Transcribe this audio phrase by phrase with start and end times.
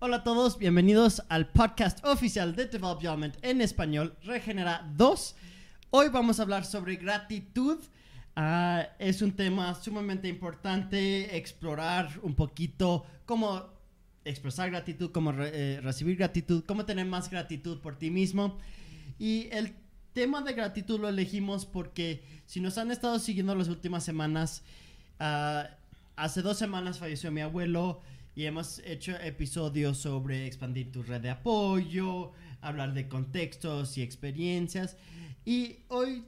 [0.00, 5.34] Hola a todos, bienvenidos al podcast oficial de Development en español, Regenera 2.
[5.90, 7.80] Hoy vamos a hablar sobre gratitud.
[8.36, 13.64] Ah, es un tema sumamente importante, explorar un poquito cómo
[14.24, 18.56] expresar gratitud, cómo eh, recibir gratitud, cómo tener más gratitud por ti mismo.
[19.18, 19.74] Y el
[20.12, 24.62] tema de gratitud lo elegimos porque si nos han estado siguiendo las últimas semanas,
[25.18, 25.70] ah,
[26.14, 28.00] hace dos semanas falleció mi abuelo
[28.38, 34.96] y hemos hecho episodios sobre expandir tu red de apoyo, hablar de contextos y experiencias.
[35.44, 36.24] Y hoy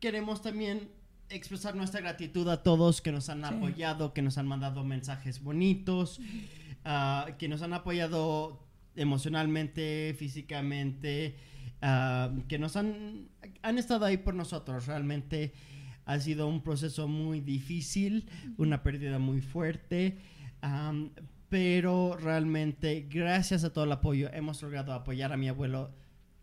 [0.00, 0.88] queremos también
[1.28, 6.18] expresar nuestra gratitud a todos que nos han apoyado, que nos han mandado mensajes bonitos,
[6.86, 11.36] ah, que nos han apoyado emocionalmente, físicamente,
[11.82, 13.28] ah, que nos han,
[13.60, 14.86] han estado ahí por nosotros.
[14.86, 15.52] Realmente
[16.06, 20.16] ha sido un proceso muy difícil, una pérdida muy fuerte,
[21.50, 25.90] pero realmente gracias a todo el apoyo hemos logrado apoyar a mi abuelo,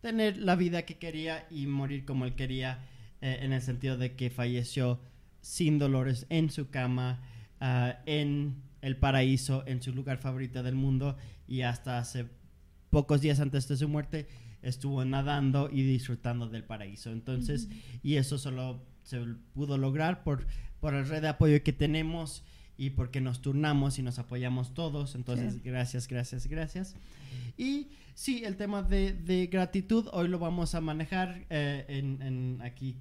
[0.02, 2.86] tener la vida que quería y morir como él quería,
[3.22, 5.00] eh, en el sentido de que falleció
[5.42, 7.22] sin dolores en su cama,
[7.62, 12.28] ah, en el paraíso, en su lugar favorito del mundo y hasta hace
[12.90, 14.28] pocos días antes de su muerte
[14.62, 17.12] estuvo nadando y disfrutando del paraíso.
[17.12, 17.70] Entonces,
[18.04, 19.22] y eso solo se
[19.54, 20.46] pudo lograr por,
[20.82, 22.44] por la red de apoyo que tenemos
[22.78, 25.16] y porque nos turnamos y nos apoyamos todos.
[25.16, 26.96] Entonces, gracias, gracias, gracias.
[27.58, 32.96] Y sí, el tema de, gratitud hoy lo vamos a manejar eh, en, aquí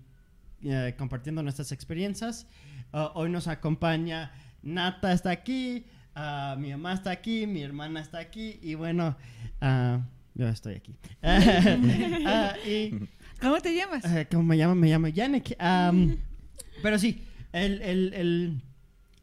[0.62, 2.46] eh, compartiendo nuestras experiencias.
[2.92, 4.32] Uh, hoy nos acompaña
[4.62, 5.84] Nata está aquí,
[6.16, 9.16] uh, mi mamá está aquí, mi hermana está aquí y bueno,
[9.62, 10.00] uh,
[10.34, 10.96] yo estoy aquí.
[12.68, 13.08] y
[13.40, 14.04] ¿Cómo te llamas?
[14.04, 14.74] Eh, ¿Cómo me llamo?
[14.74, 15.56] Me llamo Yannick.
[16.82, 18.60] pero sí, el,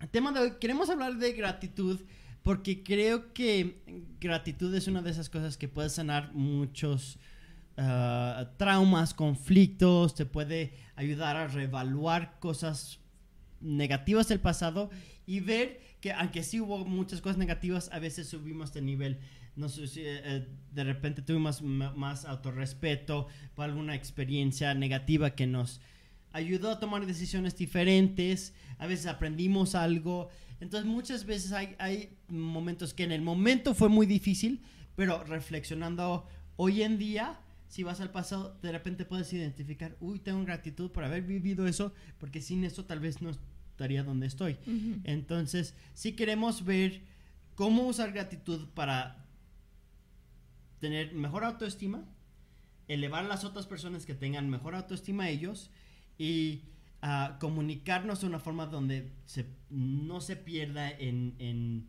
[0.10, 2.00] tema de hoy, queremos hablar de gratitud
[2.44, 3.82] porque creo que
[4.20, 7.18] gratitud es una de esas cosas que puede sanar muchos
[7.78, 13.00] ah, traumas, conflictos, te puede ayudar a reevaluar cosas
[13.62, 14.90] negativas del pasado
[15.26, 19.20] y ver que aunque sí hubo muchas cosas negativas, a veces subimos de nivel.
[19.56, 25.80] No sé eh, eh, de repente tuvimos más autorrespeto por alguna experiencia negativa que nos
[26.34, 30.30] ayudó a tomar decisiones diferentes, a veces aprendimos algo,
[30.60, 34.62] entonces muchas veces hay, hay momentos que en el momento fue muy difícil,
[34.96, 40.44] pero reflexionando hoy en día, si vas al pasado, de repente puedes identificar, uy, tengo
[40.44, 44.58] gratitud por haber vivido eso, porque sin eso tal vez no estaría donde estoy.
[45.04, 47.02] Entonces, si queremos ver
[47.56, 49.26] cómo usar gratitud para
[50.80, 52.06] tener mejor autoestima,
[52.88, 55.72] elevar a las otras personas que tengan mejor autoestima a ellos
[56.18, 56.62] y
[57.02, 61.88] uh, comunicarnos de una forma donde se, no se pierda en, en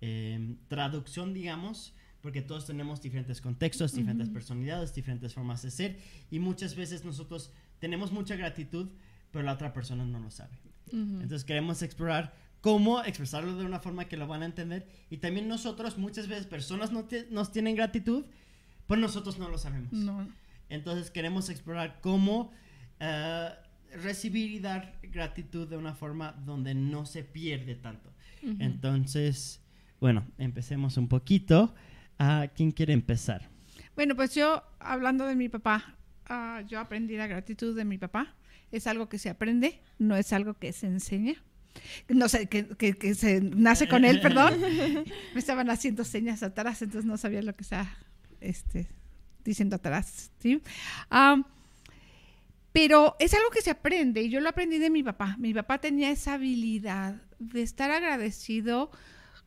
[0.00, 5.98] em, traducción, digamos, porque todos tenemos diferentes contextos, diferentes personalidades, diferentes formas de ser
[6.30, 8.88] y muchas veces nosotros tenemos mucha gratitud,
[9.32, 10.56] pero la otra persona no lo sabe.
[10.92, 14.86] Entonces queremos explorar cómo expresarlo de una forma que lo van a entender.
[15.10, 18.24] Y también nosotros, muchas veces, personas no nos tienen gratitud,
[18.86, 19.90] pues nosotros no lo sabemos.
[20.68, 22.52] Entonces queremos explorar cómo
[23.04, 23.48] eh,
[23.96, 28.12] recibir y dar gratitud de una forma donde no se pierde tanto.
[28.58, 29.60] Entonces,
[30.00, 31.74] bueno, empecemos un poquito.
[32.18, 33.50] ¿A ¿Quién quiere empezar?
[33.96, 35.96] Bueno, pues yo, hablando de mi papá,
[36.26, 38.34] ah, yo aprendí la gratitud de mi papá.
[38.70, 41.34] Es algo que se aprende, no es algo que se enseña
[42.08, 44.60] no sé, que, se nace con él, perdón.
[45.34, 47.88] Me estaban haciendo señas atrás, entonces no sabía lo que estaba
[48.40, 48.88] este,
[49.44, 50.62] diciendo atrás, ¿sí?
[52.72, 55.36] Pero es algo que se aprende y yo lo aprendí de mi papá.
[55.38, 58.90] Mi papá tenía esa habilidad de estar agradecido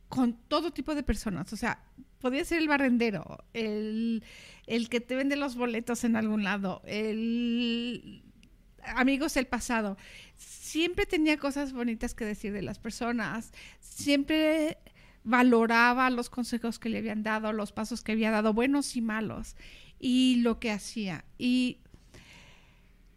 [0.08, 1.52] con todo tipo de personas.
[1.52, 1.82] O sea,
[2.20, 4.22] podía ser el barrendero, el,
[4.66, 8.22] el que te vende los boletos en algún lado, el
[8.94, 9.96] amigos del pasado
[10.36, 14.78] siempre tenía cosas bonitas que decir de las personas, siempre
[15.24, 19.56] valoraba los consejos que le habían dado, los pasos que había dado, buenos y malos,
[19.98, 21.24] y lo que hacía.
[21.38, 21.78] Y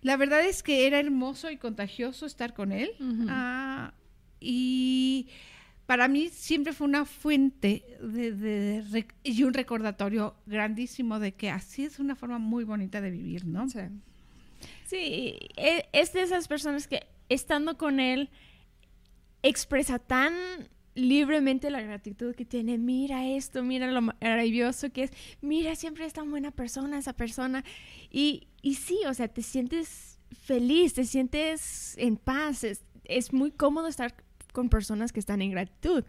[0.02, 2.92] la verdad es que era hermoso y contagioso estar con él.
[3.28, 3.94] Ah,
[4.40, 5.28] y
[5.86, 12.00] para mí siempre fue una fuente de, y un recordatorio grandísimo de que así es
[12.00, 13.68] una forma muy bonita de vivir, ¿no?
[13.70, 13.80] Sí.
[14.86, 18.30] Sí, e, es de esas personas que estando con él
[19.44, 20.34] expresa tan
[21.00, 22.78] libremente la gratitud que tiene.
[22.78, 25.12] Mira esto, mira lo maravilloso que es.
[25.42, 27.64] Mira, siempre es tan buena persona esa persona.
[28.10, 32.64] Y, y sí, o sea, te sientes feliz, te sientes en paz.
[32.64, 34.14] Es, es muy cómodo estar
[34.52, 36.04] con personas que están en gratitud.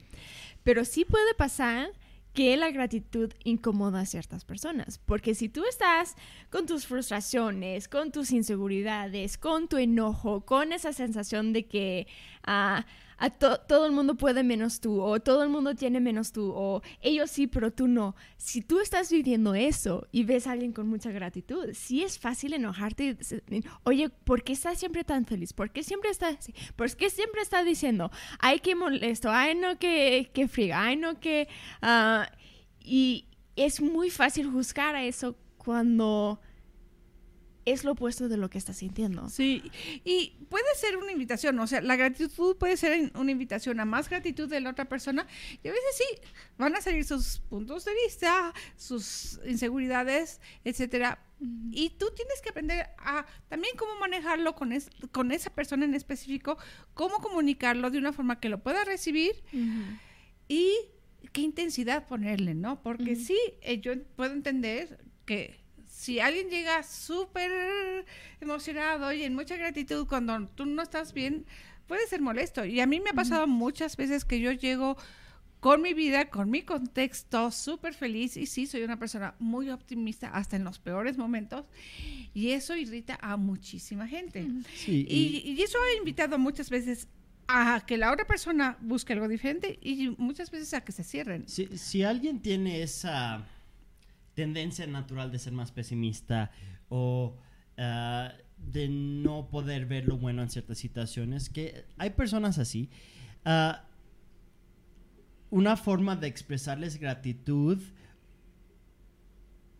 [0.63, 1.91] Pero sí puede pasar
[2.33, 4.99] que la gratitud incomoda a ciertas personas.
[4.99, 6.17] Porque si tú estás
[6.49, 12.07] con tus frustraciones, con tus inseguridades, con tu enojo, con esa sensación de que
[12.45, 12.87] ah,
[13.21, 16.83] a todo el mundo puede menos tú, o todo el mundo tiene menos tú, o
[17.03, 18.17] ellos sí, pero tú no.
[18.39, 22.55] Si tú estás viviendo eso y ves a alguien con mucha gratitud, sí es fácil
[22.55, 23.19] enojarte
[23.85, 25.53] oye, ¿por qué estás siempre tan feliz?
[25.53, 26.55] ¿Por qué siempre está así?
[26.77, 31.21] ¿Por qué siempre está diciendo, ay, qué molesto, ay, no, que, que friga, ay, no,
[31.21, 31.47] que...
[31.83, 32.25] Uh,
[32.83, 36.41] y es muy fácil juzgar a eso cuando
[37.65, 39.29] es lo opuesto de lo que estás sintiendo.
[39.29, 39.71] Sí,
[40.05, 44.09] y puede ser una invitación, o sea, la gratitud puede ser una invitación a más
[44.09, 45.27] gratitud de la otra persona
[45.63, 46.05] y a veces sí,
[46.59, 51.25] van a salir sus puntos de vista, sus inseguridades, etcétera.
[51.71, 54.75] Y tú tienes que aprender a también cómo manejarlo con,
[55.11, 56.59] con esa persona en específico,
[56.93, 59.43] cómo comunicarlo de una forma que lo pueda recibir
[60.49, 60.75] y
[61.33, 62.83] qué intensidad ponerle, ¿no?
[62.83, 65.60] Porque sí, eh, yo puedo entender que
[66.01, 68.07] si alguien llega súper
[68.41, 71.45] emocionado y en mucha gratitud cuando tú no estás bien,
[71.87, 72.65] puede ser molesto.
[72.65, 74.97] Y a mí me ha pasado muchas veces que yo llego
[75.61, 78.39] con mi vida, con mi contexto, súper feliz.
[78.39, 81.67] Y sí, soy una persona muy optimista hasta en los peores momentos.
[82.33, 84.49] Y eso irrita a muchísima gente.
[84.87, 87.09] y, eso ha invitado muchas veces
[87.47, 91.45] a que la otra persona busque algo diferente y muchas veces a que se cierren.
[91.47, 93.45] si alguien tiene esa
[94.35, 96.51] tendencia natural de ser más pesimista
[96.89, 97.37] o
[97.79, 102.91] ah, de no poder ver lo bueno en ciertas situaciones, que hay personas así.
[103.45, 103.85] Ah,
[105.51, 107.79] una forma de expresarles gratitud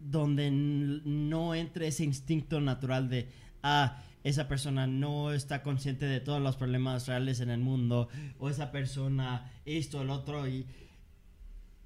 [0.01, 3.29] donde no entre ese instinto natural de,
[3.63, 8.09] ah, esa persona no está consciente de todos los problemas reales en el mundo,
[8.39, 10.67] o esa persona esto, el otro, y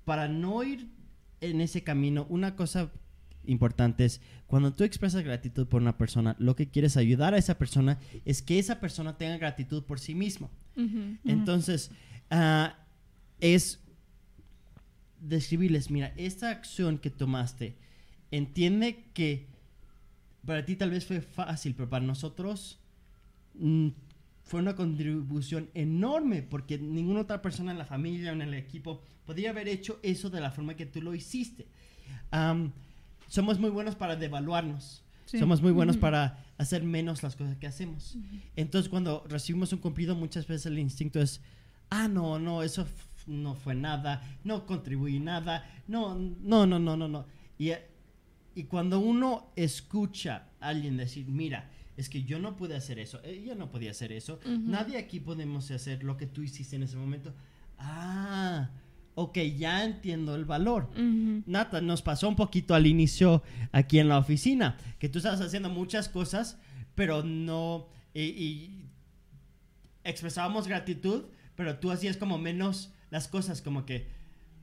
[0.04, 0.88] para no ir
[1.40, 2.90] en ese camino, una cosa
[3.46, 7.58] importante es cuando tú expresas gratitud por una persona, lo que quieres ayudar a esa
[7.58, 10.50] persona es que esa persona tenga gratitud por sí mismo.
[11.24, 11.90] Entonces,
[12.30, 12.76] ah,
[13.40, 13.80] es
[15.20, 17.76] describirles, mira, esta acción que tomaste,
[18.30, 19.46] entiende que
[20.44, 22.78] para ti tal vez fue fácil, pero para nosotros
[23.54, 23.88] mm,
[24.44, 29.02] fue una contribución enorme porque ninguna otra persona en la familia o en el equipo
[29.24, 31.66] podría haber hecho eso de la forma que tú lo hiciste.
[33.28, 35.02] somos muy buenos para devaluarnos.
[35.26, 38.16] Somos muy buenos para hacer menos las cosas que hacemos.
[38.54, 41.40] Entonces, cuando recibimos un cumplido, muchas veces el instinto es,
[41.88, 42.86] ah, no, no, eso
[43.26, 47.26] no fue nada, no contribuí nada, no, no, no, no, no, no.
[47.58, 47.72] Y,
[48.54, 53.20] y cuando uno escucha a alguien decir, mira, es que yo no pude hacer eso,
[53.24, 56.96] ella no podía hacer eso, nadie aquí podemos hacer lo que tú hiciste en ese
[56.96, 57.34] momento.
[57.78, 58.70] Ah,
[59.14, 60.90] ok, ya entiendo el valor.
[61.46, 63.42] Nata, nos pasó un poquito al inicio
[63.72, 66.58] aquí en la oficina, que tú estabas haciendo muchas cosas,
[66.94, 68.86] pero no, y,
[70.02, 71.24] expresábamos gratitud,
[71.54, 74.08] pero tú hacías como menos las cosas, como que,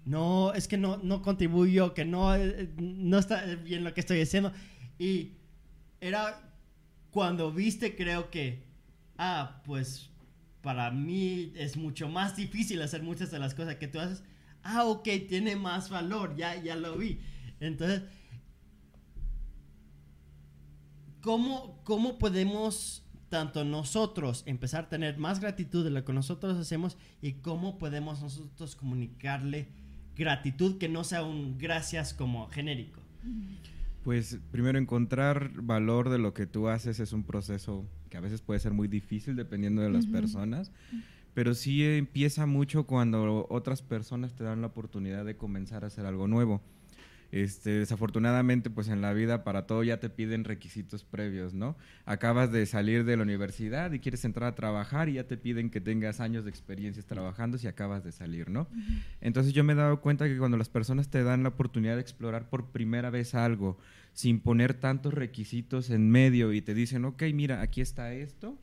[0.06, 4.19] no, es que no, no contribuyo, que no, eh, no está bien lo que estoy
[4.19, 4.51] haciendo.
[5.00, 5.33] Y
[6.00, 6.50] era
[7.11, 8.63] cuando viste, creo que,
[9.17, 10.09] ah, pues
[10.61, 14.23] para mí es mucho más difícil hacer muchas de las cosas que tú haces.
[14.63, 17.19] Ah, ok, tiene más valor, ya, ya lo vi.
[17.59, 18.03] Entonces,
[21.21, 26.97] ¿cómo, ¿cómo podemos tanto nosotros empezar a tener más gratitud de lo que nosotros hacemos
[27.21, 29.69] y cómo podemos nosotros comunicarle
[30.15, 33.01] gratitud que no sea un gracias como genérico?
[34.03, 38.41] Pues primero encontrar valor de lo que tú haces es un proceso que a veces
[38.41, 40.71] puede ser muy difícil dependiendo de las personas,
[41.33, 46.05] pero sí empieza mucho cuando otras personas te dan la oportunidad de comenzar a hacer
[46.05, 46.61] algo nuevo.
[47.31, 51.78] Este, desafortunadamente, pues en la vida para todo ya te piden requisitos previos, ¿no?
[52.06, 55.69] Acabas de salir de la universidad y quieres entrar a trabajar y ya te piden
[55.69, 58.68] que tengas años de experiencias trabajando si acabas de salir, ¿no?
[59.21, 62.02] Entonces yo me he dado cuenta que cuando las personas te dan la oportunidad de
[62.02, 63.78] explorar por primera vez algo,
[64.14, 68.57] sin poner tantos requisitos en medio y te dicen, ok, mira, aquí está esto,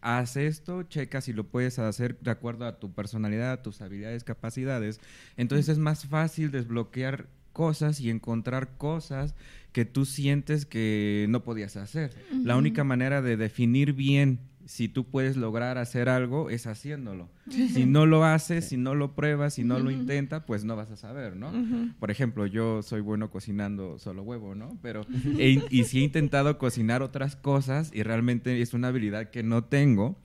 [0.00, 4.22] haz esto, checa si lo puedes hacer de acuerdo a tu personalidad, a tus habilidades,
[4.22, 5.00] capacidades.
[5.36, 9.34] Entonces es más fácil desbloquear cosas y encontrar cosas
[9.72, 12.14] que tú sientes que no podías hacer.
[12.44, 17.28] La única manera de definir bien si tú puedes lograr hacer algo es haciéndolo.
[17.48, 20.90] Si no lo haces, si no lo pruebas, si no lo intentas, pues no vas
[20.90, 21.52] a saber, ¿no?
[21.98, 24.78] Por ejemplo, yo soy bueno cocinando solo huevo, ¿no?
[24.82, 25.06] Pero,
[25.38, 30.18] y si he intentado cocinar otras cosas y realmente es una habilidad que no tengo,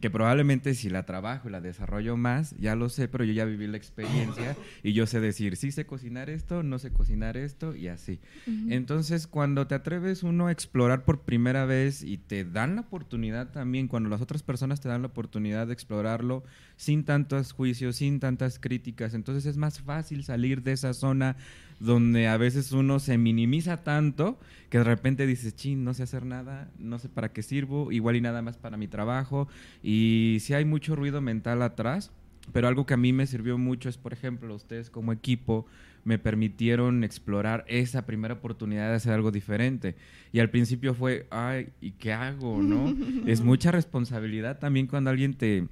[0.00, 3.46] que probablemente si la trabajo y la desarrollo más, ya lo sé, pero yo ya
[3.46, 7.74] viví la experiencia y yo sé decir, sí sé cocinar esto, no sé cocinar esto
[7.74, 8.20] y así.
[8.68, 13.52] Entonces, cuando te atreves uno a explorar por primera vez y te dan la oportunidad
[13.52, 16.44] también, cuando las otras personas te dan la oportunidad de explorarlo
[16.76, 21.36] sin tantos juicios, sin tantas críticas, entonces es más fácil salir de esa zona
[21.80, 24.38] donde a veces uno se minimiza tanto
[24.70, 28.16] que de repente dices, chin, no sé hacer nada, no sé para qué sirvo, igual
[28.16, 29.48] y nada más para mi trabajo.
[29.88, 32.10] Y si hay mucho ruido mental atrás,
[32.52, 35.64] pero algo que a mí me sirvió mucho es, por ejemplo, ustedes como equipo
[36.02, 39.94] me permitieron explorar esa primera oportunidad de hacer algo diferente.
[40.32, 42.60] Y al principio fue, ay, ¿y qué hago?
[42.60, 42.92] ¿No?
[43.30, 45.68] es mucha responsabilidad también cuando alguien te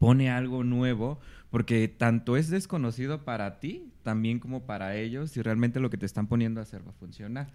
[0.00, 5.78] pone algo nuevo, porque tanto es desconocido para ti, también como para ellos, si realmente
[5.78, 7.52] lo que te están poniendo a hacer va a funcionar.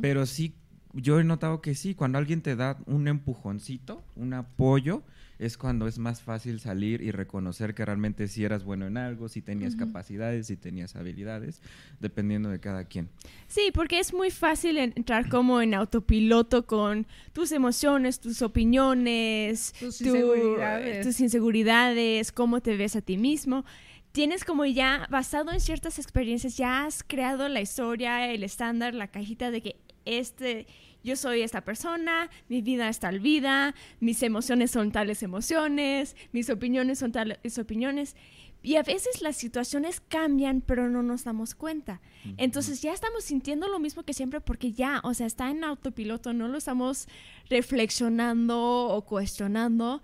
[0.00, 0.54] Pero sí,
[0.92, 5.02] yo he notado que sí, cuando alguien te da un empujoncito, un apoyo,
[5.38, 9.28] es cuando es más fácil salir y reconocer que realmente si eras bueno en algo,
[9.28, 11.60] si tenías capacidades, si tenías habilidades,
[12.00, 13.08] dependiendo de cada quien.
[13.46, 20.00] Sí, porque es muy fácil entrar como en autopiloto con tus emociones, tus opiniones, tus,
[20.00, 21.06] inseguridades.
[21.06, 23.64] tus inseguridades, cómo te ves a ti mismo
[24.12, 29.08] tienes como ya, basado en ciertas experiencias, ya has creado la historia, el estándar, la
[29.08, 29.76] cajita de que
[30.06, 30.66] este,
[31.06, 36.50] yo soy esta persona, mi vida es tal vida, mis emociones son tales emociones, mis
[36.50, 38.16] opiniones son tales opiniones.
[38.62, 42.00] Y a veces las situaciones cambian, pero no nos damos cuenta.
[42.36, 46.32] Entonces ya estamos sintiendo lo mismo que siempre porque ya, o sea, está en autopiloto,
[46.32, 47.06] no lo estamos
[47.48, 50.02] reflexionando o cuestionando.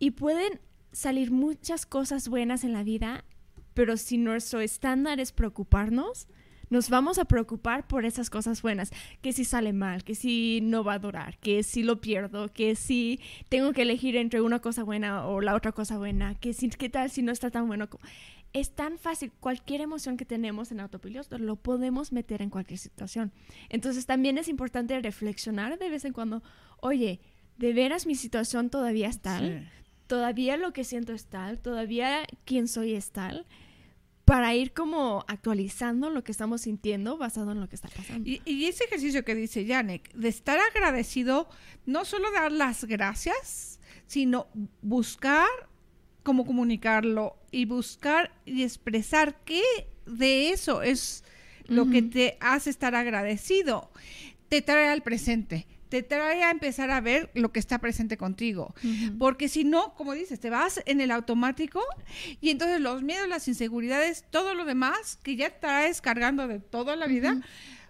[0.00, 3.24] Y pueden salir muchas cosas buenas en la vida,
[3.74, 6.26] pero si nuestro estándar es preocuparnos,
[6.70, 10.82] nos vamos a preocupar por esas cosas buenas, que si sale mal, que si no
[10.82, 14.84] va a durar, que si lo pierdo, que si tengo que elegir entre una cosa
[14.84, 17.88] buena o la otra cosa buena, que si qué tal si no está tan bueno.
[18.52, 23.32] Es tan fácil, cualquier emoción que tenemos en autopiloto lo podemos meter en cualquier situación.
[23.68, 26.42] Entonces también es importante reflexionar de vez en cuando,
[26.78, 27.20] oye,
[27.58, 29.70] ¿de veras mi situación todavía es tal?
[30.08, 31.60] ¿Todavía lo que siento es tal?
[31.60, 33.46] ¿Todavía quién soy es tal?
[34.30, 38.30] Para ir como actualizando lo que estamos sintiendo basado en lo que está pasando.
[38.30, 41.48] Y, ese ejercicio que dice Janek, de estar agradecido,
[41.84, 44.46] no solo dar las gracias, sino
[44.82, 45.48] buscar
[46.22, 49.64] cómo comunicarlo y buscar y expresar qué
[50.06, 51.24] de eso es
[51.66, 53.90] lo que te hace estar agradecido.
[54.48, 58.74] Te trae al presente te trae a empezar a ver lo que está presente contigo.
[59.18, 61.82] Porque si no, como dices, te vas en el automático
[62.40, 66.96] y entonces los miedos, las inseguridades, todo lo demás que ya traes cargando de toda
[66.96, 67.40] la vida,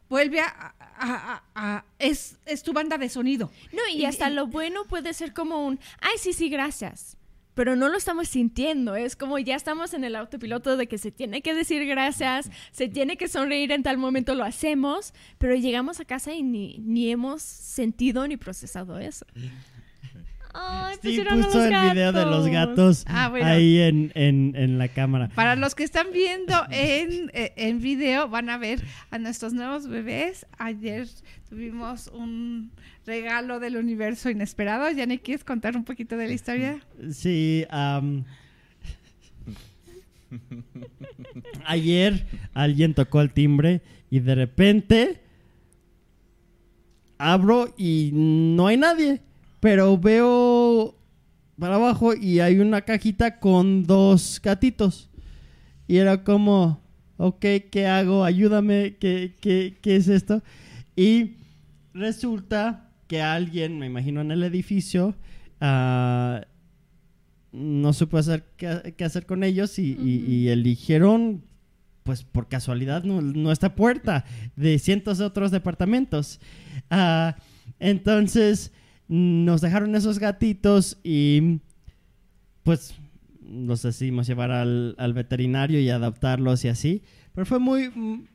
[0.08, 3.52] vuelve a, es, es, tu banda de sonido.
[3.72, 7.18] No, y hasta lo bueno puede ser como un, ay, sí, sí, gracias
[7.54, 8.96] pero no lo estamos sintiendo.
[8.96, 12.88] Es como ya estamos en el autopiloto de que se tiene que decir gracias, se
[12.88, 17.10] tiene que sonreír en tal momento, lo hacemos, pero llegamos a casa y ni, ni
[17.10, 19.26] hemos sentido ni procesado eso.
[20.52, 25.28] Ay, sí, puso el video de los gatos ah, ahí en, en, la cámara.
[25.34, 29.86] Para los que están viendo en, eh, en video, van a ver a nuestros nuevos
[29.86, 30.46] bebés.
[30.58, 31.06] Ayer
[31.50, 32.70] tuvimos un
[33.04, 34.88] regalo del universo inesperado.
[34.92, 36.80] ¿Ya ¿quieres contar un poquito de la historia?
[37.12, 37.66] Sí.
[41.66, 45.20] ayer alguien tocó el timbre y de repente
[47.18, 49.20] abro y no hay nadie.
[49.58, 50.94] Pero veo
[51.58, 55.10] para abajo y hay una cajita con dos gatitos.
[55.88, 56.80] Y era como,
[57.16, 58.24] ok, ¿qué hago?
[58.24, 60.44] Ayúdame, ¿qué, qué, qué es esto?
[60.94, 61.39] Y
[61.94, 65.16] resulta que alguien, me imagino en el edificio,
[65.60, 66.40] uh,
[67.52, 71.42] no supo hacer qué, hacer con ellos y, eligieron,
[72.04, 74.24] pues por casualidad, nuestra puerta
[74.56, 76.40] de cientos de otros departamentos.
[76.90, 77.32] Uh,
[77.78, 78.72] entonces
[79.08, 81.58] nos dejaron esos gatitos y
[82.62, 82.94] pues
[83.42, 87.02] los decidimos llevar al, veterinario y adaptarlos y así.
[87.34, 87.88] Pero fue muy...
[87.88, 88.26] Mm,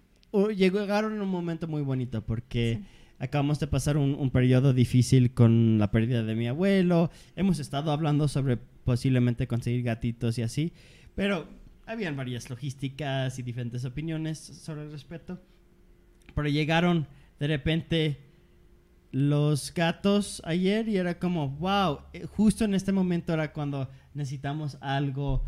[0.57, 2.81] llegaron en un momento muy bonito porque
[3.19, 7.11] acabamos de pasar un, un, periodo difícil con la pérdida de mi abuelo.
[7.35, 10.73] Hemos estado hablando sobre posiblemente conseguir gatitos y así.
[11.15, 11.47] Pero
[11.85, 15.39] habían varias logísticas y diferentes opiniones sobre el respecto.
[16.33, 17.07] Pero llegaron
[17.39, 18.17] de repente
[19.11, 24.77] los gatos ayer y era como, wow, eh, justo en este momento era cuando necesitamos
[24.81, 25.43] algo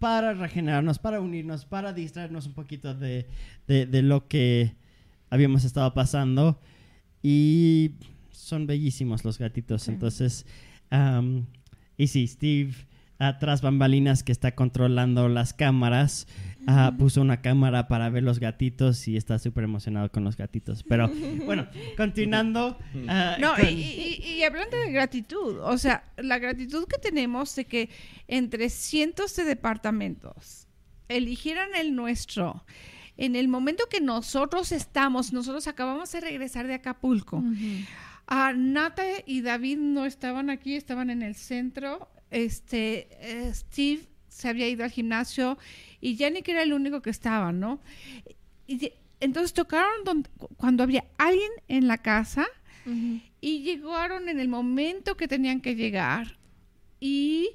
[0.00, 3.28] para regenerarnos, para unirnos, para distraernos un poquito de,
[3.68, 4.74] lo que
[5.30, 6.60] habíamos estado pasando.
[7.22, 7.92] Y
[8.32, 9.88] son bellísimos los gatitos.
[9.88, 10.44] Entonces,
[11.96, 12.72] Y sí, Steve,
[13.18, 16.26] atrás bambalinas que está controlando las cámaras,
[16.66, 20.82] ah, puso una cámara para ver los gatitos y está súper emocionado con los gatitos.
[20.82, 21.08] Pero
[21.44, 21.68] bueno,
[21.98, 22.78] continuando.
[23.08, 27.54] ah, No, con- y, y- y hablando de gratitud, o sea, la gratitud que tenemos
[27.54, 27.90] de que
[28.26, 30.66] entre cientos de departamentos
[31.08, 32.64] eligieran el nuestro,
[33.20, 37.42] en el momento que nosotros estamos, nosotros acabamos de regresar de Acapulco.
[38.26, 42.08] Ah, Nata y David no estaban aquí, estaban en el centro.
[42.30, 45.58] Este, eh, Steve se había ido al gimnasio
[46.00, 47.80] y Yannick era el único que estaba, ¿no?
[48.66, 52.46] Y entonces tocaron donde- cuando había alguien en la casa
[53.40, 56.38] y llegaron en el momento que tenían que llegar
[57.00, 57.50] y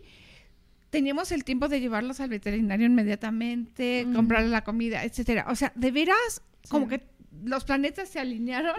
[0.95, 4.13] teníamos el tiempo de llevarlos al veterinario inmediatamente, Ujú.
[4.15, 5.45] comprarles la comida, etcétera.
[5.49, 6.97] O sea, de veras, como Sí.
[6.97, 7.03] que
[7.43, 8.75] los planetas se alinearon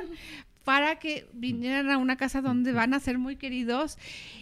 [0.65, 3.99] para que vinieran a una casa donde van a ser muy queridos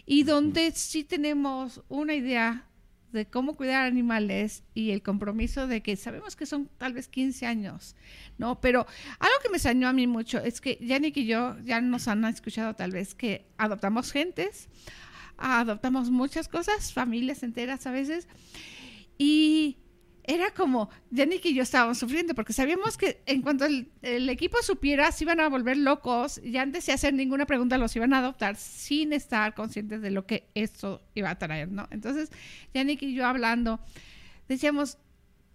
[0.06, 2.64] y donde sí tenemos una idea
[3.12, 7.46] de cómo cuidar animales y el compromiso de que sabemos que son tal vez 15
[7.46, 7.94] años,
[8.38, 8.60] ¿no?
[8.60, 8.86] Pero
[9.20, 12.24] algo que me extrañó a mí mucho es que Yannick y yo ya nos han
[12.24, 14.68] escuchado tal vez que adoptamos gentes,
[15.36, 18.28] adoptamos muchas cosas, familias enteras a veces,
[19.18, 19.78] y
[20.26, 25.12] era como, Yannick y yo estábamos sufriendo porque sabíamos que en cuanto el, equipo supiera,
[25.12, 28.56] se iban a volver locos y antes de hacer ninguna pregunta los iban a adoptar
[28.56, 31.86] sin estar conscientes de lo que esto iba a traer, ¿no?
[31.90, 32.30] Entonces,
[32.72, 33.80] Yannick y yo hablando,
[34.48, 34.96] decíamos,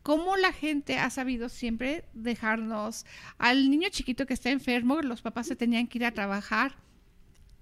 [0.03, 3.07] ¿cómo la gente ha sabido siempre dejarnos
[3.39, 5.01] al niño chiquito que está enfermo?
[5.01, 6.75] Los papás se tenían que ir a trabajar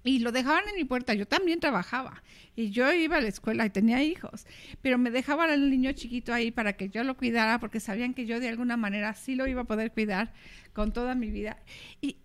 [0.04, 1.14] y lo dejaban en mi puerta.
[1.14, 2.22] Yo también trabajaba
[2.56, 4.46] y yo iba a la escuela y tenía hijos,
[4.82, 8.26] pero me dejaban al niño chiquito ahí para que yo lo cuidara porque sabían que
[8.26, 10.32] yo de alguna manera sí lo iba a poder cuidar
[10.72, 11.58] con toda mi vida.
[12.00, 12.16] Y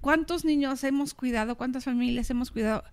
[0.00, 2.84] cuántos niños hemos cuidado, cuántas familias hemos cuidado,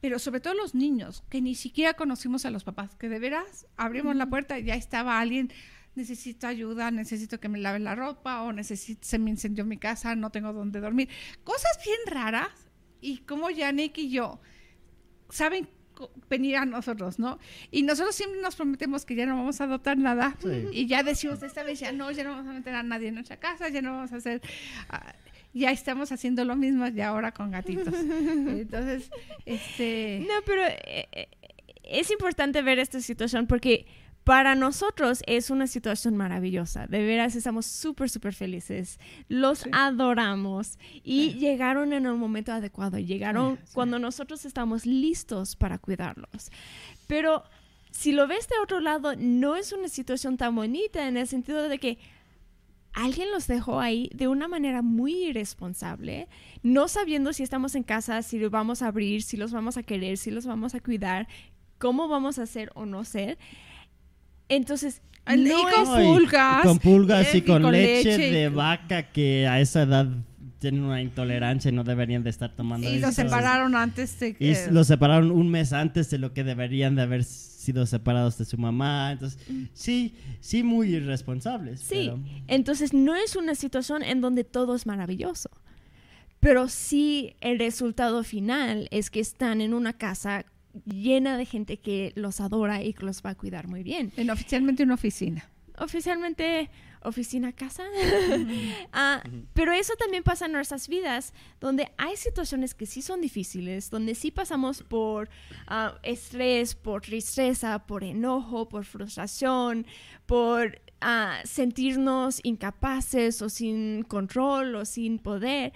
[0.00, 3.66] pero sobre todo los niños que ni siquiera conocimos a los papás, que de veras
[3.76, 5.52] abrimos la puerta y ya estaba alguien
[5.94, 10.14] necesito ayuda, necesito que me laven la ropa o necesito, se me incendió mi casa,
[10.16, 11.08] no tengo dónde dormir.
[11.44, 12.69] Cosas bien raras
[13.00, 14.40] y como Yannick y yo
[15.28, 15.68] saben
[16.30, 17.38] venir a nosotros, ¿no?
[17.70, 20.66] Y nosotros siempre nos prometemos que ya no vamos a adoptar nada Sí.
[20.72, 23.14] y ya decimos esta vez ya no, ya no vamos a meter a nadie en
[23.14, 24.40] nuestra casa, ya no vamos a hacer...
[24.88, 25.14] ah,
[25.52, 27.92] ya estamos haciendo lo mismo y ahora con gatitos.
[27.92, 29.10] Entonces,
[29.46, 30.24] este...
[30.26, 31.28] No, pero eh, eh,
[31.82, 33.84] es importante ver esta situación porque
[34.30, 36.86] para nosotros es una situación maravillosa.
[36.86, 39.00] De veras estamos súper, súper felices.
[39.26, 43.00] Los adoramos y llegaron en el momento adecuado.
[43.00, 46.52] Llegaron cuando nosotros estamos listos para cuidarlos.
[47.08, 47.42] Pero
[47.90, 51.68] si lo ves de otro lado, no es una situación tan bonita en el sentido
[51.68, 51.98] de que
[52.92, 56.28] alguien los dejó ahí de una manera muy irresponsable,
[56.62, 59.82] no sabiendo si estamos en casa, si los vamos a abrir, si los vamos a
[59.82, 61.26] querer, si los vamos a cuidar,
[61.78, 63.36] cómo vamos a hacer o no ser.
[64.50, 68.30] Entonces, no y con es- y- pulgas, y con pulgas y eh, con, leche, leche,
[68.32, 70.06] de y- vaca que a esa edad
[70.58, 73.06] tienen una intolerancia y no deberían de estar tomando Y eso.
[73.06, 74.66] los separaron antes de Y que...
[74.70, 78.58] los separaron un mes antes de lo que deberían de haber sido separados de su
[78.58, 79.12] mamá.
[79.12, 79.38] Entonces,
[79.72, 81.80] sí, sí muy irresponsables.
[81.80, 85.48] Sí, pero- entonces no es una situación en donde todo es maravilloso.
[86.40, 90.44] Pero sí el resultado final es que están en una casa
[90.84, 94.12] llena de gente que los adora y que los va a cuidar muy bien.
[94.16, 95.50] En oficialmente una oficina.
[95.78, 96.70] Oficialmente
[97.02, 97.84] oficina casa.
[98.92, 99.22] Ah,
[99.54, 104.14] Pero eso también pasa en nuestras vidas, donde hay situaciones que sí son difíciles, donde
[104.14, 105.28] sí pasamos por
[105.66, 109.86] ah, estrés, por tristeza, por enojo, por frustración,
[110.26, 115.72] por ah, sentirnos incapaces o sin control o sin poder.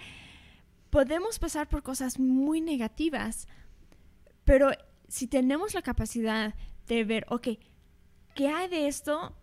[0.89, 3.47] Podemos pasar por cosas muy negativas,
[4.45, 4.69] pero
[5.07, 6.55] si tenemos la capacidad
[6.87, 7.47] de ver, ok,
[8.35, 9.35] ¿qué hay de esto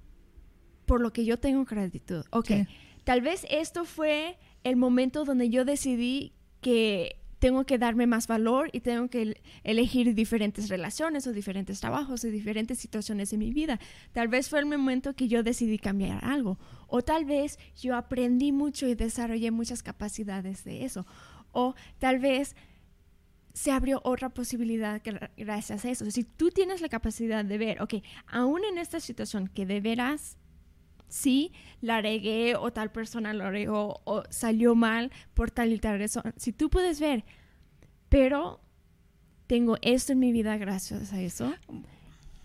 [0.86, 2.24] por lo que yo tengo gratitud?
[2.30, 2.66] Ok, Sí.
[3.04, 8.70] tal vez esto fue el momento donde yo decidí que tengo que darme más valor
[8.72, 13.50] y tengo que el- elegir diferentes relaciones o diferentes trabajos o diferentes situaciones en mi
[13.52, 13.80] vida.
[14.12, 16.56] Tal vez fue el momento que yo decidí cambiar algo.
[16.86, 21.04] O tal vez yo aprendí mucho y desarrollé muchas capacidades de eso.
[21.50, 22.54] O tal vez
[23.52, 26.10] se abrió otra posibilidad gra- gracias a eso.
[26.10, 27.94] Si tú tienes la capacidad de ver, ok,
[28.26, 30.36] aún en esta situación que de veras
[31.08, 35.98] sí la regué o tal persona lo regó o salió mal por tal y tal
[35.98, 37.24] razón, si tú puedes ver,
[38.08, 38.60] pero
[39.46, 41.54] tengo esto en mi vida gracias a eso,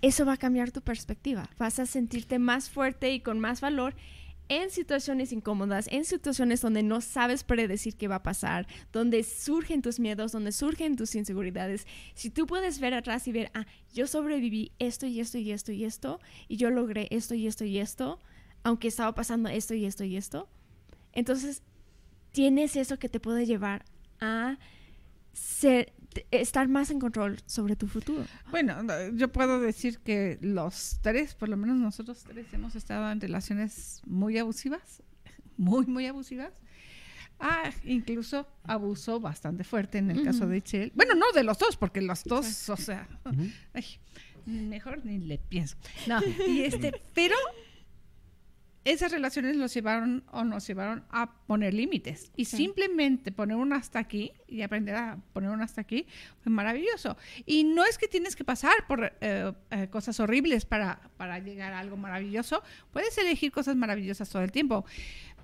[0.01, 1.49] eso va a cambiar tu perspectiva.
[1.57, 3.95] Vas a sentirte más fuerte y con más valor
[4.49, 9.81] en situaciones incómodas, en situaciones donde no sabes predecir qué va a pasar, donde surgen
[9.81, 14.07] tus miedos, donde surgen tus inseguridades, si tú puedes ver atrás y ver, ah, yo
[14.07, 17.79] sobreviví esto y esto y esto y esto, y yo logré esto y esto y
[17.79, 18.19] esto,
[18.63, 20.49] aunque estaba pasando esto y esto y esto,
[21.13, 21.63] entonces
[22.31, 23.85] tienes eso que te puede llevar
[24.19, 24.57] a
[25.33, 25.93] ser,
[26.31, 28.25] estar más en control sobre tu futuro.
[28.49, 28.75] Bueno,
[29.13, 34.01] yo puedo decir que los tres, por lo menos nosotros tres, hemos estado en relaciones
[34.05, 35.03] muy abusivas,
[35.57, 36.53] muy, muy abusivas.
[37.39, 40.91] Ah, incluso abusó bastante fuerte en el caso de Chel.
[40.95, 43.07] Bueno, no de los dos, porque los dos, o sea,
[44.45, 45.77] mejor ni le pienso.
[46.07, 47.35] No, y este, pero
[48.91, 52.31] esas relaciones los llevaron o nos llevaron a poner límites.
[52.37, 56.07] Y simplemente poner un hasta aquí y aprender a poner un hasta aquí
[56.41, 57.17] fue maravilloso.
[57.45, 61.73] Y no es que tienes que pasar por eh, eh, cosas horribles para, para llegar
[61.73, 62.63] a algo maravilloso.
[62.93, 64.85] Puedes elegir cosas maravillosas todo el tiempo.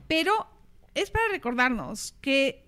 [0.08, 0.48] Pero
[0.96, 2.64] es para recordarnos que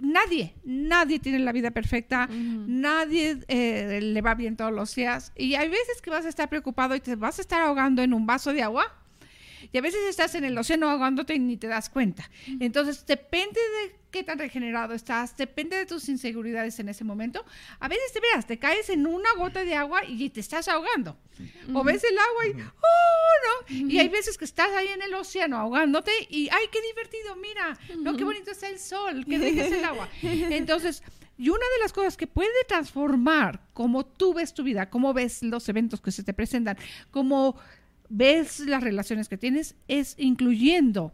[0.00, 5.32] nadie, nadie tiene la vida perfecta, nadie eh, le va bien todos los días.
[5.36, 8.14] Y hay veces que vas a estar preocupado y te vas a estar ahogando en
[8.14, 9.02] un vaso de agua
[9.72, 12.30] y a veces estás en el océano ahogándote y ni te das cuenta.
[12.60, 17.44] Entonces, depende de qué tan regenerado estás, depende de tus inseguridades en ese momento.
[17.80, 21.18] A veces te veas, te caes en una gota de agua y te estás ahogando.
[21.74, 23.90] O ves el agua y, ¡oh, no!
[23.92, 27.36] Y hay veces que estás ahí en el océano ahogándote y, ¡ay, qué divertido!
[27.36, 28.16] Mira, ¿no?
[28.16, 30.08] Qué bonito está el sol, qué rico es el agua.
[30.22, 31.02] Entonces,
[31.38, 35.42] y una de las cosas que puede transformar cómo tú ves tu vida, cómo ves
[35.42, 36.78] los eventos que se te presentan,
[37.10, 37.58] cómo
[38.08, 41.12] ves las relaciones que tienes, es incluyendo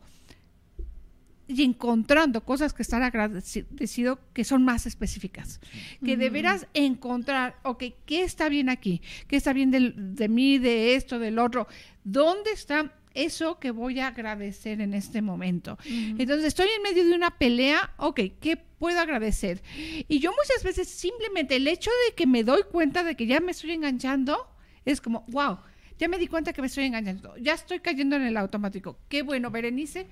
[1.49, 5.61] y encontrando cosas que están agradecido que son más específicas.
[6.05, 9.03] Que deberás encontrar, ok, ¿qué está bien aquí?
[9.29, 11.67] ¿Qué está bien de mí, de esto, del otro?
[12.05, 15.77] ¿Dónde está eso que voy a agradecer en este momento?
[15.85, 19.63] Entonces, estoy en medio de una pelea, ok, ¿qué puedo agradecer?
[20.09, 23.41] Y yo muchas veces simplemente el hecho de que me doy cuenta de que ya
[23.41, 24.49] me estoy enganchando,
[24.85, 25.59] es como, wow,
[26.03, 27.37] ya me di cuenta que me estoy engañando.
[27.37, 28.99] Ya estoy cayendo en el automático.
[29.09, 30.09] Qué bueno, Berenice.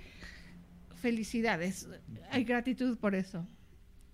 [1.03, 1.89] Felicidades.
[2.31, 3.45] Hay gratitud por eso.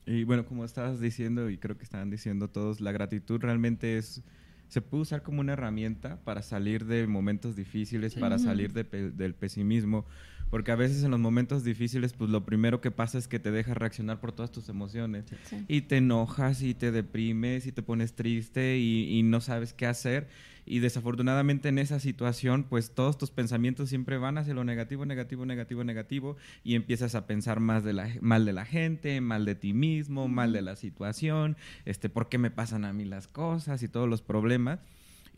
[0.07, 4.23] Y bueno, como estabas diciendo, y creo que estaban diciendo todos, la gratitud realmente es
[4.69, 10.07] se puede usar como una herramienta para salir de momentos difíciles, para salir del pesimismo,
[10.51, 13.51] porque a veces en los momentos difíciles, pues lo primero que pasa es que te
[13.51, 15.27] dejas reaccionar por todas tus emociones
[15.69, 20.29] y te enojas y te deprimes y te pones triste y, no sabes qué hacer
[20.67, 25.47] y desafortunadamente en esa situación, pues todos tus pensamientos siempre van hacia lo negativo, negativo,
[25.47, 29.55] negativo, negativo y empiezas a pensar más de la, mal de la gente, mal de
[29.55, 33.83] ti mismo, mal de la situación, este, por qué me pasan a mí las cosas
[33.83, 34.81] y todos los problemas.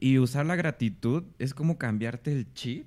[0.01, 2.87] Y usar la gratitud es como cambiarte el chip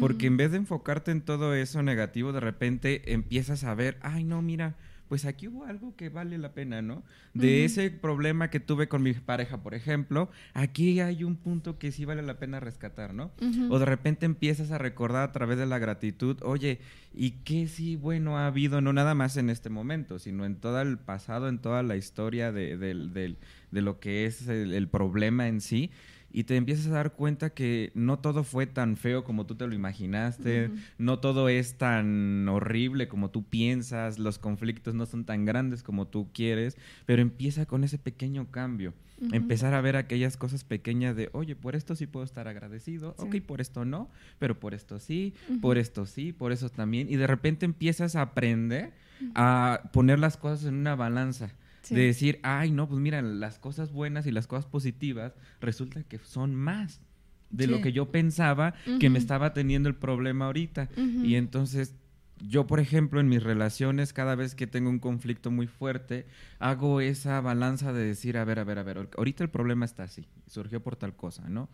[0.00, 4.24] porque en vez de enfocarte en todo eso negativo, de repente empiezas a ver, ay,
[4.24, 4.76] no, mira,
[5.08, 7.02] pues aquí hubo algo que vale la pena, ¿no?
[7.34, 11.92] De ese problema que tuve con mi pareja, por ejemplo, aquí hay un punto que
[11.92, 13.30] sí vale la pena rescatar, ¿no?
[13.70, 16.80] O de repente empiezas a recordar a través de la gratitud, oye,
[17.14, 20.80] ¿y qué sí bueno ha habido, no nada más en este momento, sino en todo
[20.82, 25.90] el pasado, en toda la historia de, de lo que es el problema en sí?
[26.30, 29.66] Y te empiezas a dar cuenta que no todo fue tan feo como tú te
[29.66, 35.44] lo imaginaste, no todo es tan horrible como tú piensas, los conflictos no son tan
[35.44, 38.92] grandes como tú quieres, pero empieza con ese pequeño cambio.
[39.32, 43.40] Empezar a ver aquellas cosas pequeñas de, oye, por esto sí puedo estar agradecido, ok,
[43.40, 47.10] por esto no, pero por esto sí, por esto sí, por eso también.
[47.10, 48.92] Y de repente empiezas a aprender
[49.34, 51.50] a poner las cosas en una balanza
[51.90, 56.18] de decir, ay, no, pues mira, las cosas buenas y las cosas positivas resulta que
[56.18, 57.00] son más
[57.50, 60.88] de lo que yo pensaba que me estaba teniendo el problema ahorita.
[60.96, 61.94] Y entonces
[62.40, 66.26] yo, por ejemplo, en mis relaciones, cada vez que tengo un conflicto muy fuerte,
[66.58, 70.04] hago esa balanza de decir, a ver, a ver, a ver, ahorita el problema está
[70.04, 71.68] así, surgió por tal cosa, ¿no?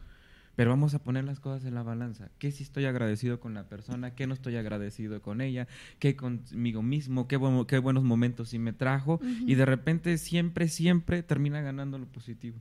[0.57, 2.31] Pero vamos a poner las cosas en la balanza.
[2.39, 4.15] ¿Qué sí estoy agradecido con la persona?
[4.15, 5.67] ¿Qué no estoy agradecido con ella?
[5.99, 7.27] ¿Qué conmigo mismo?
[7.27, 9.21] ¿Qué, qué buenos momentos sí me trajo?
[9.47, 12.59] Y de repente siempre, siempre termina ganando lo positivo.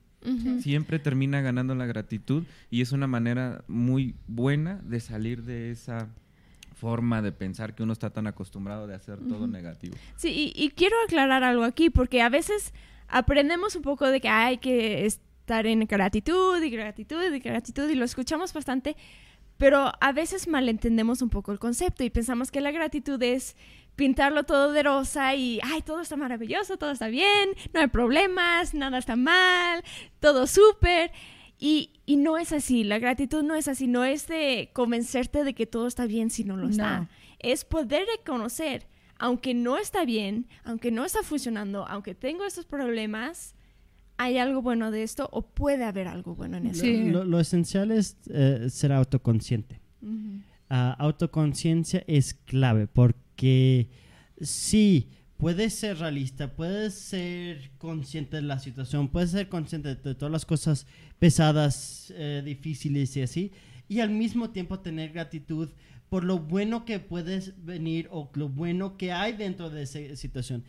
[0.62, 6.08] Siempre termina ganando la gratitud y es una manera muy buena de salir de esa
[6.76, 9.96] forma de pensar que uno está tan acostumbrado de hacer todo negativo.
[10.16, 12.74] Sí, y, y, quiero aclarar algo aquí, porque a veces
[13.08, 15.06] aprendemos un poco de que hay que
[15.44, 18.96] estar en gratitud y gratitud y gratitud y lo escuchamos bastante,
[19.58, 23.58] pero a veces malentendemos un poco el concepto y pensamos que la gratitud es
[23.98, 28.74] pintarlo todo de rosa y, ay, todo está maravilloso, todo está bien, no hay problemas,
[28.74, 29.84] nada está mal,
[30.22, 31.12] todo súper.
[31.60, 35.54] Y, y no es así, la gratitud no es así, no es de convencerte de
[35.54, 37.02] que todo está bien si no lo está.
[37.02, 37.10] No.
[37.40, 43.56] Es poder reconocer, aunque no está bien, aunque no está funcionando, aunque tengo estos problemas,
[44.24, 46.82] hay algo bueno de esto o puede haber algo bueno en eso.
[46.82, 47.10] Sí.
[47.10, 49.82] Lo, lo esencial es eh, ser autoconsciente.
[50.70, 53.90] Ah, autoconciencia es clave porque
[54.42, 60.16] sí, puedes ser realista, puedes ser consciente de la situación, puedes ser consciente de, de
[60.16, 60.88] todas las cosas
[61.20, 63.52] pesadas, eh, difíciles y así,
[63.88, 65.70] y al mismo tiempo tener gratitud
[66.10, 70.64] por lo bueno que puedes venir o lo bueno que hay dentro de esa situación.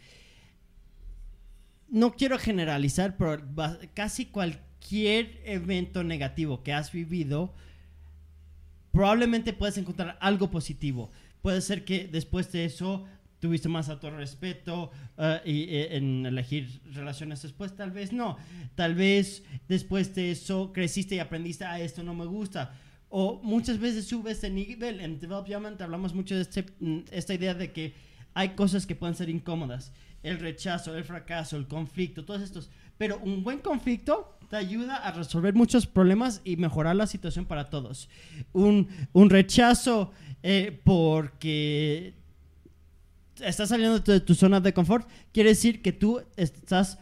[1.95, 3.41] No quiero generalizar, pero
[3.95, 7.55] casi cualquier evento negativo que has vivido,
[8.91, 11.13] probablemente puedes encontrar algo positivo.
[11.41, 13.05] Puede ser que después de eso
[13.39, 18.39] tuviste más autorrespeto eh, y, eh, en elegir relaciones después, tal vez no.
[18.75, 22.75] Tal vez después de eso creciste y aprendiste, a esto no me gusta.
[23.09, 24.99] O muchas veces subes de nivel.
[24.99, 27.95] En Development hablamos mucho de este, mm, esta idea de que
[28.35, 29.93] hay cosas que pueden ser incómodas.
[30.25, 32.69] El rechazo, el fracaso, el conflicto, todos estos.
[32.99, 37.71] Pero un buen conflicto te ayuda a resolver muchos problemas y mejorar la situación para
[37.71, 38.09] todos.
[38.53, 40.11] Un, un rechazo
[40.43, 42.15] eh, porque
[43.41, 46.99] estás saliendo de tu zona de confort quiere decir que tú estás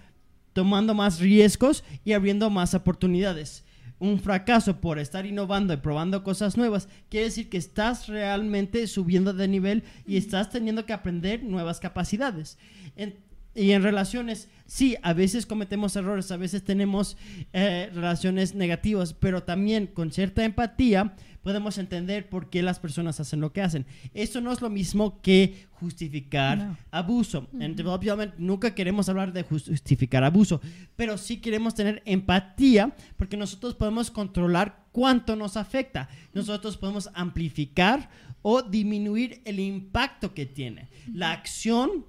[0.53, 3.65] tomando más riesgos y abriendo más oportunidades.
[4.03, 9.33] Un fracaso por estar innovando y probando cosas nuevas quiere decir que estás realmente subiendo
[9.33, 12.59] de nivel y estás teniendo que aprender nuevas capacidades.
[12.97, 13.15] En-
[13.55, 17.17] y en relaciones, sí, a veces cometemos errores, a veces tenemos
[17.53, 23.41] eh, relaciones negativas, pero también con cierta empatía podemos entender por qué las personas hacen
[23.41, 23.85] lo que hacen.
[24.15, 26.77] Eso no es lo mismo que justificar No.
[26.91, 27.49] abuso.
[27.59, 30.61] En Development nunca queremos hablar de justificar abuso,
[30.97, 36.09] pero sí queremos tener empatía porque nosotros podemos controlar cuánto nos afecta.
[36.33, 38.09] Nosotros podemos amplificar
[38.43, 40.89] o disminuir el impacto que tiene.
[41.13, 42.07] La acción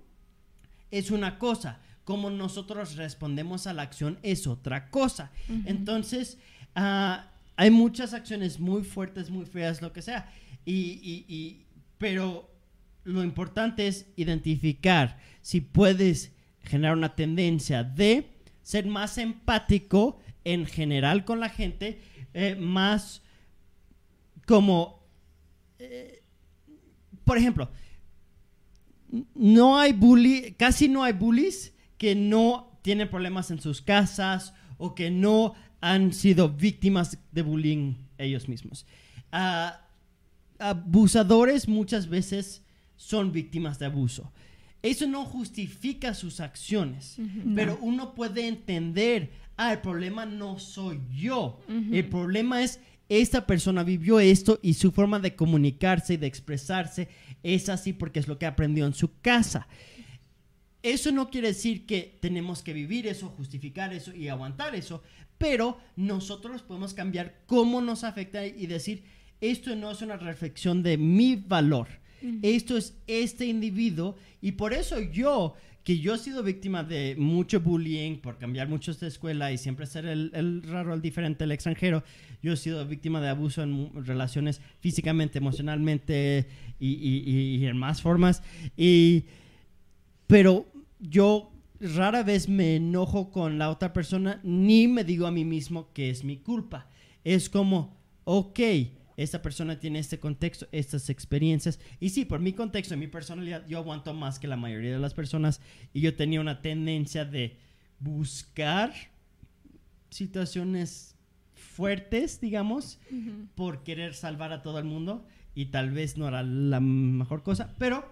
[0.91, 5.31] es una cosa, como nosotros respondemos a la acción es otra cosa.
[5.65, 6.37] Entonces,
[6.75, 10.31] ah, hay muchas acciones muy fuertes, muy feas, lo que sea.
[10.65, 11.65] Y,
[11.97, 12.49] pero
[13.03, 16.31] lo importante es identificar si puedes
[16.63, 18.29] generar una tendencia de
[18.61, 21.99] ser más empático en general con la gente,
[22.33, 23.21] eh, más
[24.45, 25.05] como,
[25.79, 26.23] eh,
[27.25, 27.69] por ejemplo,
[29.35, 34.95] no hay bully, casi no hay bullies que no tienen problemas en sus casas o
[34.95, 38.85] que no han sido víctimas de bullying ellos mismos.
[39.33, 39.81] Ah,
[40.57, 42.63] abusadores muchas veces
[42.95, 44.31] son víctimas de abuso.
[44.81, 47.17] Eso no justifica sus acciones,
[47.53, 53.83] pero uno puede entender, ah, el problema no soy yo, el problema es esta persona
[53.83, 57.09] vivió esto y su forma de comunicarse y de expresarse
[57.43, 59.67] es así porque es lo que aprendió en su casa.
[60.81, 65.01] Eso no quiere decir que tenemos que vivir eso, justificar eso y aguantar eso,
[65.37, 69.03] pero nosotros podemos cambiar cómo nos afecta y decir,
[69.41, 71.87] esto no es una reflexión de mi valor,
[72.41, 77.59] esto es este individuo y por eso yo, que yo he sido víctima de mucho
[77.59, 81.51] bullying por cambiar mucho de escuela y siempre ser el, el raro, el diferente, el
[81.51, 82.01] extranjero,
[82.41, 86.47] yo he sido víctima de abuso en relaciones físicamente, emocionalmente
[86.79, 88.41] y, y- y en más formas.
[88.77, 89.25] Y
[90.27, 90.65] pero
[90.99, 91.51] yo
[91.83, 96.09] rara vez me enojo con la otra persona ni me digo a mí mismo que
[96.09, 96.87] es mi culpa.
[97.23, 98.59] Es como, ok,
[99.17, 101.79] esta persona tiene este contexto, estas experiencias.
[101.99, 104.99] Y sí, por mi contexto y mi personalidad, yo aguanto más que la mayoría de
[104.99, 105.61] las personas.
[105.93, 107.57] Y yo tenía una tendencia de
[107.99, 108.93] buscar
[110.09, 111.15] situaciones
[111.53, 112.99] fuertes, digamos,
[113.55, 115.25] por querer salvar a todo el mundo.
[115.55, 118.09] Y tal vez no era la mejor cosa, pero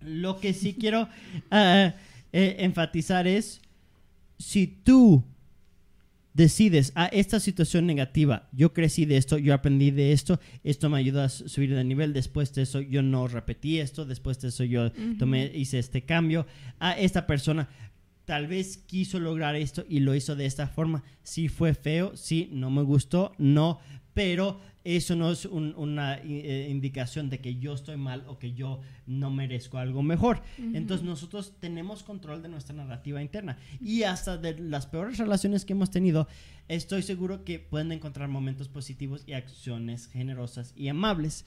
[0.00, 1.08] lo que sí quiero
[1.50, 1.94] ah,
[2.34, 3.60] eh, enfatizar es,
[4.38, 5.24] si tú
[6.32, 10.98] decides, a esta situación negativa, yo crecí de esto, yo aprendí de esto, esto me
[10.98, 14.48] ayuda a su- subir de nivel, después de eso yo no repetí esto, después de
[14.48, 16.44] eso yo tomé, hice este cambio,
[16.80, 17.68] a esta persona
[18.24, 22.48] tal vez quiso lograr esto y lo hizo de esta forma, sí fue feo, sí,
[22.50, 23.78] no me gustó, no,
[24.14, 28.52] pero eso no es un- una eh, indicación de que yo estoy mal o que
[28.52, 30.42] yo no merezco algo mejor.
[30.58, 35.72] Entonces nosotros tenemos control de nuestra narrativa interna y hasta de las peores relaciones que
[35.72, 36.28] hemos tenido,
[36.68, 41.44] estoy seguro que pueden encontrar momentos positivos y acciones generosas y amables.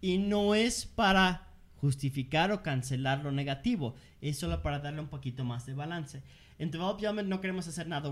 [0.00, 3.94] Y no es para justificar o cancelar lo negativo.
[4.20, 6.22] Es solo para darle un poquito más de balance.
[6.58, 8.08] En Development no queremos hacer nada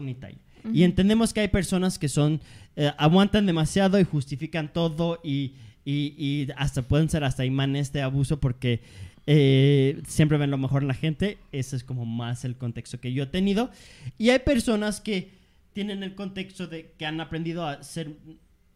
[0.73, 2.41] Y entendemos que hay personas que son,
[2.77, 8.03] eh, aguantan demasiado y justifican todo y, y- y hasta pueden ser hasta imanes de
[8.03, 8.81] abuso porque
[9.27, 11.39] eh, siempre ven lo mejor en la gente.
[11.53, 13.71] Ese es como más el contexto que yo he tenido.
[14.17, 15.31] Y hay personas que
[15.75, 18.13] tienen el contexto de que han aprendido a ser...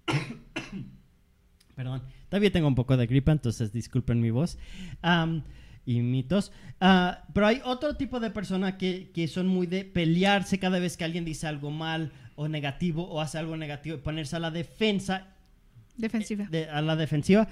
[1.75, 4.59] Perdón, todavía tengo un poco de gripa, entonces disculpen mi voz.
[5.85, 6.53] Y mitos.
[6.81, 10.97] Ah, pero hay otro tipo de persona que, que son muy de pelearse cada vez
[10.97, 14.51] que alguien dice algo mal o negativo o hace algo negativo y ponerse a la
[14.51, 15.29] defensa
[15.97, 16.47] Defensiva.
[16.51, 17.49] de- a la defensiva.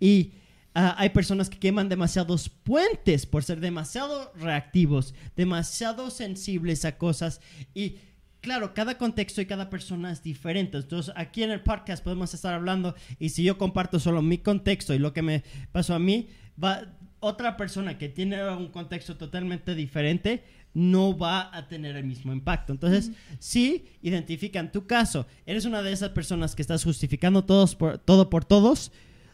[0.00, 0.32] Y
[0.74, 7.40] ah, hay personas que queman demasiados puentes por ser demasiado reactivos, demasiado sensibles a cosas.
[7.74, 7.96] Y
[8.40, 10.78] claro, cada contexto y cada persona es diferente.
[10.78, 12.94] Entonces, aquí en el podcast podemos estar hablando.
[13.18, 16.28] Y si yo comparto solo mi contexto y lo que me pasó a mí,
[16.62, 16.82] va
[17.24, 22.72] otra persona que tiene un contexto totalmente diferente no va a tener el mismo impacto.
[22.72, 25.26] Entonces, sí, identifican tu caso.
[25.46, 28.90] ¿Eres una de esas personas que estás justificando todos por, todo por todos?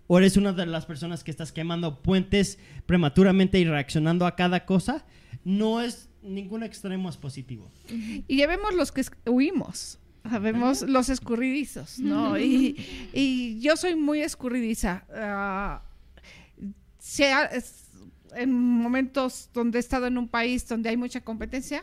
[0.07, 4.66] ¿O eres una de las personas que estás quemando puentes prematuramente y reaccionando a cada
[4.66, 5.05] cosa?
[5.44, 7.70] No es ningún extremo es positivo.
[8.29, 9.98] Y ya vemos los que huimos.
[10.29, 12.38] Sabemos los escurridizos, ¿no?
[12.38, 12.76] Y,
[13.14, 15.05] y yo soy muy escurridiza.
[15.14, 15.83] Ah,
[17.53, 17.80] es-
[18.37, 21.83] en momentos donde he estado en un país donde hay mucha competencia,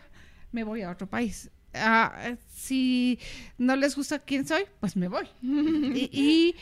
[0.51, 1.49] me voy a otro país.
[1.73, 3.19] Ah, si
[3.57, 5.27] no les gusta quién soy, pues me voy.
[5.41, 6.55] Y, y-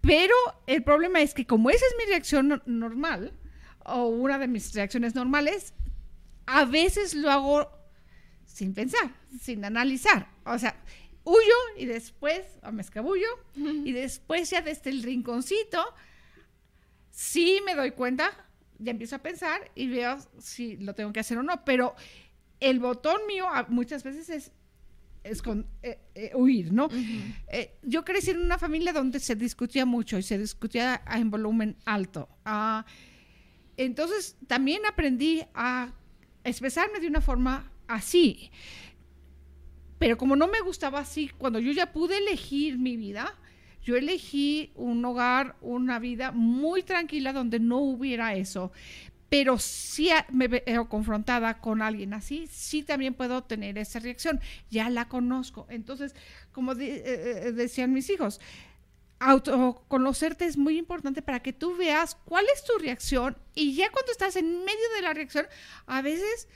[0.00, 0.34] pero
[0.66, 3.32] el problema es que como esa es mi reacción no- normal,
[3.84, 5.74] o una de mis reacciones normales,
[6.46, 7.68] a veces lo hago
[8.46, 10.28] sin pensar, sin analizar.
[10.44, 10.76] O sea,
[11.24, 15.82] huyo y después o me escabullo y después ya desde el rinconcito
[17.10, 18.30] sí me doy cuenta,
[18.82, 21.94] ya empiezo a pensar y veo si lo tengo que hacer o no, pero
[22.60, 24.52] el botón mío muchas veces es,
[25.24, 26.88] es con, eh, eh, huir, ¿no?
[27.48, 31.76] Eh, yo crecí en una familia donde se discutía mucho y se discutía en volumen
[31.84, 32.28] alto.
[32.44, 32.84] Ah,
[33.76, 35.92] entonces también aprendí a
[36.44, 38.50] expresarme de una forma así.
[39.98, 43.38] Pero como no me gustaba así, cuando yo ya pude elegir mi vida,
[43.82, 48.72] yo elegí un hogar, una vida muy tranquila donde no hubiera eso.
[49.28, 54.40] Pero si me veo confrontada con alguien así, sí también puedo tener esa reacción.
[54.70, 55.66] Ya la conozco.
[55.70, 56.14] Entonces,
[56.52, 58.40] como eh, eh, decían mis hijos,
[59.22, 64.12] autoconocerte es muy importante para que tú veas cuál es tu reacción y ya cuando
[64.12, 65.46] estás en medio de la reacción,
[65.86, 66.48] a veces,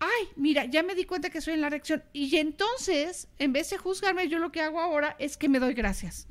[0.00, 3.70] ay, mira, ya me di cuenta que estoy en la reacción y entonces, en vez
[3.70, 6.26] de juzgarme, yo lo que hago ahora es que me doy gracias.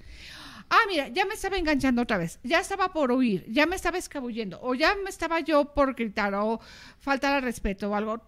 [0.69, 3.97] Ah, mira, ya me estaba enganchando otra vez, ya estaba por huir, ya me estaba
[3.97, 6.59] escabullendo, o ya me estaba yo por gritar, o
[6.99, 8.21] faltar al respeto, o algo.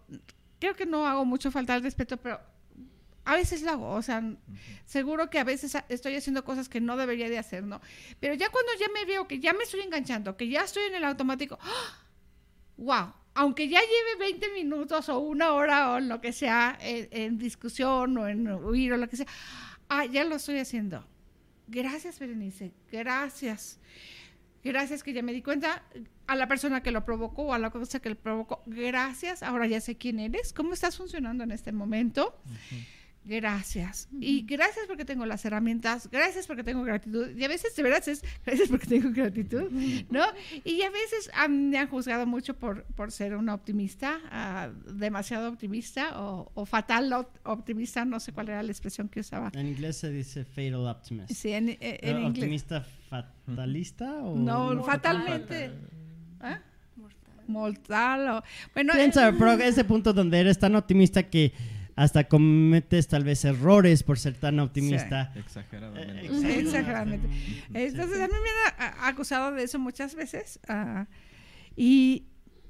[0.59, 2.39] Creo que no hago mucho falta al respeto, pero
[3.25, 4.23] a veces lo hago, o sea,
[4.85, 7.79] seguro que a veces estoy haciendo cosas que no debería de hacer, ¿no?
[8.19, 10.95] Pero ya cuando ya me veo que ya me estoy enganchando, que ya estoy en
[10.95, 11.59] el automático,
[12.77, 17.37] wow, aunque ya lleve 20 minutos o una hora o lo que sea, en, en
[17.37, 19.27] discusión o en huir o lo que sea,
[19.89, 21.05] ah, ya lo estoy haciendo.
[21.67, 23.79] Gracias, Berenice, gracias.
[24.63, 25.83] Gracias que ya me di cuenta
[26.27, 28.61] a la persona que lo provocó o a la cosa que lo provocó.
[28.65, 32.37] Gracias, ahora ya sé quién eres, cómo estás funcionando en este momento.
[33.23, 34.09] Gracias.
[34.19, 37.29] Y gracias porque tengo las herramientas, gracias porque tengo gratitud.
[37.37, 39.69] Y a veces, de verdad, es gracias porque tengo gratitud,
[40.09, 40.23] ¿no?
[40.63, 46.19] Y a veces me han juzgado mucho por, por ser una optimista, ah, demasiado optimista
[46.19, 49.51] o, o fatal op- optimista, no sé cuál era la expresión que usaba.
[49.53, 51.31] En inglés se dice fatal optimist.
[51.31, 52.29] Sí, en, en- en ¿Pero inglés.
[52.43, 55.69] ¿Optimista fatalista o No, fatalmente.
[56.39, 56.59] ¿Ah?
[57.47, 58.27] Mortal.
[58.37, 61.53] o- Bueno, Piensa, eh, pero ese punto donde eres tan optimista que
[61.95, 65.31] hasta cometes tal vez errores por ser tan optimista.
[65.35, 66.25] Exageradamente.
[66.27, 67.27] Eh, Exageradamente.
[67.27, 67.63] Sí.
[67.73, 70.59] Entonces, a mí me han acusado de eso muchas veces.
[70.67, 71.07] ah,
[71.75, 72.25] y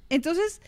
[0.09, 0.61] entonces,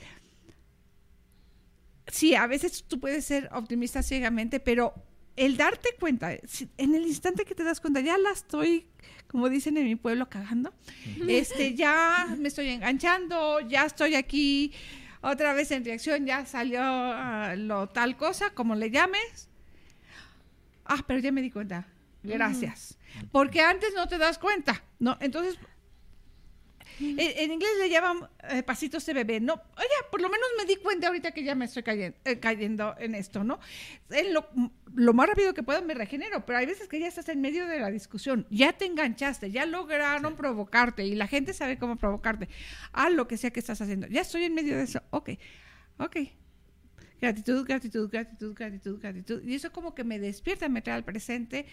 [2.07, 4.93] sí, a veces tú puedes ser optimista ciegamente, pero
[5.35, 8.87] el darte cuenta, si- en el instante que te das cuenta, ya la estoy,
[9.27, 10.73] como dicen en mi pueblo, cagando,
[11.27, 14.71] este, ya me estoy enganchando, ya estoy aquí
[15.23, 19.49] otra vez en reacción, ya salió ah, lo tal cosa, como le llames.
[20.85, 21.87] Ah, pero ya me di cuenta.
[22.23, 22.97] Gracias.
[23.31, 25.17] Porque antes no te das cuenta, ¿no?
[25.21, 25.57] Entonces,
[26.99, 29.39] En, en inglés le llaman eh, pasitos de bebé.
[29.39, 32.39] No, oye, por lo menos me di cuenta ahorita que ya me estoy cayendo, eh,
[32.39, 33.59] cayendo en esto, ¿no?
[34.09, 34.49] En lo,
[34.93, 37.67] lo más rápido que pueda me regenero, pero hay veces que ya estás en medio
[37.67, 42.49] de la discusión, ya te enganchaste, ya lograron provocarte y la gente sabe cómo provocarte.
[42.91, 44.07] A lo que sea que estás haciendo.
[44.07, 45.01] Ya estoy en medio de eso.
[45.09, 45.31] Ok,
[45.97, 46.17] ok.
[47.21, 49.43] Gratitud, gratitud, gratitud, gratitud, gratitud.
[49.43, 51.65] Y eso como que me despierta, me trae al presente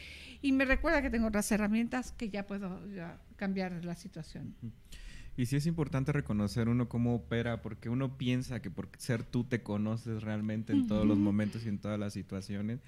[0.43, 4.55] y me recuerda que tengo otras herramientas que ya puedo ya cambiar la situación.
[5.41, 9.43] Y sí es importante reconocer uno cómo opera, porque uno piensa que por ser tú
[9.43, 12.81] te conoces realmente en todos los momentos y en todas las situaciones.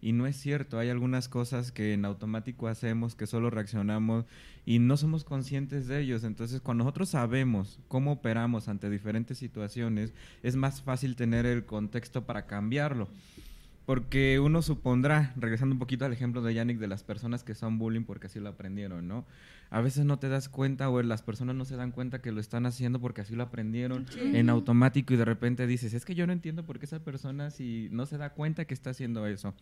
[0.00, 4.24] Y no es cierto, hay algunas cosas que en automático hacemos, que solo reaccionamos
[4.66, 6.24] y no somos conscientes de ellos.
[6.24, 12.26] Entonces, cuando nosotros sabemos cómo operamos ante diferentes situaciones, es más fácil tener el contexto
[12.26, 13.06] para cambiarlo.
[13.86, 17.78] Porque uno supondrá, regresando un poquito al ejemplo de Yannick, de las personas que son
[17.78, 19.24] bullying porque así lo aprendieron, ¿no?
[19.72, 22.40] A veces no te das cuenta o las personas no se dan cuenta que lo
[22.40, 26.26] están haciendo porque así lo aprendieron en automático y de repente dices, es que yo
[26.26, 29.54] no entiendo por qué esa persona si no se da cuenta que está haciendo eso.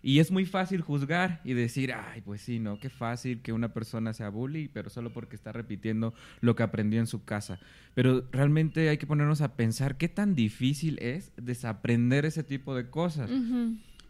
[0.00, 3.72] Y es muy fácil juzgar y decir, ay, pues sí, no, qué fácil que una
[3.72, 7.58] persona sea bully, pero solo porque está repitiendo lo que aprendió en su casa.
[7.94, 12.90] Pero realmente hay que ponernos a pensar qué tan difícil es desaprender ese tipo de
[12.90, 13.28] cosas.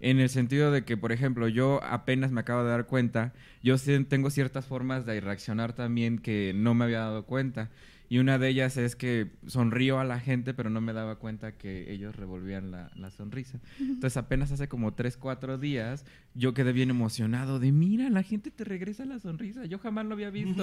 [0.03, 3.33] En el sentido de que, por ejemplo, yo apenas me acabo de dar cuenta,
[3.63, 7.71] yo tengo ciertas formas de reaccionar también que no me había dado cuenta.
[8.13, 11.53] Y una de ellas es que sonrío a la gente, pero no me daba cuenta
[11.57, 13.59] que ellos revolvían la, la sonrisa.
[13.81, 16.05] Entonces apenas hace como tres, cuatro días,
[16.35, 19.65] yo quedé bien emocionado de, mira, la gente te regresa la sonrisa.
[19.65, 20.63] Yo jamás lo había visto.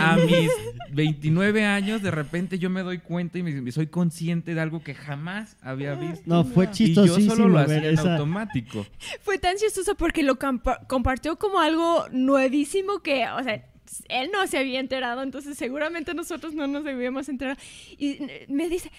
[0.00, 0.48] a mis
[0.92, 4.94] 29 años, de repente yo me doy cuenta y me, soy consciente de algo que
[4.94, 6.22] jamás había visto.
[6.26, 7.24] No, fue y chistosísimo.
[7.28, 8.86] yo solo lo hacía en esa- automático.
[9.22, 13.64] Fue tan chistoso porque lo compa- compartió como algo nuevísimo que, o sea,
[14.08, 17.58] él no se había enterado, entonces seguramente nosotros no nos debíamos enterar.
[17.98, 18.90] Y eh, me dice,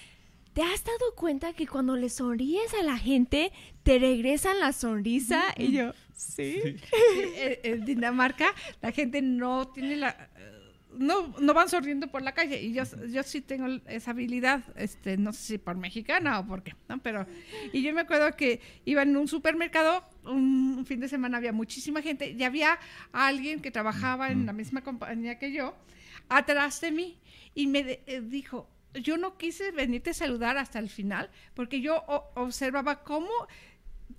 [0.52, 5.42] ¿te has dado cuenta que cuando le sonríes a la gente, te regresan la sonrisa?
[5.56, 6.60] Y yo, sí.
[6.62, 6.76] Sí,
[7.36, 10.55] eh, en Dinamarca la gente no tiene la eh,
[10.98, 15.16] no, no van sonriendo por la calle y yo, yo sí tengo esa habilidad, este,
[15.16, 16.98] no sé si por mexicana o por qué, ¿no?
[16.98, 17.26] Pero,
[17.72, 22.02] y yo me acuerdo que iba en un supermercado, un, fin de semana había muchísima
[22.02, 22.78] gente y había
[23.12, 25.74] alguien que trabajaba en la misma compañía que yo,
[26.28, 27.18] atrás de mí,
[27.54, 31.80] y me de- eh, dijo, yo no quise venirte a saludar hasta el final, porque
[31.80, 32.02] yo
[32.34, 33.28] observaba cómo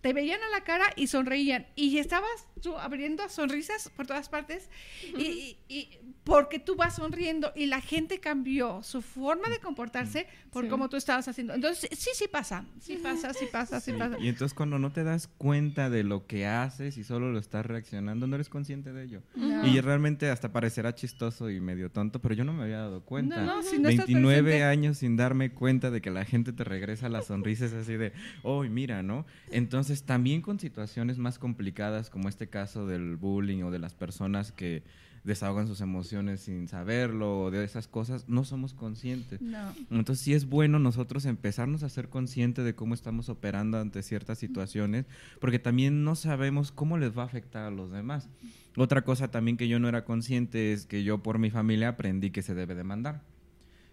[0.02, 1.66] te veían a la cara y sonreían.
[1.76, 4.70] Y estabas tú abriendo sonrisas por todas partes.
[5.18, 10.28] y, y- y porque tú vas sonriendo y la gente cambió su forma de comportarse
[10.52, 10.70] por Sí.
[10.70, 11.54] cómo tú estabas haciendo.
[11.54, 12.66] Entonces, sí, sí pasa.
[12.82, 14.18] Sí pasa, sí pasa, sí, Sí, pasa.
[14.20, 17.66] Y entonces cuando no te das cuenta de lo que haces y solo lo estás
[17.66, 19.22] reaccionando, no eres consciente de ello.
[19.36, 19.66] No.
[19.68, 23.38] Y realmente hasta parecerá chistoso y medio tonto, pero yo no me había dado cuenta.
[23.44, 24.64] No, no, si no estás 29 presente.
[24.66, 28.12] años sin darme cuenta de que la gente te regresa las sonrisas así de,
[28.44, 29.26] oh, mira, ¿no?
[29.52, 34.52] Entonces también con situaciones más complicadas como este caso del bullying o de las personas
[34.52, 34.84] que
[35.28, 39.42] desahogan sus emociones sin saberlo o de esas cosas, no somos conscientes.
[39.42, 39.74] No.
[39.92, 44.40] Entonces sí es bueno nosotros empezarnos a ser conscientes de cómo estamos operando ante ciertas
[44.40, 45.06] situaciones,
[45.42, 48.30] porque también no sabemos cómo les va a afectar a los demás.
[48.78, 52.32] Otra cosa también que yo no era consciente es que yo por mi familia aprendí
[52.32, 53.22] que se debe demandar.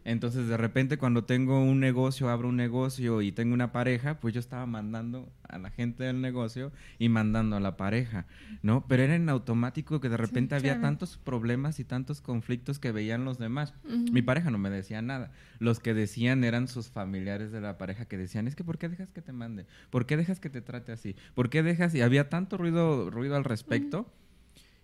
[0.05, 4.35] Entonces de repente cuando tengo un negocio, abro un negocio y tengo una pareja, pues
[4.35, 8.27] yo estaba mandando a la gente del negocio y mandando a la pareja,
[8.63, 8.85] ¿no?
[8.87, 10.89] Pero era en automático que de repente había claro.
[10.89, 13.73] tantos problemas y tantos conflictos que veían los demás.
[14.13, 15.33] Mi pareja no me decía nada.
[15.59, 18.91] Los que decían eran sus familiares de la pareja que decían, es que ¿por qué
[18.91, 19.67] dejas que te mande?
[19.89, 21.17] ¿Por qué dejas que te trate así?
[21.35, 21.95] ¿Por qué dejas?
[21.95, 24.13] Y había tanto ruido, ruido al respecto.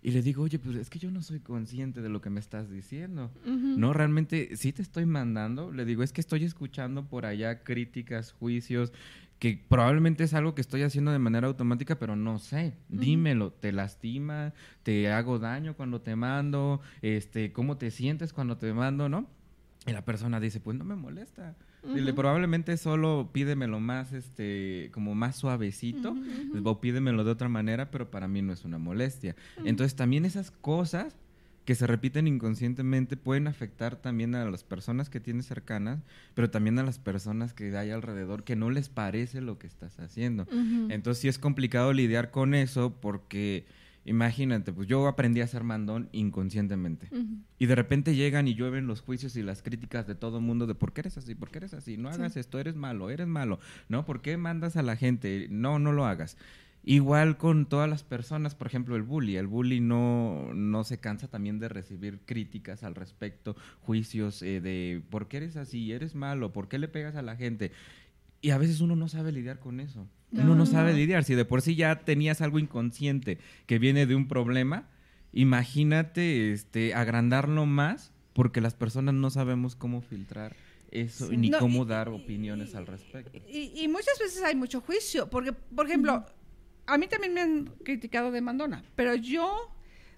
[0.03, 2.39] Y le digo, oye, pues es que yo no soy consciente de lo que me
[2.39, 3.31] estás diciendo.
[3.45, 5.71] No, realmente sí te estoy mandando.
[5.71, 8.91] Le digo, es que estoy escuchando por allá críticas, juicios,
[9.37, 12.73] que probablemente es algo que estoy haciendo de manera automática, pero no sé.
[12.89, 14.53] Dímelo, ¿te lastima?
[14.83, 16.81] ¿Te hago daño cuando te mando?
[17.01, 19.27] Este, ¿Cómo te sientes cuando te mando, no?
[19.85, 21.55] Y la persona dice, pues no me molesta.
[21.83, 26.15] Dile, probablemente solo pídemelo más, este, como más suavecito,
[26.63, 29.35] o pídemelo de otra manera, pero para mí no es una molestia.
[29.65, 31.15] Entonces también esas cosas
[31.65, 35.99] que se repiten inconscientemente pueden afectar también a las personas que tienes cercanas,
[36.33, 39.99] pero también a las personas que hay alrededor que no les parece lo que estás
[39.99, 40.47] haciendo.
[40.89, 43.65] Entonces sí es complicado lidiar con eso porque
[44.05, 47.07] imagínate, pues yo aprendí a ser mandón inconscientemente.
[47.57, 50.67] Y de repente llegan y llueven los juicios y las críticas de todo el mundo
[50.67, 53.27] de por qué eres así, por qué eres así, no hagas esto, eres malo, eres
[53.27, 54.05] malo, ¿no?
[54.05, 55.47] ¿Por qué mandas a la gente?
[55.49, 56.37] No, no lo hagas.
[56.83, 59.37] Igual con todas las personas, por ejemplo, el bully.
[59.37, 65.03] El bully no, no se cansa también de recibir críticas al respecto, juicios eh, de
[65.11, 67.71] por qué eres así, eres malo, por qué le pegas a la gente.
[68.41, 70.07] Y a veces uno no sabe lidiar con eso.
[70.31, 71.23] Uno no sabe lidiar.
[71.23, 74.87] Si de por sí ya tenías algo inconsciente que viene de un problema,
[75.33, 80.55] imagínate este, agrandarlo más porque las personas no sabemos cómo filtrar
[80.91, 83.39] eso ni cómo dar opiniones al respecto.
[83.47, 86.25] Y, muchas veces hay mucho juicio, porque, por ejemplo,
[86.85, 89.73] a mí también me han criticado de Mandona, pero yo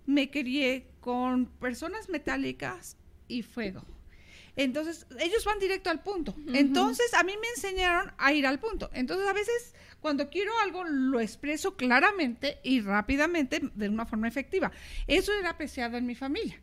[0.05, 2.97] me crié con personas metálicas
[3.27, 3.83] y fuego.
[4.55, 6.35] Entonces, ellos van directo al punto.
[6.53, 8.89] Entonces, a mí me enseñaron a ir al punto.
[8.93, 14.71] Entonces, a veces, cuando quiero algo, lo expreso claramente y rápidamente de una forma efectiva.
[15.07, 16.61] Eso era apreciado en mi familia.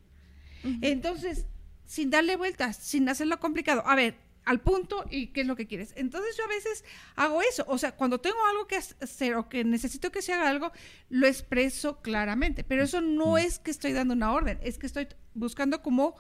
[0.83, 1.47] Entonces,
[1.85, 3.83] sin darle vueltas, sin hacerlo complicado.
[3.87, 4.15] A ver,
[4.45, 5.93] al punto y qué es lo que quieres.
[5.97, 6.85] Entonces yo a veces
[7.17, 10.49] hago eso, o sea, cuando tengo algo que hacer o que necesito que se haga
[10.49, 10.73] algo,
[11.09, 15.09] lo expreso claramente, pero eso no es que estoy dando una orden, es que estoy
[15.35, 16.17] buscando como,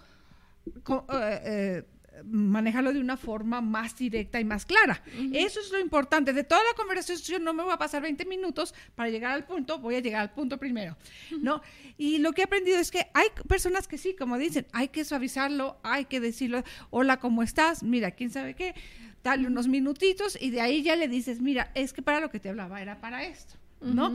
[0.67, 1.85] eh, eh,
[2.25, 5.03] manejarlo de una forma más directa y más clara.
[5.33, 6.33] Eso es lo importante.
[6.33, 9.79] De toda la conversación no me voy a pasar 20 minutos para llegar al punto,
[9.79, 10.97] voy a llegar al punto primero,
[11.41, 11.63] ¿no?
[11.97, 15.05] Y lo que he aprendido es que hay personas que sí, como dicen, hay que
[15.05, 17.83] suavizarlo, hay que decirlo, hola, ¿cómo estás?
[17.83, 18.75] Mira, ¿quién sabe qué?
[19.23, 22.41] Dale unos minutitos y de ahí ya le dices, mira, es que para lo que
[22.41, 23.60] te hablaba era para esto.
[23.81, 24.13] ¿No?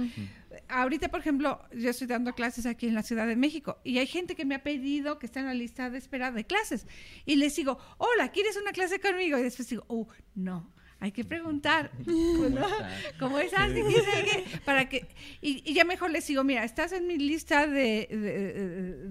[0.69, 4.07] Ahorita, por ejemplo, yo estoy dando clases aquí en la Ciudad de México y hay
[4.07, 6.87] gente que me ha pedido que está en la lista de espera de clases
[7.25, 9.37] y les digo, hola, ¿quieres una clase conmigo?
[9.37, 11.91] Y después digo, oh, no, hay que preguntar
[13.19, 13.71] cómo estás
[14.63, 15.07] para que
[15.41, 18.07] y, ya mejor les digo mira estás en mi lista de,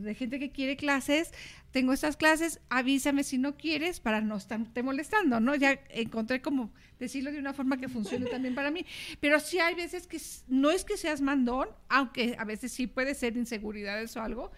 [0.00, 1.32] de, gente que quiere clases
[1.74, 6.72] tengo estas clases avísame si no quieres para no estarte molestando no ya encontré como
[7.00, 8.86] decirlo de una forma que funcione también para mí.
[9.18, 13.16] Pero sí hay veces que no es que seas mandón aunque a veces sí puede
[13.16, 14.52] ser inseguridades o algo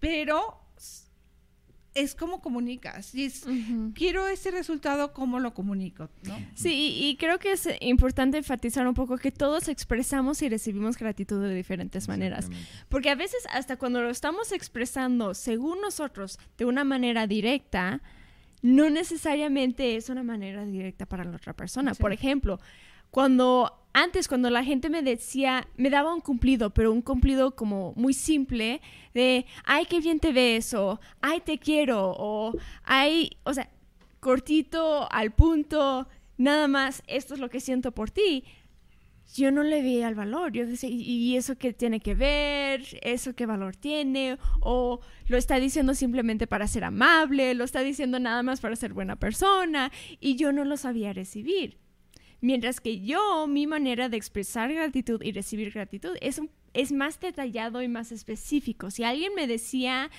[0.00, 0.63] pero
[1.94, 3.14] es como comunicas.
[3.14, 3.44] Y es,
[3.94, 6.10] quiero ese resultado, ¿cómo lo comunico?
[6.22, 6.36] ¿no?
[6.54, 11.40] Sí, y, creo que es importante enfatizar un poco que todos expresamos y recibimos gratitud
[11.40, 12.48] de diferentes maneras.
[12.88, 18.02] Porque a veces, hasta cuando lo estamos expresando según nosotros de una manera directa,
[18.62, 21.94] no necesariamente es una manera directa para la otra persona.
[21.94, 22.58] Por ejemplo,
[23.14, 27.92] cuando antes cuando la gente me decía, me daba un cumplido, pero un cumplido como
[27.94, 28.80] muy simple
[29.14, 33.70] de, ay, qué bien te ves, o ay, te quiero, o ay, o sea,
[34.18, 36.08] cortito, al punto,
[36.38, 38.42] nada más, esto es lo que siento por ti.
[39.32, 40.50] Yo no le veía el valor.
[40.50, 42.82] Yo decía, ¿y eso qué tiene que ver?
[43.00, 44.38] ¿Eso qué valor tiene?
[44.58, 44.98] O
[45.28, 49.14] lo está diciendo simplemente para ser amable, lo está diciendo nada más para ser buena
[49.14, 51.83] persona, y yo no lo sabía recibir.
[52.44, 56.42] Mientras que yo, mi manera de expresar gratitud y recibir gratitud es,
[56.74, 58.90] es más detallado y más específico.
[58.90, 60.10] Si alguien me decía,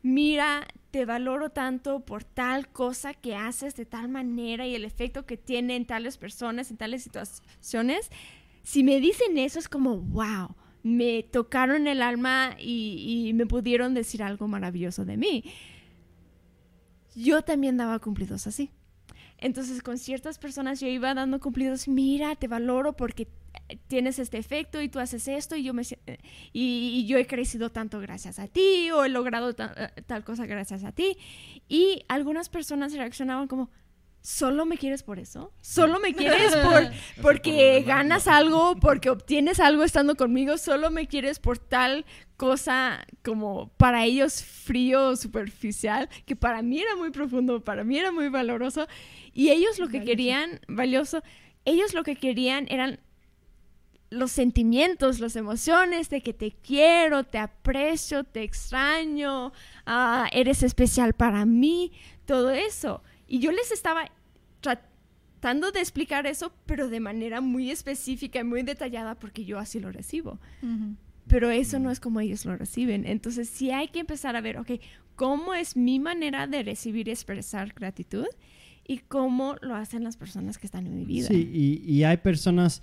[0.00, 5.26] mira, te valoro tanto por tal cosa que haces de tal manera y el efecto
[5.26, 8.08] que tiene en tales personas, en tales situaciones,
[8.62, 10.54] si me dicen eso es como, wow,
[10.84, 15.42] me tocaron el alma y, y me pudieron decir algo maravilloso de mí.
[17.16, 18.70] Yo también daba cumplidos así.
[19.38, 23.28] Entonces con ciertas personas yo iba dando cumplidos, mira, te valoro porque
[23.86, 25.82] tienes este efecto y tú haces esto y yo me
[26.52, 30.84] y, yo he crecido tanto gracias a ti o he logrado eh, tal cosa gracias
[30.84, 31.16] a ti
[31.68, 33.70] y algunas personas reaccionaban como
[34.24, 35.52] ¿Solo me quieres por eso?
[35.60, 40.56] ¿Solo me quieres por, porque ganas algo, porque obtienes algo estando conmigo?
[40.56, 42.06] ¿Solo me quieres por tal
[42.38, 48.12] cosa como para ellos frío, superficial, que para mí era muy profundo, para mí era
[48.12, 48.88] muy valoroso?
[49.34, 51.22] Y ellos lo que querían, valioso,
[51.66, 53.00] ellos lo que querían eran
[54.08, 59.52] los sentimientos, las emociones de que te quiero, te aprecio, te extraño,
[59.84, 61.92] ah, eres especial para mí,
[62.24, 63.02] todo eso.
[63.26, 64.10] Y yo les estaba
[64.60, 69.80] tratando de explicar eso, pero de manera muy específica y muy detallada, porque yo así
[69.80, 70.38] lo recibo.
[71.26, 73.06] Pero eso no es como ellos lo reciben.
[73.06, 74.72] Entonces sí hay que empezar a ver, ok,
[75.16, 78.26] ¿cómo es mi manera de recibir y expresar gratitud?
[78.86, 81.28] Y cómo lo hacen las personas que están en mi vida.
[81.28, 82.82] Sí, y, hay personas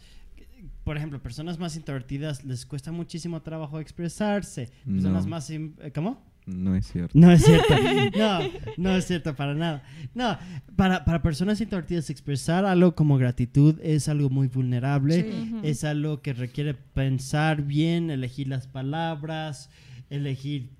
[0.83, 4.71] por ejemplo, personas más introvertidas les cuesta muchísimo trabajo expresarse.
[4.83, 5.51] Personas más...
[5.93, 6.30] ¿Cómo?
[6.45, 7.17] No es cierto.
[7.17, 7.73] No es cierto.
[8.17, 8.39] No,
[8.77, 9.83] no es cierto para nada.
[10.13, 10.37] No,
[10.75, 15.25] para, para personas introvertidas expresar algo como gratitud es algo muy vulnerable,
[15.63, 19.69] es algo que requiere pensar bien, elegir las palabras,
[20.09, 20.71] elegir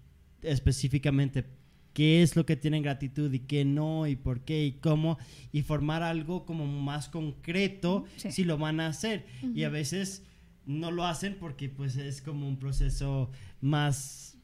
[0.42, 1.46] específicamente
[1.94, 5.18] qué es lo que tienen gratitud y qué no y por qué y cómo
[5.52, 9.26] y formar algo como más concreto si lo van a hacer.
[9.54, 10.24] Y a veces
[10.66, 13.30] no lo hacen porque pues es como un proceso
[13.62, 14.38] más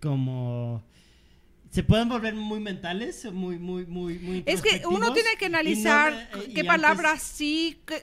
[0.00, 0.82] como
[1.70, 4.42] se pueden volver muy mentales, muy, muy, muy, muy.
[4.46, 7.94] Es que uno tiene que analizar no, eh, qué palabras sí, que,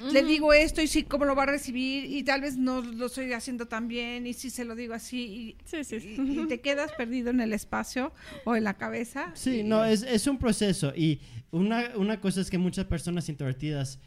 [0.00, 0.12] uh -huh.
[0.12, 3.06] le digo esto y sí, cómo lo va a recibir, y tal vez no lo
[3.06, 6.16] estoy haciendo tan bien, y si se lo digo así, y, sí, sí.
[6.16, 8.12] y, y te quedas perdido en el espacio
[8.46, 9.30] o en la cabeza.
[9.34, 11.20] Sí, no, es, es un proceso, y
[11.50, 13.98] una, una cosa es que muchas personas introvertidas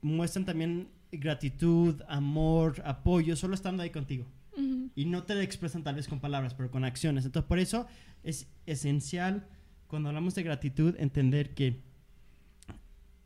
[0.00, 4.24] muestran también gratitud, amor, apoyo, solo estando ahí contigo.
[4.56, 4.90] Uh -huh.
[4.94, 7.24] Y no te expresan tal vez con palabras, pero con acciones.
[7.24, 7.86] Entonces, por eso
[8.22, 9.46] es esencial
[9.86, 11.82] cuando hablamos de gratitud entender que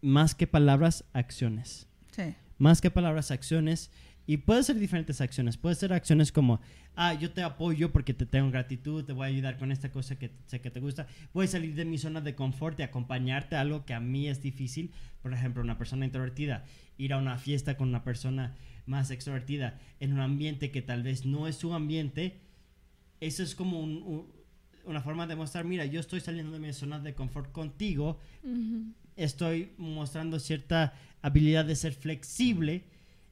[0.02, 1.88] más que palabras, acciones.
[2.12, 2.34] Sí.
[2.58, 3.90] Más que palabras, acciones.
[4.26, 5.56] Y puede ser diferentes acciones.
[5.56, 6.60] Puede ser acciones como,
[6.96, 10.18] ah, yo te apoyo porque te tengo gratitud, te voy a ayudar con esta cosa
[10.18, 11.06] que sé que te gusta.
[11.32, 14.28] Voy a salir de mi zona de confort y acompañarte a algo que a mí
[14.28, 14.92] es difícil.
[15.22, 16.64] Por ejemplo, una persona introvertida,
[16.98, 18.56] ir a una fiesta con una persona
[18.86, 22.40] más extrovertida en un ambiente que tal vez no es su ambiente.
[23.20, 24.26] Eso es como un, un,
[24.84, 28.18] una forma de mostrar, mira, yo estoy saliendo de mi zona de confort contigo.
[28.42, 28.92] Uh -huh.
[29.16, 32.84] Estoy mostrando cierta habilidad de ser flexible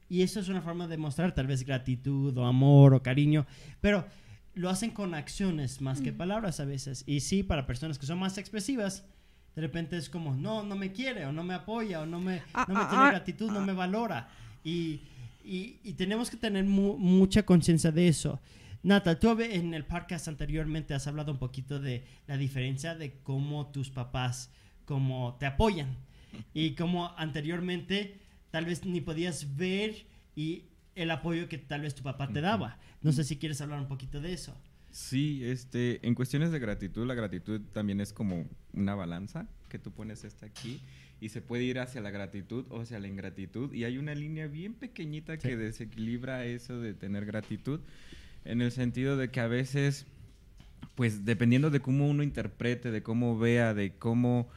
[0.09, 3.45] y eso es una forma de mostrar tal vez gratitud o amor o cariño,
[3.81, 4.05] pero
[4.53, 6.03] lo hacen con acciones más mm.
[6.03, 7.03] que palabras a veces.
[7.07, 9.03] Y sí, para personas que son más expresivas,
[9.55, 12.41] de repente es como, no, no me quiere o no me apoya o no me,
[12.53, 14.29] ah, no me ah, tiene ah, gratitud, no me valora.
[14.63, 15.01] Y,
[15.45, 18.41] y, y tenemos que tener mu mucha conciencia de eso.
[18.85, 23.71] Nata, tú en el podcast anteriormente has hablado un poquito de la diferencia de cómo
[23.71, 24.51] tus papás
[24.85, 25.97] como te apoyan
[26.53, 28.19] y cómo anteriormente
[28.51, 32.77] tal vez ni podías ver y el apoyo que tal vez tu papá te daba.
[33.01, 34.55] No sé si quieres hablar un poquito de eso.
[34.91, 39.91] Sí, este, en cuestiones de gratitud, la gratitud también es como una balanza que tú
[39.91, 40.79] pones esta aquí
[41.21, 44.47] y se puede ir hacia la gratitud o hacia la ingratitud y hay una línea
[44.47, 45.47] bien pequeñita sí.
[45.47, 47.79] que desequilibra eso de tener gratitud
[48.43, 50.05] en el sentido de que a veces,
[50.93, 54.47] pues dependiendo de cómo uno interprete, de cómo vea, de cómo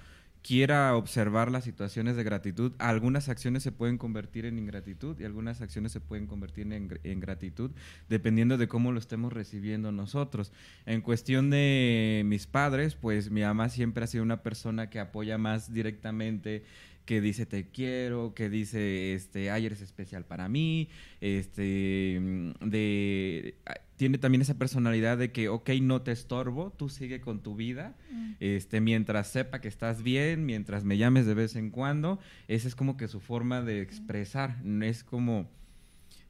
[0.49, 5.61] quiera observar las situaciones de gratitud, algunas acciones se pueden convertir en ingratitud y algunas
[5.61, 7.71] acciones se pueden convertir en, en, gratitud,
[8.09, 10.51] dependiendo de cómo lo estemos recibiendo nosotros.
[10.87, 15.37] En cuestión de mis padres, pues mi mamá siempre ha sido una persona que apoya
[15.37, 16.65] más directamente
[17.09, 20.91] que dice te quiero, que dice este ay eres especial para mí,
[21.23, 22.21] este
[22.61, 23.55] de
[23.97, 27.97] tiene también esa personalidad de que ok no te estorbo, tú sigue con tu vida,
[28.11, 28.33] mm.
[28.41, 32.75] este mientras sepa que estás bien, mientras me llames de vez en cuando, esa es
[32.75, 35.49] como que su forma de expresar, no es como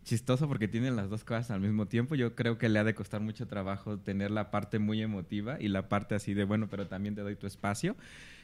[0.04, 2.14] chistoso porque tienen las dos cosas al mismo tiempo.
[2.14, 5.68] Yo creo que le ha de costar mucho trabajo tener la parte muy emotiva y
[5.68, 7.94] la parte así de bueno, pero también te doy tu espacio.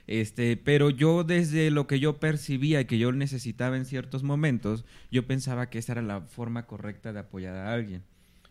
[0.07, 4.85] Este, pero yo desde lo que yo percibía y que yo necesitaba en ciertos momentos,
[5.11, 8.03] yo pensaba que esa era la forma correcta de apoyar a alguien.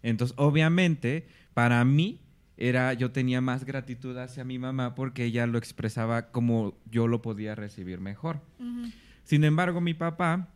[0.01, 2.19] Entonces, obviamente, para mí
[2.57, 7.21] era yo tenía más gratitud hacia mi mamá porque ella lo expresaba como yo lo
[7.21, 8.41] podía recibir mejor.
[8.59, 8.93] Uh -huh.
[9.23, 10.49] Sin embargo, mi papá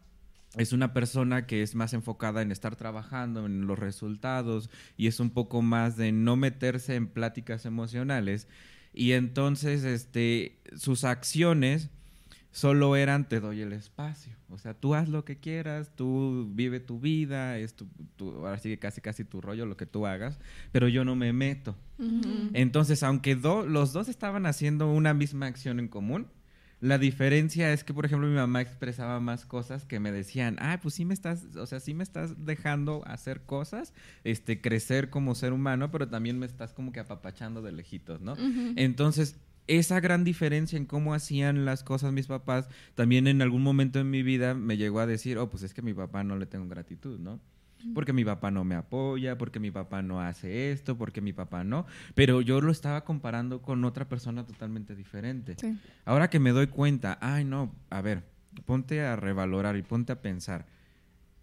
[0.56, 5.20] es una persona que es más enfocada en estar trabajando en los resultados y es
[5.20, 8.48] un poco más de no meterse en pláticas emocionales
[8.94, 11.90] y entonces este sus acciones
[12.52, 14.34] solo eran te doy el espacio.
[14.50, 18.58] O sea, tú haz lo que quieras, tú vive tu vida, es tu, tu ahora
[18.58, 20.40] sigue casi casi tu rollo, lo que tú hagas,
[20.72, 21.76] pero yo no me meto.
[22.00, 22.50] Uh -huh.
[22.54, 26.28] Entonces, aunque do, los dos estaban haciendo una misma acción en común,
[26.80, 30.80] la diferencia es que, por ejemplo, mi mamá expresaba más cosas que me decían, ah,
[30.82, 35.34] pues sí me estás, o sea, sí me estás dejando hacer cosas, este, crecer como
[35.34, 38.34] ser humano, pero también me estás como que apapachando de lejitos, ¿no?
[38.34, 38.74] Uh -huh.
[38.76, 44.00] Entonces, esa gran diferencia en cómo hacían las cosas mis papás, también en algún momento
[44.00, 46.38] en mi vida me llegó a decir, oh, pues es que a mi papá no
[46.38, 47.40] le tengo gratitud, ¿no?
[47.94, 51.64] Porque mi papá no me apoya, porque mi papá no hace esto, porque mi papá
[51.64, 51.86] no.
[52.16, 55.56] Pero yo lo estaba comparando con otra persona totalmente diferente.
[55.60, 55.78] Sí.
[56.06, 58.24] Ahora que me doy cuenta, ay no, a ver,
[58.66, 60.66] ponte a revalorar y ponte a pensar,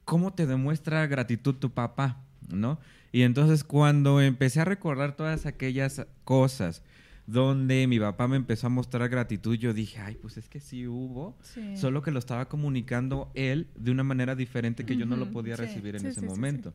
[0.04, 2.20] ¿cómo te demuestra gratitud tu papá?
[2.48, 2.78] ¿No?
[3.12, 6.82] Y entonces cuando empecé a recordar todas aquellas cosas,
[7.26, 10.86] donde mi papá me empezó a mostrar gratitud, yo dije, ay, pues es que sí
[10.86, 11.76] hubo, sí.
[11.76, 15.00] solo que lo estaba comunicando él de una manera diferente que uh -huh.
[15.00, 15.62] yo no lo podía sí.
[15.62, 16.74] recibir en sí, ese momento.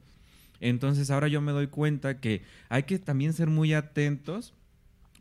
[0.60, 4.54] Entonces ahora yo me doy cuenta que hay que también ser muy atentos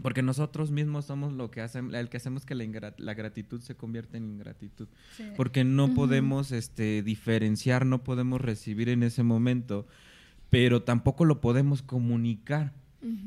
[0.02, 3.74] porque nosotros mismos somos lo que hacen, el que hacemos que la, la gratitud se
[3.74, 4.88] convierta en ingratitud.
[5.36, 5.94] Porque no uh -huh.
[5.94, 9.86] podemos este, diferenciar, no podemos recibir en ese momento,
[10.50, 12.72] pero tampoco lo podemos comunicar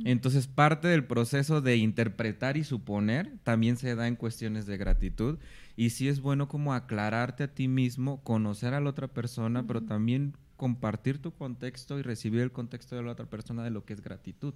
[0.04, 5.38] Entonces, parte del proceso de interpretar y suponer también se da en cuestiones de gratitud.
[5.76, 9.82] Y sí es bueno como aclararte a ti mismo, conocer a la otra persona, pero
[9.82, 13.94] también compartir tu contexto y recibir el contexto de la otra persona de lo que
[13.94, 14.54] es gratitud.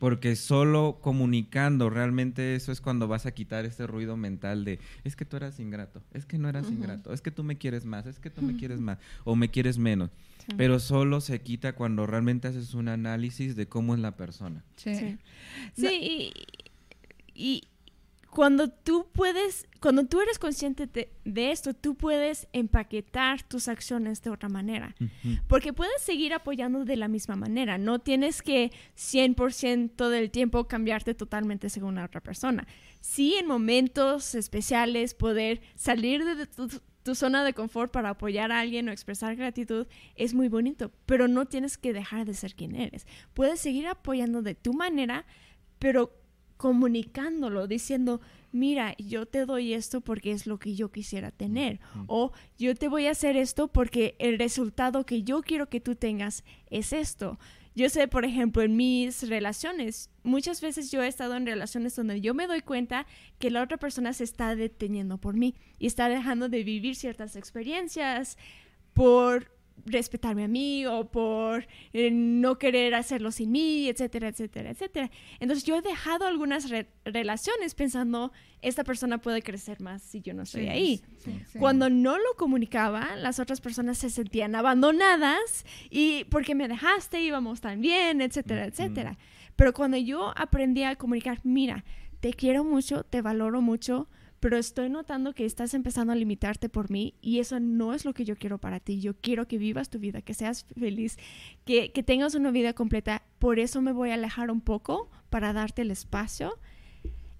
[0.00, 5.14] Porque solo comunicando realmente eso es cuando vas a quitar ese ruido mental de es
[5.14, 8.06] que tú eras ingrato, es que no eras ingrato, es que tú me quieres más,
[8.06, 10.10] es que tú me quieres más o me quieres menos.
[10.56, 14.64] Pero solo se quita cuando realmente haces un análisis de cómo es la persona.
[14.76, 15.18] Sí.
[15.74, 16.32] Sí,
[17.34, 17.62] y
[18.36, 24.28] cuando tú puedes, cuando tú eres consciente de, esto, tú puedes empaquetar tus acciones de
[24.28, 24.94] otra manera.
[25.48, 27.78] Porque puedes seguir apoyando de la misma manera.
[27.78, 32.66] No tienes que 100% del tiempo cambiarte totalmente según la otra persona.
[33.00, 36.68] Sí, en momentos especiales, poder salir de tu,
[37.06, 39.86] tu zona de confort para apoyar a alguien o expresar gratitud
[40.16, 43.06] es muy bonito, pero no tienes que dejar de ser quien eres.
[43.32, 45.24] Puedes seguir apoyando de tu manera,
[45.78, 46.12] pero
[46.56, 51.78] comunicándolo, diciendo, mira, yo te doy esto porque es lo que yo quisiera tener,
[52.08, 55.94] o yo te voy a hacer esto porque el resultado que yo quiero que tú
[55.94, 57.38] tengas es esto.
[57.76, 62.22] Yo sé, por ejemplo, en mis relaciones, muchas veces yo he estado en relaciones donde
[62.22, 63.06] yo me doy cuenta
[63.38, 67.36] que la otra persona se está deteniendo por mí y está dejando de vivir ciertas
[67.36, 68.38] experiencias
[68.94, 75.10] por respetarme a mí o por eh, no querer hacerlo sin mí, etcétera, etcétera, etcétera.
[75.38, 76.68] Entonces yo he dejado algunas
[77.04, 81.02] relaciones pensando, esta persona puede crecer más si yo no estoy ahí.
[81.58, 87.60] Cuando no lo comunicaba, las otras personas se sentían abandonadas y porque me dejaste íbamos
[87.60, 89.18] tan bien, etcétera, etcétera.
[89.54, 91.84] Pero cuando yo aprendí a comunicar, mira,
[92.20, 94.08] te quiero mucho, te valoro mucho,
[94.46, 98.14] pero estoy notando que estás empezando a limitarte por mí y eso no es lo
[98.14, 99.00] que yo quiero para ti.
[99.00, 101.18] Yo quiero que vivas tu vida, que seas feliz,
[101.64, 103.24] que, tengas una vida completa.
[103.40, 106.60] Por eso me voy a alejar un poco para darte el espacio.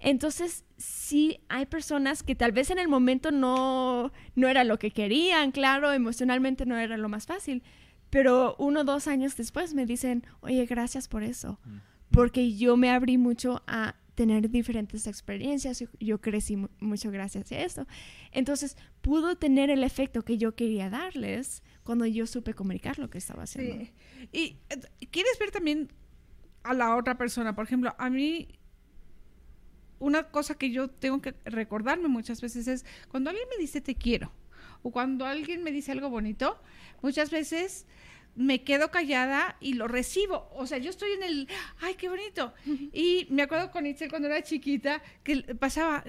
[0.01, 4.91] Entonces, sí hay personas que tal vez en el momento no, no era lo que
[4.91, 7.63] querían, claro, emocionalmente no era lo más fácil,
[8.09, 11.57] pero uno o dos años después me dicen, oye, gracias por eso,
[12.11, 15.83] porque yo me abrí mucho a tener diferentes experiencias.
[15.99, 17.87] Yo, crecí mucho gracias a esto.
[18.31, 23.19] Entonces, pudo tener el efecto que yo quería darles cuando yo supe comunicar lo que
[23.19, 23.85] estaba haciendo.
[24.31, 25.89] Y eh, quieres ver también
[26.63, 27.53] a la otra persona.
[27.53, 28.47] Por ejemplo, a mí,
[29.99, 33.93] una cosa que yo tengo que recordarme muchas veces es cuando alguien me dice te
[33.93, 34.31] quiero
[34.81, 36.59] o cuando alguien me dice algo bonito,
[37.03, 37.85] muchas veces
[38.37, 40.49] me quedo callada y lo recibo.
[40.53, 41.47] O sea, yo estoy en el,
[41.81, 42.53] ay, qué bonito.
[42.93, 46.05] Y me acuerdo con Itzel cuando era chiquita, que pasaba,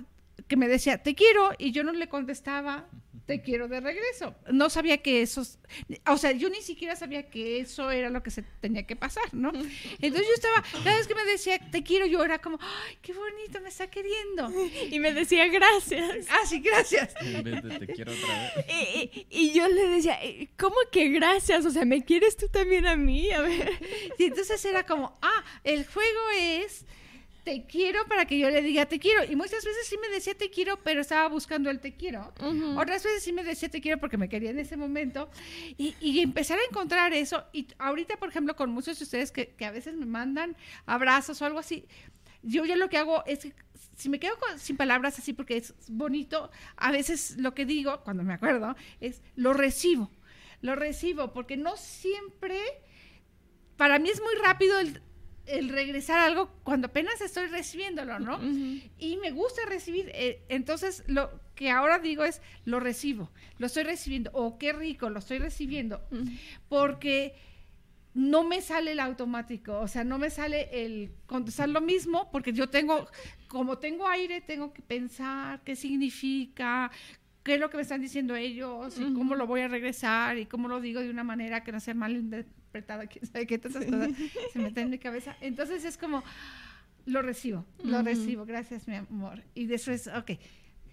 [0.46, 2.86] que me decía, te quiero, y yo no le contestaba,
[3.28, 4.34] te quiero de regreso.
[4.50, 5.42] No sabía que eso,
[6.06, 9.34] o sea, yo ni siquiera sabía que eso era lo que se tenía que pasar,
[9.34, 9.50] ¿no?
[9.50, 13.12] Entonces yo estaba, cada vez que me decía, te quiero, yo era como, ay, qué
[13.12, 14.50] bonito, me está queriendo.
[14.90, 16.26] Y me decía, gracias.
[16.30, 17.12] Ah, sí, gracias.
[17.12, 18.64] te quiero otra vez.
[18.68, 21.66] Y, y, yo le decía, eh, ¿cómo que gracias?
[21.66, 23.30] O sea, ¿me quieres tú también a mí?
[23.30, 23.72] A ver.
[24.18, 26.86] Y entonces era como, ah, el juego es
[27.48, 29.24] te quiero para que yo le diga te quiero.
[29.24, 32.34] Y muchas veces sí me decía te quiero, pero estaba buscando el te quiero.
[32.76, 35.30] Otras veces sí me decía te quiero porque me quería en ese momento.
[35.78, 37.44] Y, empezar a encontrar eso.
[37.54, 41.46] Y ahorita, por ejemplo, con muchos de ustedes que, a veces me mandan abrazos o
[41.46, 41.86] algo así,
[42.42, 43.48] yo ya lo que hago es
[43.96, 48.24] si me quedo sin palabras así porque es bonito, a veces lo que digo, cuando
[48.24, 50.10] me acuerdo, es lo recibo.
[50.60, 52.60] Lo recibo porque no siempre,
[53.78, 55.00] para mí es muy rápido el,
[55.48, 58.38] el regresar algo cuando apenas estoy recibiéndolo, ¿no?
[58.98, 63.82] Y me gusta recibir, eh, entonces lo que ahora digo es, lo recibo, lo estoy
[63.82, 66.00] recibiendo, o oh, qué rico, lo estoy recibiendo,
[66.68, 67.34] porque
[68.14, 72.52] no me sale el automático, o sea, no me sale el contestar lo mismo, porque
[72.52, 73.08] yo tengo,
[73.46, 76.90] como tengo aire, tengo que pensar qué significa,
[77.42, 80.46] qué es lo que me están diciendo ellos, y cómo lo voy a regresar, y
[80.46, 82.16] cómo lo digo de una manera que no sea mal
[82.70, 85.36] quién sabe qué cosas se meten en mi cabeza.
[85.40, 86.22] Entonces es como,
[87.06, 89.42] lo recibo, lo recibo, gracias mi amor.
[89.54, 90.32] Y después, ok,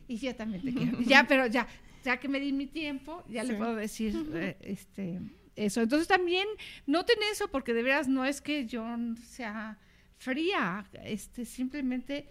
[0.08, 1.02] y yo también te quiero.
[1.02, 1.68] Ya, pero ya,
[2.04, 5.20] ya que me di mi tiempo, ya le puedo decir eh, este,
[5.56, 5.82] eso.
[5.82, 6.48] Entonces también
[6.86, 8.86] noten eso, porque de veras no es que yo
[9.28, 9.78] sea
[10.18, 12.28] fría, este, simplemente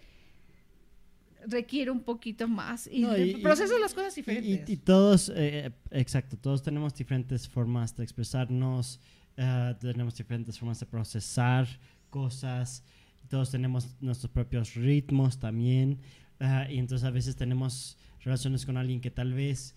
[1.47, 3.05] requiere un poquito más y,
[3.43, 4.69] proceso de las cosas diferentes.
[4.69, 9.01] Y, todos, eh, exacto, todos tenemos diferentes formas de expresarnos,
[9.37, 11.66] eh, tenemos diferentes formas de procesar
[12.11, 12.85] cosas,
[13.28, 15.99] todos tenemos nuestros propios ritmos también,
[16.41, 19.74] eh, y entonces a veces tenemos relaciones con alguien que tal vez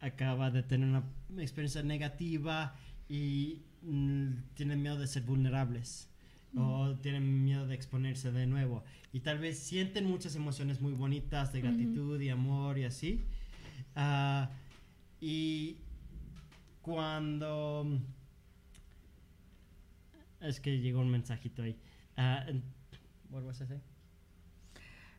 [0.00, 1.02] acaba de tener una
[1.42, 2.76] experiencia negativa
[3.08, 6.08] y mm, tienen miedo de ser vulnerables
[6.56, 8.82] o tienen miedo de exponerse de nuevo.
[9.12, 13.24] Y tal vez sienten muchas emociones muy bonitas de gratitud y amor y así.
[13.94, 14.50] Ah,
[15.20, 15.76] y
[16.86, 18.00] cuando...
[20.40, 21.76] Es que llegó un mensajito ahí.
[22.16, 22.62] Ah, en-
[23.30, 23.82] what was I saying?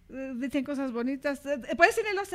[0.10, 1.46] Eh, Dicen cosas bonitas.
[1.46, 2.30] Eh, Puedes tener los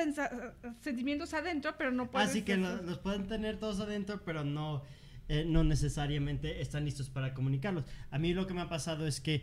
[0.83, 2.28] sentimientos adentro, pero no puedes.
[2.28, 4.83] Así que lo- los pueden tener todos adentro, pero no,
[5.28, 7.85] eh, no necesariamente están listos para comunicarlos.
[8.11, 9.43] A mí lo que me ha pasado es que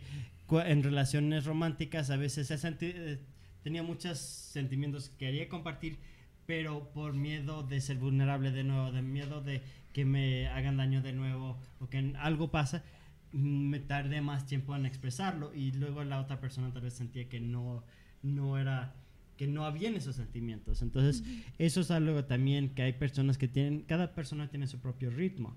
[0.52, 3.18] en relaciones románticas a veces eh,
[3.64, 5.98] tenía muchos sentimientos que quería compartir,
[6.46, 9.62] pero por miedo de ser vulnerable de nuevo, de miedo de
[9.92, 12.84] que me hagan daño de nuevo o que algo pasa,
[13.32, 17.28] mm, me tardé más tiempo en expresarlo y luego la otra persona tal vez sentía
[17.28, 17.84] que no,
[18.22, 18.94] no era
[19.36, 20.82] que no habían esos sentimientos.
[20.82, 21.24] Entonces,
[21.56, 25.56] eso es algo también que hay personas que tienen, cada persona tiene su propio ritmo.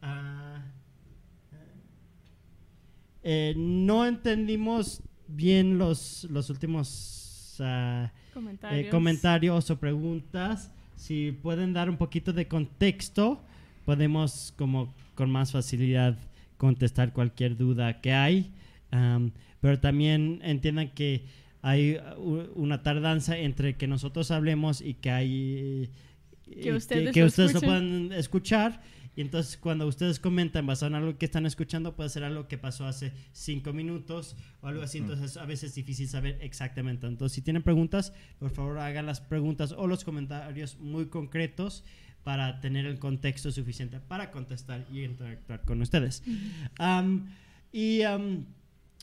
[0.00, 0.62] Ah,
[3.24, 8.90] eh, no entendimos bien los, los últimos ah, eh, Comentarios.
[8.90, 10.70] comentarios o preguntas.
[10.94, 13.42] Si pueden dar un poquito de contexto,
[13.84, 16.18] podemos como con más facilidad
[16.56, 18.52] contestar cualquier duda que hay.
[18.90, 21.24] Am, pero también entiendan que
[21.62, 25.90] hay uh, una tardanza entre que nosotros hablemos y que hay
[26.44, 28.82] Que ustedes que lo ustedes lo puedan escuchar.
[29.16, 32.58] Y entonces cuando ustedes comentan basado en algo que están escuchando, puede ser algo que
[32.58, 34.98] pasó hace cinco minutos o algo así.
[34.98, 37.06] Entonces a veces es difícil saber exactamente.
[37.06, 41.84] Entonces si tienen preguntas, por favor hagan las preguntas o los comentarios muy concretos
[42.24, 46.22] para tener el contexto suficiente para contestar y interactuar con ustedes.
[47.72, 48.02] Y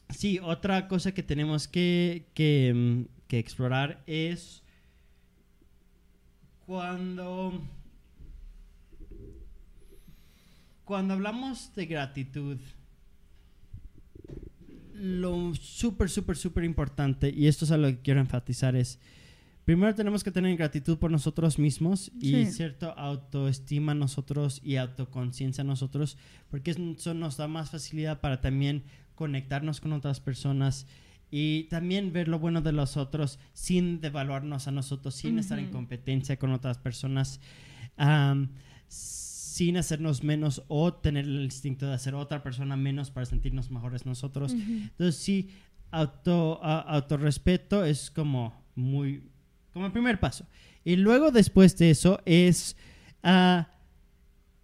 [0.10, 4.64] sí, otra cosa que tenemos que, que, mm, que explorar es
[6.66, 7.62] cuando
[10.86, 12.58] cuando hablamos de gratitud
[14.94, 19.00] lo súper súper súper importante y esto es algo que quiero enfatizar es
[19.66, 22.46] primero tenemos que tener gratitud por nosotros mismos y Sí.
[22.52, 26.18] cierto autoestima en nosotros y autoconciencia en nosotros
[26.50, 28.84] porque eso nos da más facilidad para también
[29.16, 30.88] conectarnos con otras personas
[31.30, 35.70] y también ver lo bueno de los otros sin devaluarnos a nosotros, sin estar en
[35.72, 37.40] competencia con otras personas,
[38.88, 44.06] sin hacernos menos o tener el instinto de hacer otra persona menos para sentirnos mejores
[44.06, 44.54] nosotros.
[44.54, 45.50] Entonces sí,
[45.92, 49.24] auto, a- autorrespeto es como muy,
[49.74, 50.46] como el primer paso.
[50.84, 52.76] Y luego después de eso es,
[53.24, 53.70] ah,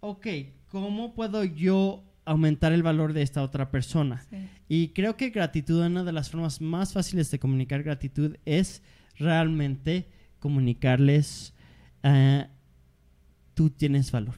[0.00, 0.26] ok,
[0.68, 4.24] ¿cómo puedo yo aumentar el valor de esta otra persona?
[4.30, 4.36] Sí.
[4.68, 8.82] Y creo que gratitud, una de las formas más fáciles de comunicar gratitud es
[9.16, 11.54] realmente comunicarles,
[12.02, 12.48] ah,
[13.54, 14.34] tú tienes valor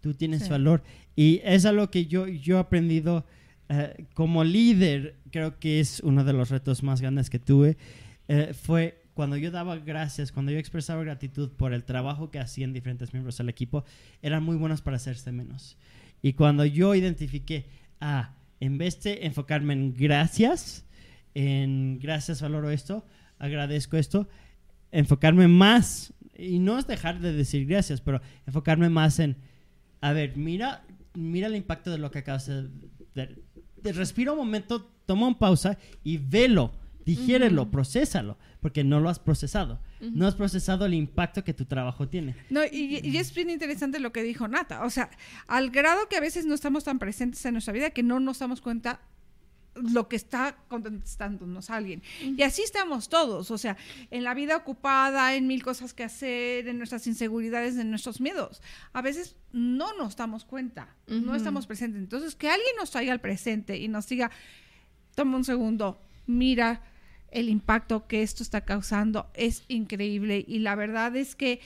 [0.00, 0.50] tú tienes Sí.
[0.50, 0.84] valor.
[1.16, 3.26] Y es algo que yo, yo he aprendido
[3.68, 7.76] eh, como líder, creo que es uno de los retos más grandes que tuve,
[8.28, 12.72] eh, fue cuando yo daba gracias, cuando yo expresaba gratitud por el trabajo que hacían
[12.74, 13.84] diferentes miembros del equipo,
[14.20, 15.78] eran muy buenos para hacerse menos.
[16.22, 17.66] Y cuando yo identifiqué,
[18.00, 20.84] ah, en vez de enfocarme en gracias,
[21.34, 23.04] en gracias valoro esto,
[23.38, 24.28] agradezco esto,
[24.92, 29.36] enfocarme más, y no es dejar de decir gracias, pero enfocarme más en,
[30.02, 32.68] a ver, mira, mira el impacto de lo que acabas de...
[33.14, 33.34] de-
[33.82, 36.72] de- respira un momento, toma un pausa y velo,
[37.06, 37.70] digiérelo, Ujú.
[37.70, 39.80] procésalo, porque no lo has procesado.
[40.00, 42.34] No has procesado el impacto que tu trabajo tiene.
[42.50, 44.84] No, y, y es bien interesante lo que dijo Nata.
[44.84, 45.08] O sea,
[45.46, 48.40] al grado que a veces no estamos tan presentes en nuestra vida que no nos
[48.40, 49.00] damos cuenta
[49.76, 52.02] lo que está contestándonos alguien.
[52.22, 53.76] Y así estamos todos, o sea,
[54.10, 58.62] en la vida ocupada, en mil cosas que hacer, en nuestras inseguridades, en nuestros miedos.
[58.94, 62.00] A veces no nos damos cuenta, no estamos presentes.
[62.00, 64.30] Entonces, que alguien nos traiga al presente y nos diga,
[65.14, 66.80] toma un segundo, mira
[67.30, 70.44] el impacto que esto está causando, es increíble.
[70.46, 71.60] Y la verdad es que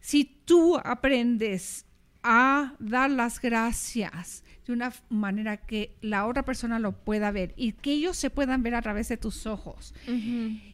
[0.00, 1.86] si tú aprendes
[2.22, 7.72] a dar las gracias de una manera que la otra persona lo pueda ver y
[7.72, 9.94] que ellos se puedan ver a través de tus ojos.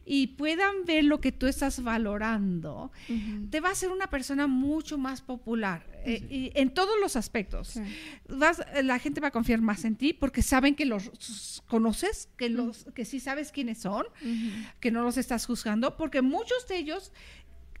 [0.05, 2.91] Y puedan ver lo que tú estás valorando,
[3.49, 7.67] te va a ser una persona mucho más popular eh, y en todos los aspectos.
[7.69, 7.81] Sí.
[8.29, 12.49] Vas- la gente va a confiar más en ti porque saben que los conoces, que
[12.49, 14.05] los que sí sabes quiénes son,
[14.79, 17.11] que no los estás juzgando, porque muchos de ellos,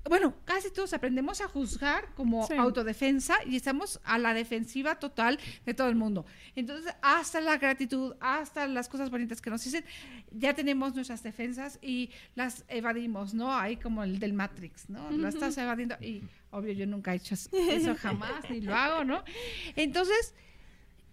[0.09, 2.53] bueno, casi todos aprendemos a juzgar como Sí.
[2.53, 6.25] autodefensa y estamos a la defensiva total de todo el mundo.
[6.55, 9.83] Entonces, hasta la gratitud, hasta las cosas bonitas que nos dicen,
[10.31, 13.53] ya tenemos nuestras defensas y las evadimos, ¿no?
[13.55, 15.09] Ahí como el del Matrix, ¿no?
[15.11, 19.23] Lo estás evadiendo y obvio yo nunca he hecho eso jamás, ni lo hago, ¿no?
[19.75, 20.33] Entonces,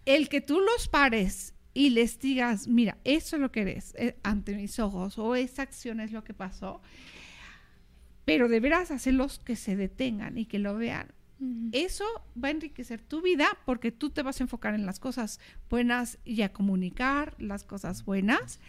[0.05, 4.15] el que tú los pares y les digas, mira, eso es lo que eres eh,
[4.23, 6.81] ante mis ojos o esa acción es lo que pasó,
[8.25, 11.13] pero deberás hacerlos que se detengan y que lo vean.
[11.73, 12.05] Eso
[12.41, 16.17] va a enriquecer tu vida porque tú te vas a enfocar en las cosas buenas
[16.23, 18.59] y a comunicar las cosas buenas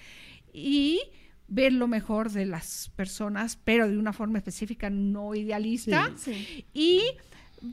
[0.53, 1.01] y
[1.49, 6.13] ver lo mejor de las personas, pero de una forma específica, no idealista.
[6.17, 6.67] Sí.
[6.75, 7.03] Y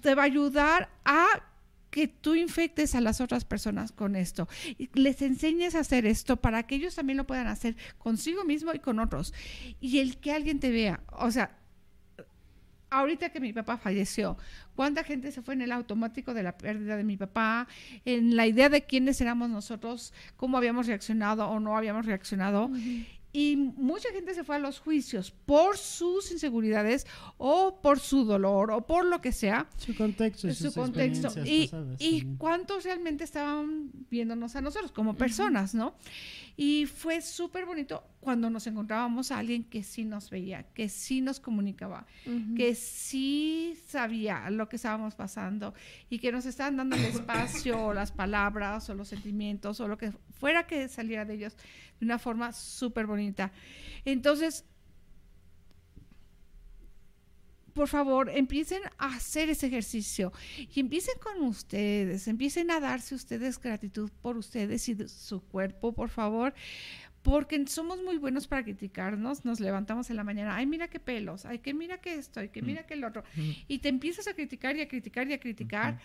[0.02, 1.26] te va a ayudar a
[1.90, 4.48] que tú infectes a las otras personas con esto.
[4.78, 8.74] Y les enseñes a hacer esto para que ellos también lo puedan hacer consigo mismo
[8.74, 9.34] y con otros.
[9.80, 11.60] Y el que alguien te vea, o sea,
[12.94, 14.38] ahorita que mi papá falleció,
[14.76, 17.68] cuánta gente se fue en el automático de la pérdida de mi papá,
[18.06, 22.70] en la idea de quiénes éramos nosotros, cómo habíamos reaccionado o no habíamos reaccionado.
[23.36, 28.70] Y mucha gente se fue a los juicios por sus inseguridades o por su dolor
[28.70, 29.68] o por lo que sea.
[29.78, 31.30] Su contexto y su contexto.
[31.44, 35.96] Y, pasadas y cuántos realmente estaban viéndonos a nosotros como personas, ¿no?
[36.56, 41.20] Y fue súper bonito cuando nos encontrábamos a alguien que sí nos veía, que sí
[41.20, 42.06] nos comunicaba,
[42.56, 45.74] que sí sabía lo que estábamos pasando
[46.10, 49.98] y que nos estaban dando el espacio o las palabras o los sentimientos o lo
[49.98, 51.58] que fuera que saliera de ellos
[52.00, 53.52] de una forma súper bonita.
[54.06, 54.66] Entonces,
[57.74, 63.60] por favor, empiecen a hacer ese ejercicio y empiecen con ustedes, empiecen a darse ustedes
[63.60, 66.54] gratitud por ustedes y su cuerpo, por favor,
[67.24, 71.46] porque somos muy buenos para criticarnos, nos levantamos en la mañana, ay, mira qué pelos,
[71.46, 73.24] ay, que mira que esto, ay, que mira que el otro,
[73.68, 76.00] y te empiezas a criticar y a criticar y a criticar,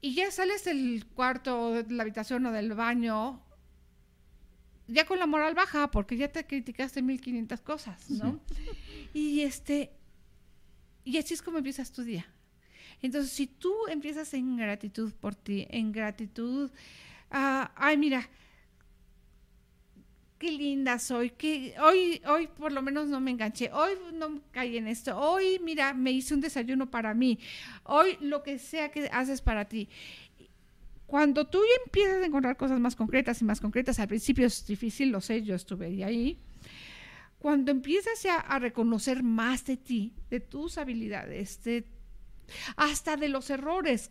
[0.00, 3.42] y ya sales del cuarto, de la habitación o del baño,
[4.86, 8.40] ya con la moral baja, porque ya te criticaste 1500 cosas, ¿no?
[9.12, 9.92] Y este,
[11.08, 12.26] y así es como empiezas tu día.
[13.00, 16.70] Entonces, si tú empiezas en gratitud por ti, en gratitud,
[17.30, 18.28] ah, ay, mira,
[20.38, 21.32] qué linda soy,
[21.80, 25.94] hoy, hoy por lo menos no me enganché, hoy no caí en esto, hoy, mira,
[25.94, 27.38] me hice un desayuno para mí,
[27.84, 29.88] hoy lo que sea que haces para ti.
[31.06, 35.08] Cuando tú empiezas a encontrar cosas más concretas y más concretas, al principio es difícil,
[35.08, 36.38] lo sé, yo estuve ahí,
[37.38, 41.84] cuando empiezas ya a reconocer más de ti, de tus habilidades, de,
[42.76, 44.10] hasta de los errores,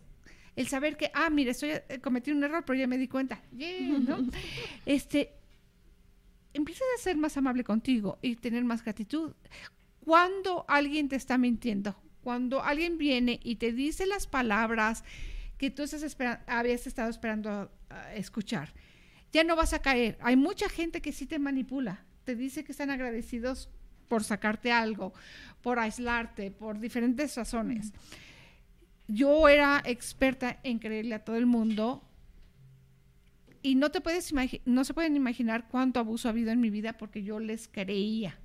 [0.56, 3.42] el saber que, ah, mira, estoy eh, cometí un error, pero ya me di cuenta,
[3.56, 4.26] Yeah, ¿no?
[4.86, 5.34] este,
[6.54, 9.34] empiezas a ser más amable contigo y tener más gratitud.
[10.00, 15.04] Cuando alguien te está mintiendo, cuando alguien viene y te dice las palabras
[15.58, 16.16] que tú estás
[16.46, 17.70] habías estado esperando
[18.14, 18.72] escuchar,
[19.32, 20.18] ya no vas a caer.
[20.22, 23.70] Hay mucha gente que sí te manipula, te dice que están agradecidos
[24.06, 25.14] por sacarte algo,
[25.62, 27.94] por aislarte, por diferentes razones.
[29.06, 32.06] Yo era experta en creerle a todo el mundo
[33.62, 34.34] y no te puedes
[34.66, 38.38] no se pueden imaginar cuánto abuso ha habido en mi vida porque yo les creía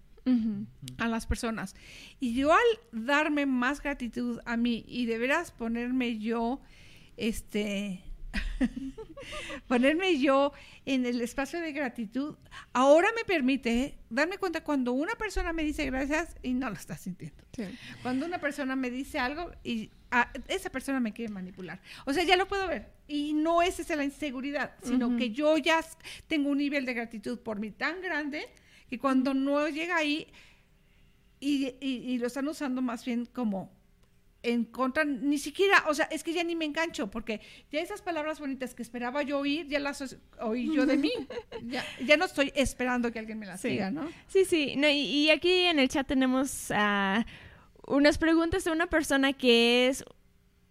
[0.97, 1.75] a las personas.
[2.21, 6.61] Y yo al darme más gratitud a mí y de veras ponerme yo,
[7.17, 8.01] este,
[9.67, 10.53] ponerme yo
[10.85, 12.35] en el espacio de gratitud,
[12.73, 16.97] ahora me permite darme cuenta cuando una persona me dice gracias y no lo está
[16.97, 17.43] sintiendo.
[18.01, 21.81] Cuando una persona me dice algo y ah, esa persona me quiere manipular.
[22.05, 22.91] O sea, ya lo puedo ver.
[23.07, 25.79] Y no es esa la inseguridad, sino que yo ya
[26.27, 28.45] tengo un nivel de gratitud por mí tan grande
[28.89, 30.27] que cuando no llega ahí
[31.39, 33.71] y, y- y lo están usando más bien como
[34.43, 37.39] en contra, ni siquiera, o sea, es que ya ni me engancho, porque
[37.71, 41.11] ya esas palabras bonitas que esperaba yo oír, ya las oí yo de mí.
[41.65, 43.69] Ya, ya no estoy esperando que alguien me las Sí.
[43.69, 44.07] diga, ¿no?
[44.27, 44.75] Sí, sí.
[44.75, 47.25] No, y, y aquí en el chat tenemos ah,
[47.87, 50.03] unas preguntas de una persona que es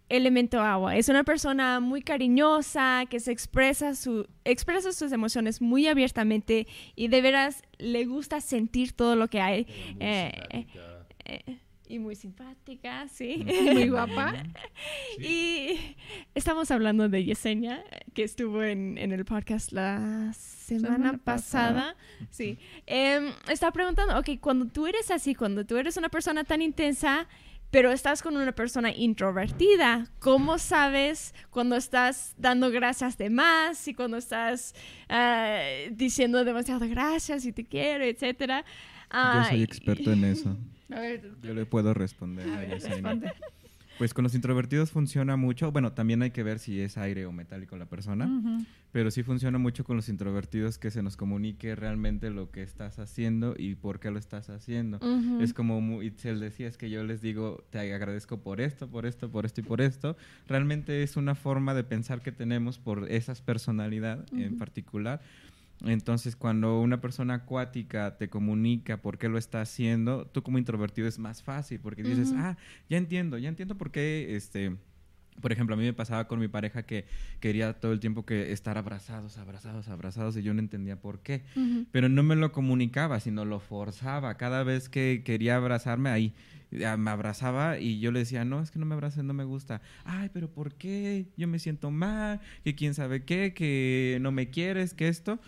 [0.09, 0.95] elemento agua.
[0.95, 7.07] Es una persona muy cariñosa, que se expresa, su, expresa sus emociones muy abiertamente y
[7.07, 9.65] de veras le gusta sentir todo lo que hay.
[9.99, 10.31] Eh,
[11.25, 11.59] eh,
[11.93, 13.45] y muy simpática, sí.
[13.73, 14.33] Muy guapa.
[15.19, 15.77] Y
[16.33, 17.83] estamos hablando de Yesenia,
[18.15, 21.73] que estuvo en, en el podcast la semana, Semana pasada.
[21.73, 21.95] pasada.
[22.31, 22.57] Sí.
[22.87, 27.27] Em, estaba preguntando, ok, cuando tú eres así, cuando tú eres una persona tan intensa,
[27.69, 33.93] pero estás con una persona introvertida, ¿cómo sabes cuando estás dando gracias de más y
[33.93, 34.73] cuando estás
[35.09, 35.59] ah,
[35.91, 38.65] diciendo demasiado gracias y te quiero, etcétera?
[39.11, 40.57] Yo soy y- experto en eso.
[40.91, 43.31] A ver, Yo le puedo responder a ver, responde.
[43.97, 45.71] Pues con los introvertidos funciona mucho.
[45.71, 48.25] Bueno, también hay que ver si es aire o metálico la persona.
[48.25, 48.65] Ujú.
[48.91, 52.97] Pero sí funciona mucho con los introvertidos que se nos comunique realmente lo que estás
[52.97, 54.97] haciendo y por qué lo estás haciendo.
[54.97, 55.41] Ujú.
[55.41, 59.29] Es como Itzel decía, es que yo les digo, te agradezco por esto, por esto,
[59.29, 60.17] por esto y por esto.
[60.47, 64.57] Realmente es una forma de pensar que tenemos por esas personalidades en Ujú.
[64.57, 65.21] particular.
[65.83, 71.07] Entonces, cuando una persona acuática te comunica por qué lo está haciendo, tú como introvertido
[71.07, 72.57] es más fácil porque dices, ah,
[72.89, 74.77] ya entiendo, ya entiendo por qué, este,
[75.41, 77.05] por ejemplo, a mí me pasaba con mi pareja que
[77.39, 81.43] quería todo el tiempo que estar abrazados, abrazados, abrazados y yo no entendía por qué.
[81.91, 84.35] Pero no me lo comunicaba, sino lo forzaba.
[84.37, 86.33] Cada vez que quería abrazarme ahí,
[86.71, 89.81] me abrazaba y yo le decía, no, es que no me abraces, no me gusta.
[90.05, 91.25] Ay, pero ¿por qué?
[91.35, 95.39] Yo me siento mal, que quién sabe qué, que no me quieres, que esto.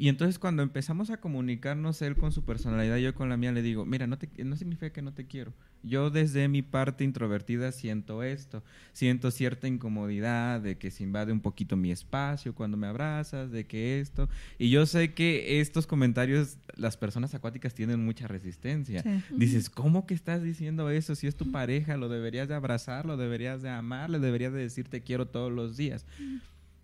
[0.00, 3.52] Y entonces cuando empezamos a comunicarnos él con su personalidad y yo con la mía,
[3.52, 5.52] le digo, mira, no, te, no significa que no te quiero.
[5.82, 11.40] Yo desde mi parte introvertida siento esto, siento cierta incomodidad de que se invade un
[11.40, 14.30] poquito mi espacio cuando me abrazas, de que esto.
[14.58, 19.02] Y yo sé que estos comentarios las personas acuáticas tienen mucha resistencia.
[19.02, 19.22] Sí.
[19.36, 21.14] Dices, ¿cómo que estás diciendo eso?
[21.14, 24.60] Si es tu pareja, lo deberías de abrazar, lo deberías de amar, le deberías de
[24.60, 26.06] decir te quiero todos los días.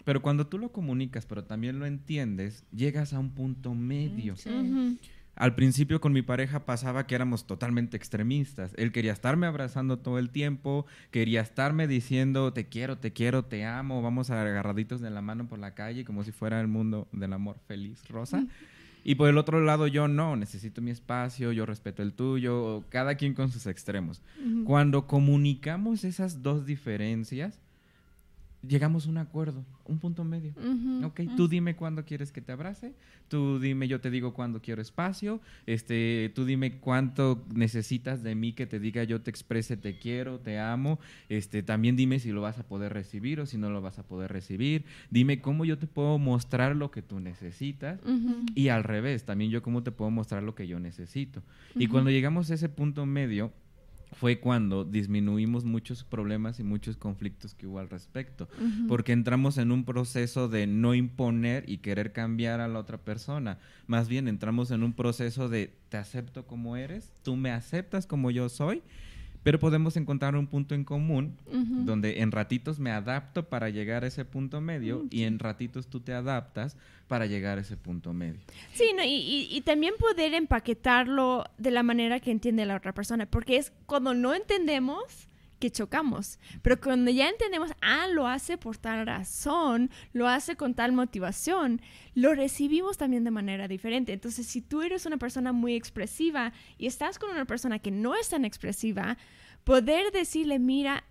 [0.06, 4.36] Pero cuando tú lo comunicas, pero también lo entiendes, llegas a un punto medio.
[4.36, 4.50] Sí.
[4.50, 4.96] Ujú.
[5.34, 8.72] Al principio con mi pareja pasaba que éramos totalmente extremistas.
[8.76, 13.64] Él quería estarme abrazando todo el tiempo, quería estarme diciendo te quiero, te quiero, te
[13.64, 17.32] amo, vamos agarraditos de la mano por la calle como si fuera el mundo del
[17.32, 18.46] amor feliz, rosa.
[19.02, 23.16] Y por el otro lado yo no, necesito mi espacio, yo respeto el tuyo, cada
[23.16, 24.22] quien con sus extremos.
[24.64, 27.60] Cuando comunicamos esas dos diferencias,
[28.62, 30.52] llegamos a un acuerdo, un punto medio.
[31.04, 32.94] Ok, tú dime cuándo quieres que te abrace,
[33.28, 38.52] tú dime, yo te digo cuándo quiero espacio, este, tú dime cuánto necesitas de mí
[38.52, 40.98] que te diga yo te exprese te quiero, te amo,
[41.28, 44.02] este, también dime si lo vas a poder recibir o si no lo vas a
[44.02, 48.00] poder recibir, dime cómo yo te puedo mostrar lo que tú necesitas
[48.54, 51.42] y al revés, también yo cómo te puedo mostrar lo que yo necesito.
[51.74, 53.52] Y cuando llegamos a ese punto medio,
[54.12, 58.48] fue cuando disminuimos muchos problemas y muchos conflictos que hubo al respecto.
[58.88, 63.58] Porque entramos en un proceso de no imponer y querer cambiar a la otra persona.
[63.86, 68.30] Más bien entramos en un proceso de te acepto como eres, tú me aceptas como
[68.30, 68.82] yo soy,
[69.46, 71.84] pero podemos encontrar un punto en común Ujú.
[71.84, 75.86] donde en ratitos me adapto para llegar a ese punto medio Mm, y en ratitos
[75.86, 76.76] tú te adaptas
[77.06, 78.40] para llegar a ese punto medio.
[78.74, 82.92] Sí, no, y, y- y también poder empaquetarlo de la manera que entiende la otra
[82.92, 85.28] persona, porque es cuando no entendemos
[85.58, 90.74] que chocamos, pero cuando ya entendemos, ah, lo hace por tal razón, lo hace con
[90.74, 91.80] tal motivación,
[92.14, 94.12] lo recibimos también de manera diferente.
[94.12, 98.14] Entonces, si tú eres una persona muy expresiva y estás con una persona que no
[98.14, 99.16] es tan expresiva,
[99.64, 101.04] poder decirle, mira,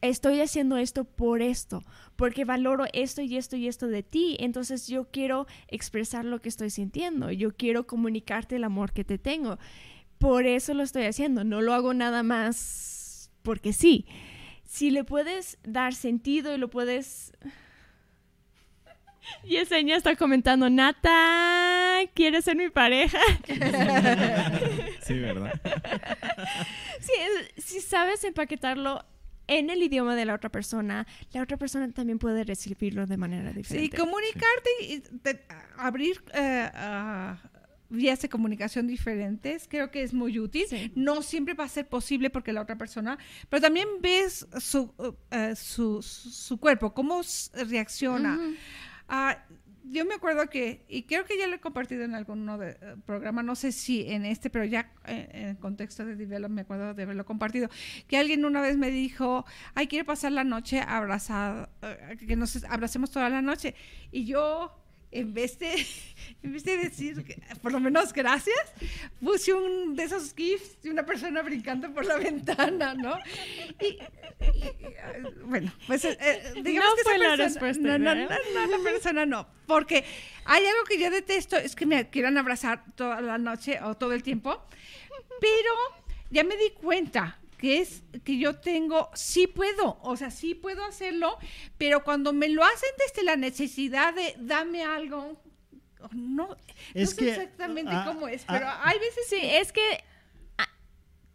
[0.00, 1.84] estoy haciendo esto por esto,
[2.16, 6.48] porque valoro esto y esto y esto de ti, entonces yo quiero expresar lo que
[6.48, 9.58] estoy sintiendo, yo quiero comunicarte el amor que te tengo.
[10.18, 12.99] Por eso lo estoy haciendo, no lo hago nada más
[13.42, 14.06] porque sí.
[14.64, 17.32] Si le puedes dar sentido y lo puedes...
[19.44, 23.18] Yesenia está comentando, Nata, ¿quieres ser mi pareja?
[25.02, 25.52] Sí, ¿verdad?
[27.00, 27.12] Sí,
[27.60, 29.04] si sabes empaquetarlo
[29.46, 33.50] en el idioma de la otra persona, la otra persona también puede recibirlo de manera
[33.50, 33.96] Sí, diferente.
[33.96, 35.44] comunicarte y te-
[35.76, 36.70] abrir eh,
[37.90, 40.64] vías de comunicación diferentes creo que es muy útil.
[40.68, 40.92] Sí.
[40.94, 43.18] No siempre va a ser posible porque la otra persona,
[43.48, 47.20] pero también ves su, uh, eh, su, su- cuerpo, cómo
[47.68, 48.34] reacciona.
[48.36, 48.54] Ujú.
[49.08, 49.36] Ah,
[49.92, 52.96] yo me acuerdo que, y creo que ya lo he compartido en alguno de eh,
[53.06, 56.60] programa, no sé si en este, pero ya eh, en el contexto de Develop me
[56.60, 57.68] acuerdo de haberlo compartido,
[58.06, 61.70] que alguien una vez me dijo, ay, quiero pasar la noche abrazada,
[62.26, 63.74] que nos abracemos toda la noche.
[64.12, 64.76] Y yo,
[65.12, 65.74] en vez de,
[66.42, 67.24] en vez de decir,
[67.62, 68.72] por lo menos gracias,
[69.20, 73.16] puse un de esos gifs de una persona brincando por la ventana, ¿no?
[73.80, 73.98] Y, y,
[74.62, 78.14] eh, bueno, pues eh, eh, digamos No que esa fue la persona- respuesta, No, no,
[78.14, 79.48] no, no, la persona no.
[79.66, 80.04] Porque
[80.44, 84.12] hay algo que yo detesto, es que me quieran abrazar toda la noche o todo
[84.12, 84.62] el tiempo.
[85.40, 85.74] Pero
[86.30, 90.82] ya me di cuenta que es que yo tengo, sí puedo, o sea, sí puedo
[90.84, 91.36] hacerlo,
[91.76, 95.40] pero cuando me lo hacen desde la necesidad de dame algo,
[96.12, 96.56] no,
[96.94, 99.82] Es no sé que, exactamente ah, cómo es, ah, pero hay veces Sí, es que
[100.56, 100.68] ah,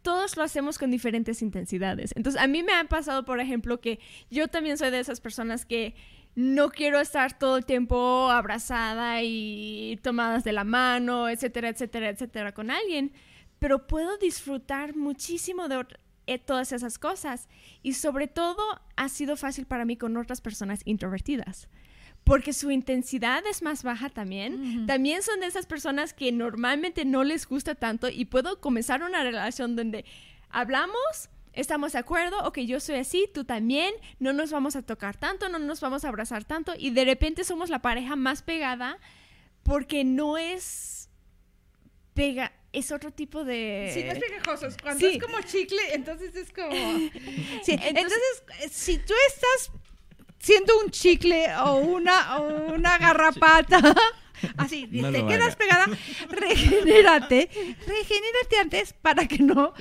[0.02, 2.10] todos lo hacemos con diferentes intensidades.
[2.16, 5.64] Entonces, a mí me ha pasado, por ejemplo, que yo también soy de esas personas
[5.64, 5.94] que
[6.34, 12.52] no quiero estar todo el tiempo abrazada y tomadas de la mano, etcétera, etcétera, etcétera,
[12.52, 13.12] con alguien,
[13.58, 15.96] pero puedo disfrutar muchísimo de, ot-
[16.26, 17.48] eh, todas esas cosas.
[17.82, 18.62] Y sobre todo
[18.96, 21.68] ha sido fácil para mí con otras personas introvertidas.
[22.24, 24.86] Porque su intensidad es más baja también.
[24.86, 29.22] También son de esas personas que normalmente no les gusta tanto y puedo comenzar una
[29.22, 30.04] relación donde
[30.50, 35.16] hablamos, estamos de acuerdo, ok, yo soy así, tú también, no nos vamos a tocar
[35.16, 38.98] tanto, no nos vamos a abrazar tanto y de repente somos la pareja más pegada
[39.62, 41.08] porque no es
[42.14, 43.90] pega, es otro tipo de...
[43.94, 44.68] Sí, no es pegajoso.
[44.82, 45.16] Cuando Sí.
[45.16, 46.70] es como chicle, entonces es como...
[47.62, 49.70] Sí, Entonces- entonces, eh, si tú estás
[50.38, 53.80] siendo un chicle o una, o una garrapata,
[54.58, 55.56] así, No te quedas haga.
[55.56, 55.86] pegada,
[56.28, 57.48] regenérate,
[57.86, 59.72] regenérate antes para que no,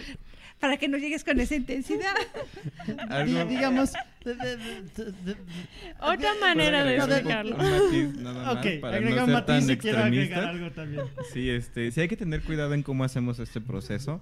[0.59, 2.13] para que no llegues con esa intensidad.
[3.49, 5.35] Digamos, de- de- de- de- de-
[5.99, 7.55] Otra ¿Puedo manera de un- explicarlo.
[7.55, 10.49] un matiz nada más ok, para agrega no ser tan extremista?
[10.49, 11.03] algo también.
[11.33, 14.21] Sí, este, sí hay que tener cuidado en cómo hacemos este proceso.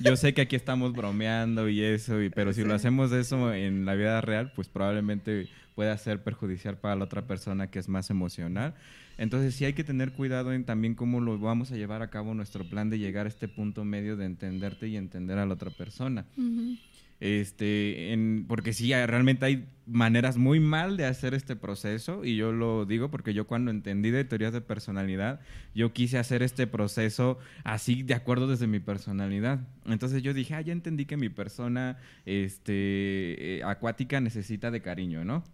[0.00, 3.84] Yo sé que aquí estamos bromeando y eso, y, pero si lo hacemos eso en
[3.84, 8.10] la vida real, pues probablemente pueda ser perjudicial para la otra persona que es más
[8.10, 8.74] emocional.
[9.18, 12.34] Entonces sí hay que tener cuidado en también cómo lo vamos a llevar a cabo
[12.34, 15.70] nuestro plan de llegar a este punto medio de entenderte y entender a la otra
[15.70, 16.26] persona.
[17.20, 22.52] Este, en, porque sí, realmente hay maneras muy mal de hacer este proceso y yo
[22.52, 25.40] lo digo porque yo cuando entendí de teorías de personalidad,
[25.74, 29.60] yo quise hacer este proceso así de acuerdo desde mi personalidad.
[29.86, 35.24] Entonces yo dije, ah, ya entendí que mi persona este, eh, acuática necesita de cariño,
[35.24, 35.44] ¿no?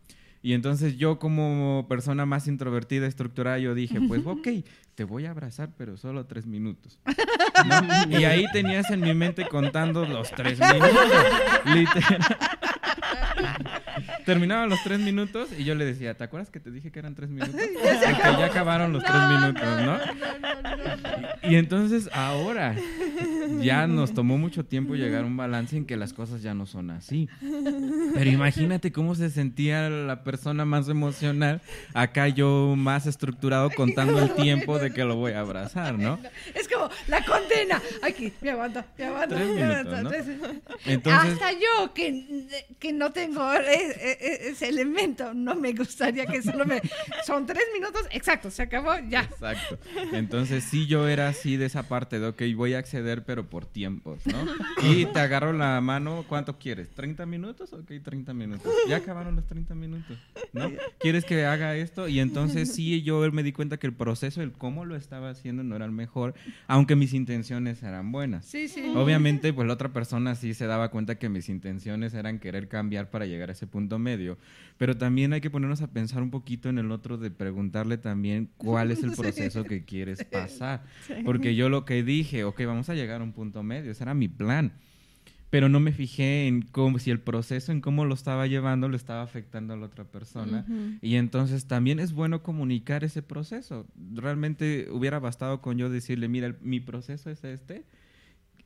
[0.43, 4.49] Y entonces yo como persona más introvertida, estructurada, yo dije, pues ok,
[4.95, 6.99] te voy a abrazar, pero solo tres minutos.
[8.09, 8.19] ¿no?
[8.19, 10.91] Y ahí tenías en mi mente contando los tres minutos.
[11.67, 12.27] Literal.
[14.25, 17.15] Terminaban los tres minutos y yo le decía, ¿te acuerdas que te dije que eran
[17.15, 17.55] tres minutos?
[17.75, 19.99] Porque ya acabaron los tres minutos, ¿no?
[21.43, 22.77] Y entonces ahora
[23.61, 26.67] ya nos tomó mucho tiempo llegar a un balance en que las cosas ya no
[26.67, 27.29] son así.
[28.15, 31.61] Pero imagínate cómo se sentía la persona más emocional,
[31.95, 36.19] acá yo más estructurado contando el tiempo de que lo voy a abrazar, ¿no?
[36.55, 37.81] Es como la condena.
[38.03, 39.35] Aquí, me aguanto, me aguanto.
[39.35, 40.61] Tres me minutos, aguanto, ¿no?
[40.87, 42.47] Entonces, Hasta yo, que,
[42.79, 46.81] que no tengo e- e- ese elemento, no me gustaría que solo me...
[47.27, 49.23] Son tres minutos, exacto, se acabó, ya.
[49.23, 49.79] Exacto.
[50.13, 53.67] Entonces sí yo era así de esa parte de, ok, voy a acceder pero por
[53.67, 54.47] tiempos, ¿no?
[54.83, 56.95] Y te agarro la mano, ¿cuánto quieres?
[56.95, 57.73] ¿30 minutos?
[57.73, 58.73] Ok, 30 minutos.
[58.89, 60.19] Ya acabaron los 30 minutos,
[60.53, 60.71] ¿no?
[60.99, 62.09] ¿Quieres que haga esto?
[62.09, 65.63] Y entonces sí yo me di cuenta que el proceso, el cómo lo estaba haciendo
[65.63, 66.35] no era el mejor,
[66.67, 68.47] aunque mis intenciones eran buenas.
[68.47, 68.93] Sí, sí.
[68.95, 73.11] Obviamente, pues la otra persona sí se daba cuenta que mis intenciones eran querer cambiar
[73.11, 74.37] para llegar a ese punto medio.
[74.79, 78.49] Pero también hay que ponernos a pensar un poquito en el otro de preguntarle también
[78.57, 79.21] cuál es el Sí.
[79.21, 80.85] proceso que quieres pasar.
[81.25, 84.15] Porque yo lo que dije, ok, vamos a llegar a un punto medio, ese era
[84.15, 84.73] mi plan.
[85.51, 88.97] Pero no me fijé en cómo, si el proceso, en cómo lo estaba llevando, le
[88.97, 90.65] estaba afectando a la otra persona.
[91.03, 93.85] Y entonces también es bueno comunicar ese proceso.
[94.15, 97.83] Realmente hubiera bastado con yo decirle, mira, el- mi proceso es este.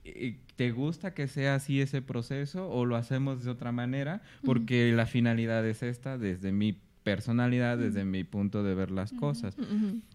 [0.05, 4.23] Eh, ¿Te gusta que sea así ese proceso o lo hacemos de otra manera?
[4.45, 9.55] Porque la finalidad es esta desde mi personalidad, desde mi punto de ver las cosas.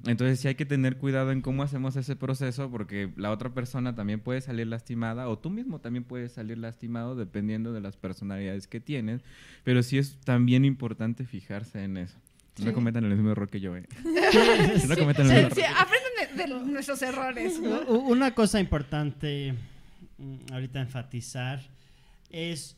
[0.07, 3.93] Entonces sí hay que tener cuidado en cómo hacemos ese proceso porque la otra persona
[3.93, 8.65] también puede salir lastimada o tú mismo también puedes salir lastimado dependiendo de las personalidades
[8.65, 9.21] que tienes,
[9.63, 12.17] pero sí es también importante fijarse en eso.
[12.63, 13.83] No cometan el mismo error que yo, ¿eh?
[14.89, 15.77] no cometan el Sí, mismo sí, error.
[15.77, 17.59] aprenden de, de nuestros errores.
[17.61, 17.81] ¿no?
[17.99, 19.53] Una cosa importante
[20.51, 21.61] ahorita enfatizar
[22.29, 22.77] es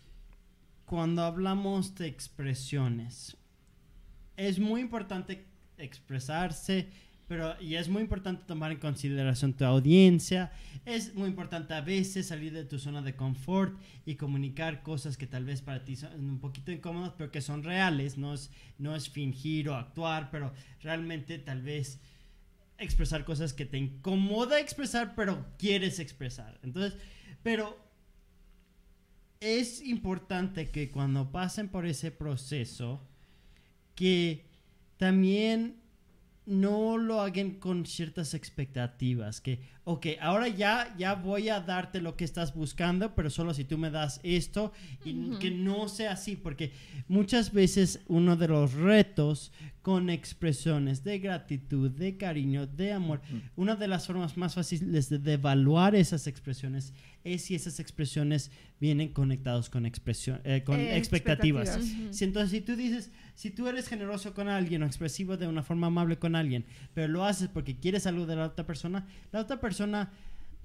[0.85, 3.38] cuando hablamos de expresiones.
[4.38, 5.45] Es muy importante
[5.77, 6.89] expresarse,
[7.27, 10.51] pero y es muy importante tomar en consideración tu audiencia.
[10.85, 15.27] Es muy importante a veces salir de tu zona de confort y comunicar cosas que
[15.27, 18.18] tal vez para ti son un poquito incómodas, pero que son reales.
[18.18, 22.01] No es, no es fingir o actuar, pero realmente tal vez
[22.77, 26.59] expresar cosas que te incomoda expresar, pero quieres expresar.
[26.63, 26.99] Entonces,
[27.43, 27.77] pero
[29.39, 33.01] es importante que cuando pasen por ese proceso,
[33.95, 34.45] que
[34.97, 35.81] también
[36.45, 42.15] no lo hagan con ciertas expectativas, que, ok, ahora ya, ya voy a darte lo
[42.18, 44.72] que estás buscando, pero solo si tú me das esto,
[45.05, 46.72] y que no sea así, porque
[47.07, 49.51] muchas veces uno de los retos
[49.84, 53.22] con expresiones de gratitud, de cariño, de amor,
[53.55, 56.93] una de las formas más fáciles de, de evaluar esas expresiones
[57.23, 61.68] es si esas expresiones vienen conectados con, expresión, eh, con Eh, expectativas.
[61.68, 62.15] expectativas.
[62.18, 63.11] Si entonces, si tú dices,
[63.41, 66.63] si tú eres generoso con alguien o expresivo de una forma amable con alguien,
[66.93, 70.11] pero lo haces porque quieres algo de la otra persona, la otra persona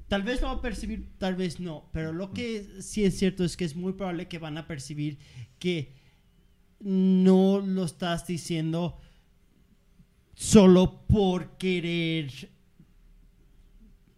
[0.08, 3.44] tal vez lo va a percibir, tal vez no, pero lo que sí es cierto
[3.44, 5.16] es que es muy probable que van a percibir
[5.58, 5.94] que
[6.80, 9.00] no lo estás diciendo
[10.34, 12.30] solo por querer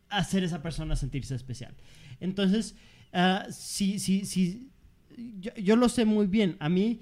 [0.09, 1.77] hacer a esa persona sentirse especial.
[2.19, 2.75] Entonces,
[5.39, 6.57] yo, yo lo sé muy bien.
[6.59, 6.99] A mí,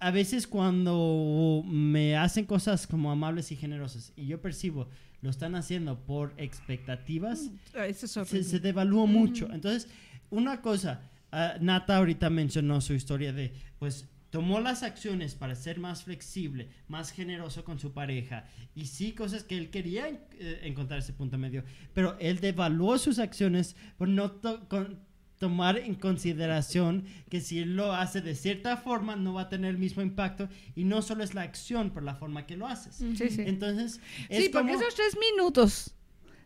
[0.00, 4.88] a veces cuando me hacen cosas como amables y generosas y yo percibo
[5.20, 9.48] lo están haciendo por expectativas, Ah, Eso es se, se devalúa mucho.
[9.52, 9.88] Entonces,
[10.30, 11.00] una cosa,
[11.32, 16.68] ah, Nata ahorita mencionó su historia de, pues, tomó las acciones para ser más flexible,
[16.86, 18.44] más generoso con su pareja,
[18.76, 21.64] y sí, cosas que él quería eh, encontrar ese punto medio,
[21.94, 25.00] pero él devaluó sus acciones por no con-
[25.38, 29.70] tomar en consideración que si él lo hace de cierta forma no va a tener
[29.70, 32.96] el mismo impacto y no solo es la acción por la forma que lo haces.
[33.16, 33.42] Sí, sí.
[33.46, 35.94] Entonces, es Sí, porque como- esos tres minutos,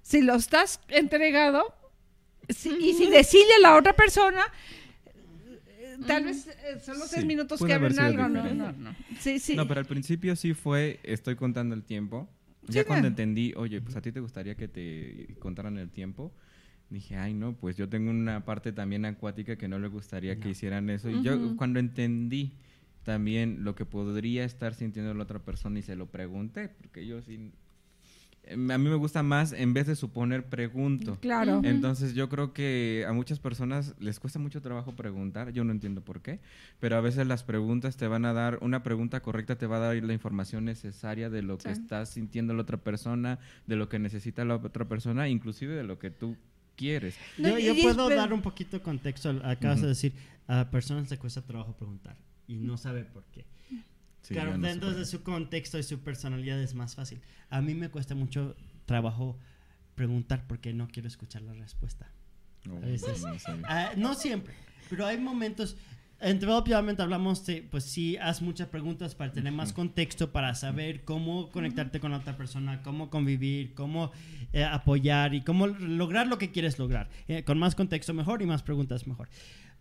[0.03, 1.75] si lo estás entregado,
[2.49, 4.43] si- y si decide a la otra persona,
[5.79, 8.95] eh, tal vez eh, son los Sí, tres minutos que abren algo, no, no, no.
[9.21, 9.57] Sí, sí.
[9.57, 12.29] No, pero al principio sí fue, estoy contando el tiempo.
[12.69, 13.09] Sí, Ya cuando no.
[13.09, 16.33] entendí, oye, pues a ti te gustaría que te contaran el tiempo,
[16.93, 20.51] dije, ay, no, pues yo tengo una parte también acuática que no le gustaría que
[20.51, 21.11] hicieran eso.
[21.11, 22.53] Y yo cuando entendí
[23.03, 27.21] también lo que podría estar sintiendo la otra persona y se lo pregunté, porque yo
[27.23, 27.53] sí...
[28.51, 31.17] A mí me gusta más, en vez de suponer, pregunto.
[31.21, 31.61] Claro.
[31.63, 36.01] Entonces yo creo que a muchas personas les cuesta mucho trabajo preguntar, yo no entiendo
[36.01, 36.41] por qué,
[36.81, 39.81] pero a veces las preguntas te van a dar, una pregunta correcta te va a
[39.81, 43.39] dar la información necesaria de lo que está sintiendo la otra persona,
[43.69, 46.37] de lo que necesita la otra persona, inclusive de lo que tú
[46.83, 47.15] quieres.
[47.39, 49.31] No, Yo, puedo dar un poquito de contexto.
[49.45, 49.87] Acabas Ujú.
[49.87, 50.13] de decir,
[50.47, 53.47] a personas le cuesta trabajo preguntar y no sabe por qué.
[54.23, 57.21] Sí, claro, no dentro de su contexto y su personalidad es más fácil.
[57.51, 58.57] A mí me cuesta mucho
[58.87, 59.39] trabajo
[59.95, 62.11] preguntar porque no quiero escuchar la respuesta.
[62.65, 63.23] No, a veces.
[63.23, 63.67] no sabía.
[63.69, 64.55] Ah, no siempre,
[64.89, 65.77] pero hay momentos.
[66.25, 70.55] En Develop obviamente hablamos de, pues sí, haz muchas preguntas para tener más contexto, para
[70.55, 74.13] saber cómo conectarte con la otra persona, cómo convivir, cómo
[74.53, 77.11] eh, apoyar y cómo lograr lo que quieres lograr.
[77.27, 79.29] Eh, con más contexto mejor y más preguntas mejor.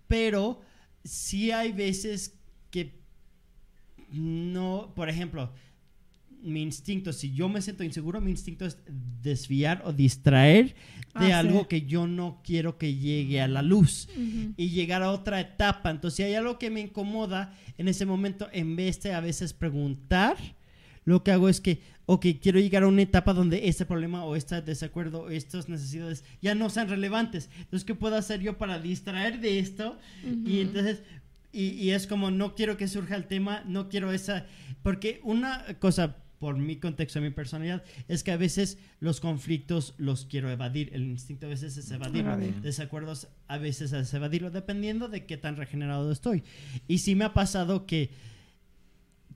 [0.08, 0.62] Pero
[1.04, 2.40] sí hay veces
[2.72, 3.00] que
[4.10, 5.54] no, por ejemplo,
[6.44, 8.78] mi instinto, si yo me siento inseguro, mi instinto es
[9.22, 10.76] desviar o distraer
[11.20, 11.66] de Ah, algo sí.
[11.70, 14.08] que yo no quiero que llegue a la luz
[14.58, 15.90] y llegar a otra etapa.
[15.92, 19.54] Entonces, si hay algo que me incomoda en ese momento, en vez de a veces
[19.54, 20.38] preguntar,
[21.04, 24.36] lo que hago es que, ok, quiero llegar a una etapa donde este problema o
[24.36, 27.50] este desacuerdo o estas necesidades ya no sean relevantes.
[27.58, 29.98] Entonces, ¿qué puedo hacer yo para distraer de esto?
[30.46, 31.04] Y entonces,
[31.52, 34.46] y, y es como, no quiero que surja el tema, no quiero esa,
[34.84, 40.26] porque una cosa, por mi contexto, mi personalidad, es que a veces los conflictos los
[40.26, 40.90] quiero evadir.
[40.92, 42.34] El instinto a veces es evadirlo.
[42.34, 42.62] Evadir.
[42.62, 46.44] Desacuerdos a veces es evadirlo, dependiendo de qué tan regenerado estoy.
[46.88, 48.10] Y sí me ha pasado que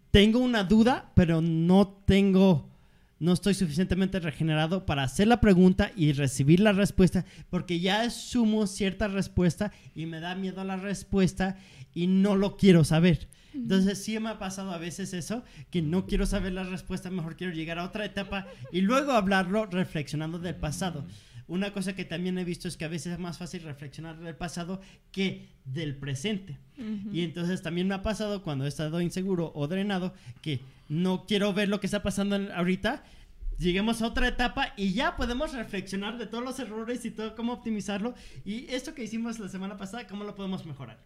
[0.09, 2.71] tengo una duda, pero no tengo,
[3.19, 8.65] no estoy suficientemente regenerado para hacer la pregunta y recibir la respuesta, porque ya asumo
[8.65, 11.59] cierta respuesta y me da miedo la respuesta
[11.93, 13.27] y no lo quiero saber.
[13.55, 17.35] Entonces sí me ha pasado a veces eso, que no quiero saber la respuesta, mejor
[17.37, 21.05] quiero llegar a otra etapa y luego hablarlo reflexionando del pasado.
[21.47, 24.35] Una cosa que también he visto es que a veces es más fácil reflexionar del
[24.35, 26.57] pasado que del presente.
[27.13, 30.59] Y entonces también me ha pasado cuando he estado inseguro o drenado que
[30.89, 33.03] no quiero ver lo que está pasando en- ahorita.
[33.59, 37.53] Lleguemos a otra etapa y ya podemos reflexionar de todos los errores y todo cómo
[37.53, 38.13] optimizarlo.
[38.43, 40.99] Y esto que hicimos la semana pasada, cómo lo podemos mejorar.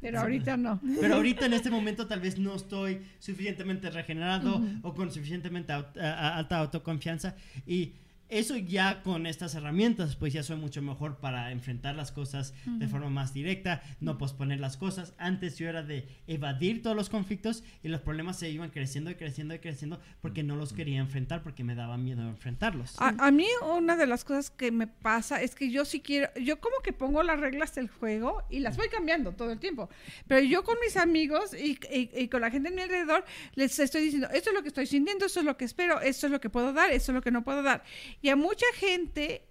[0.00, 0.80] Pero ahorita no.
[1.00, 6.58] Pero ahorita en este momento tal vez no estoy suficientemente regenerado o con suficientemente alta
[6.58, 7.34] autoconfianza.
[7.66, 7.92] Y
[8.28, 12.86] eso ya con estas herramientas, pues ya soy mucho mejor para enfrentar las cosas de
[12.88, 15.14] forma más directa, no posponer las cosas.
[15.18, 19.14] Antes yo era de evadir todos los conflictos y los problemas se iban creciendo y
[19.14, 22.94] creciendo y creciendo porque no los quería enfrentar, porque me daba miedo enfrentarlos.
[23.00, 23.46] A, a mí
[23.76, 26.92] una de las cosas que me pasa es que yo sí quiero, yo como que
[26.92, 29.88] pongo las reglas del juego y las voy cambiando todo el tiempo.
[30.26, 33.24] Pero yo con mis amigos y, y- y con la gente a mi alrededor
[33.54, 36.26] les estoy diciendo, esto es lo que estoy sintiendo, esto es lo que espero, esto
[36.26, 37.82] es lo que puedo dar, esto es lo que no puedo dar.
[38.20, 39.46] Y a mucha gente,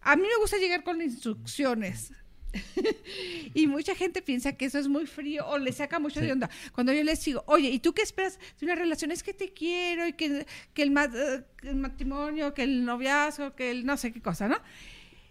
[0.00, 2.12] a mí me gusta llegar con instrucciones.
[3.54, 6.48] y mucha gente piensa que eso es muy frío o le saca mucho de onda.
[6.72, 9.12] Cuando yo les digo, oye, ¿y tú qué esperas de una relación?
[9.12, 13.54] Es que te quiero y que, que el, eh, que el matrimonio, que el noviazgo,
[13.54, 14.60] que el no sé qué cosa, ¿no?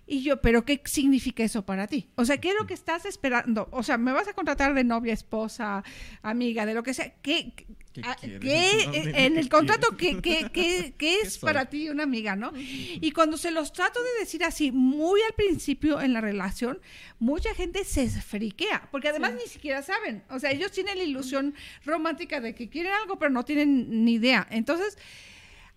[0.10, 2.10] Y yo, ¿pero qué significa eso para ti?
[2.16, 3.68] O sea, ¿qué es lo que estás esperando?
[3.72, 5.84] O sea, ¿me vas a contratar de novia, esposa,
[6.22, 7.14] amiga, de lo que sea?
[7.22, 7.54] ¿Qué,
[7.92, 8.40] ¿Qué ah, quieres?
[8.40, 9.98] qué, No, eh, en ¿qué el contrato?
[9.98, 12.54] ¿qué, qué, qué, qué es para ti una amiga, no?
[12.56, 16.80] Y cuando se los trato de decir así, muy al principio en la relación,
[17.20, 20.24] mucha gente se friquea, porque además ni siquiera saben.
[20.30, 21.54] O sea, ellos tienen la ilusión
[21.86, 24.48] romántica de que quieren algo, pero no tienen ni idea.
[24.52, 24.98] Entonces,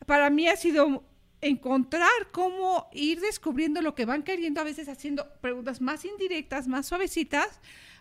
[0.06, 1.04] para mí ha sido
[1.40, 6.86] encontrar cómo ir descubriendo lo que van queriendo, a veces haciendo preguntas más indirectas, más
[6.86, 7.60] suavecitas,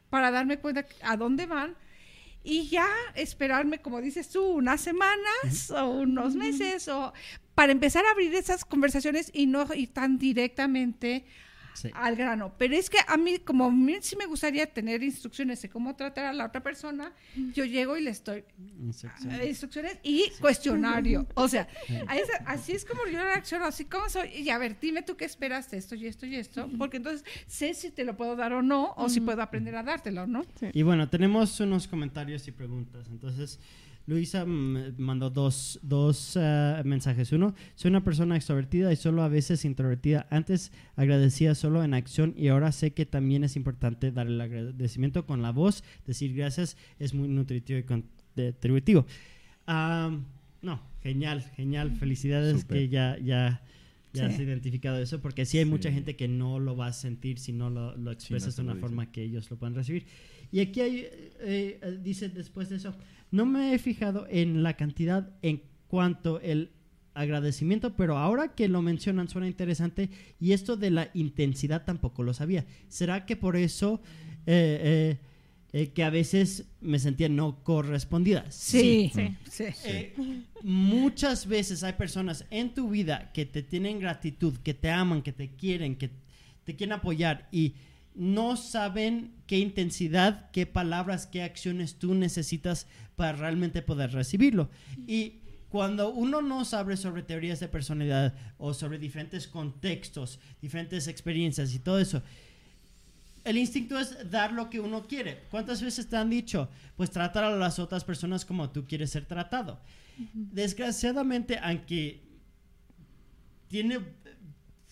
[0.10, 1.76] para darme cuenta a dónde van
[2.44, 7.14] y ya esperarme, como dices tú, unas semanas o unos meses o
[7.54, 11.26] para empezar a abrir esas conversaciones y no ir tan directamente
[11.74, 11.90] Sí.
[11.94, 12.54] al grano.
[12.58, 15.96] Pero es que a mí, como a mí sí me gustaría tener instrucciones de cómo
[15.96, 17.14] tratar a la otra persona,
[17.54, 18.44] yo llego y le estoy
[18.80, 19.32] Instrucción.
[19.32, 21.28] eh, instrucciones y cuestionario.
[21.36, 24.30] O sea, esa- así es como yo reacciono, así como soy.
[24.30, 27.24] Y a ver, dime tú qué esperas de esto y esto y esto, porque entonces
[27.48, 30.44] sé si te lo puedo dar o no, o si puedo aprender a dártelo, ¿no?
[30.74, 33.08] Y bueno, tenemos unos comentarios y preguntas.
[33.10, 33.60] Entonces,
[34.10, 37.32] Luisa mm, mandó dos, dos ah, mensajes.
[37.32, 40.26] Uno, soy una persona extrovertida y solo a veces introvertida.
[40.32, 45.26] Antes agradecía solo en acción y ahora sé que también es importante dar el agradecimiento
[45.28, 45.84] con la voz.
[46.08, 49.06] Decir gracias es muy nutritivo y contributivo.
[50.62, 51.92] No, genial, genial.
[51.92, 53.62] Felicidades que ya, ya,
[54.12, 54.34] ya Sí.
[54.34, 57.54] has identificado eso, porque sí hay mucha gente que no lo va a sentir si
[57.54, 60.06] no lo, lo expresas de una forma que ellos lo puedan recibir.
[60.52, 62.96] Y aquí hay, eh, eh, dice después de eso,
[63.32, 66.72] no me he fijado en la cantidad en cuanto el
[67.14, 72.34] agradecimiento, pero ahora que lo mencionan suena interesante y esto de la intensidad tampoco lo
[72.34, 72.66] sabía.
[72.88, 74.02] ¿Será que por eso
[74.46, 75.18] eh, eh,
[75.74, 78.46] eh, que a veces me sentía no correspondida?
[78.52, 79.36] Sí, Sí.
[79.50, 79.64] sí.
[79.86, 80.14] Eh,
[80.64, 85.34] muchas veces hay personas en tu vida que te tienen gratitud, que te aman, que
[85.34, 86.10] te quieren, que
[86.64, 87.74] te quieren apoyar y
[88.16, 94.70] no saben qué intensidad, qué palabras, qué acciones tú necesitas para realmente poder recibirlo.
[95.08, 101.74] Y cuando uno no sabe sobre teorías de personalidad o sobre diferentes contextos, diferentes experiencias
[101.74, 102.24] y todo eso,
[103.44, 105.44] el instinto es dar lo que uno quiere.
[105.50, 106.70] ¿Cuántas veces te han dicho?
[106.98, 109.80] Pues tratar a las otras personas como tú quieres ser tratado.
[110.34, 112.22] Desgraciadamente, aunque
[113.70, 114.00] tiene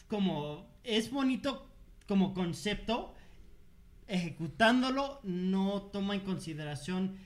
[0.08, 1.67] como es bonito
[2.08, 3.14] como concepto,
[4.08, 7.18] ejecutándolo no toma en consideración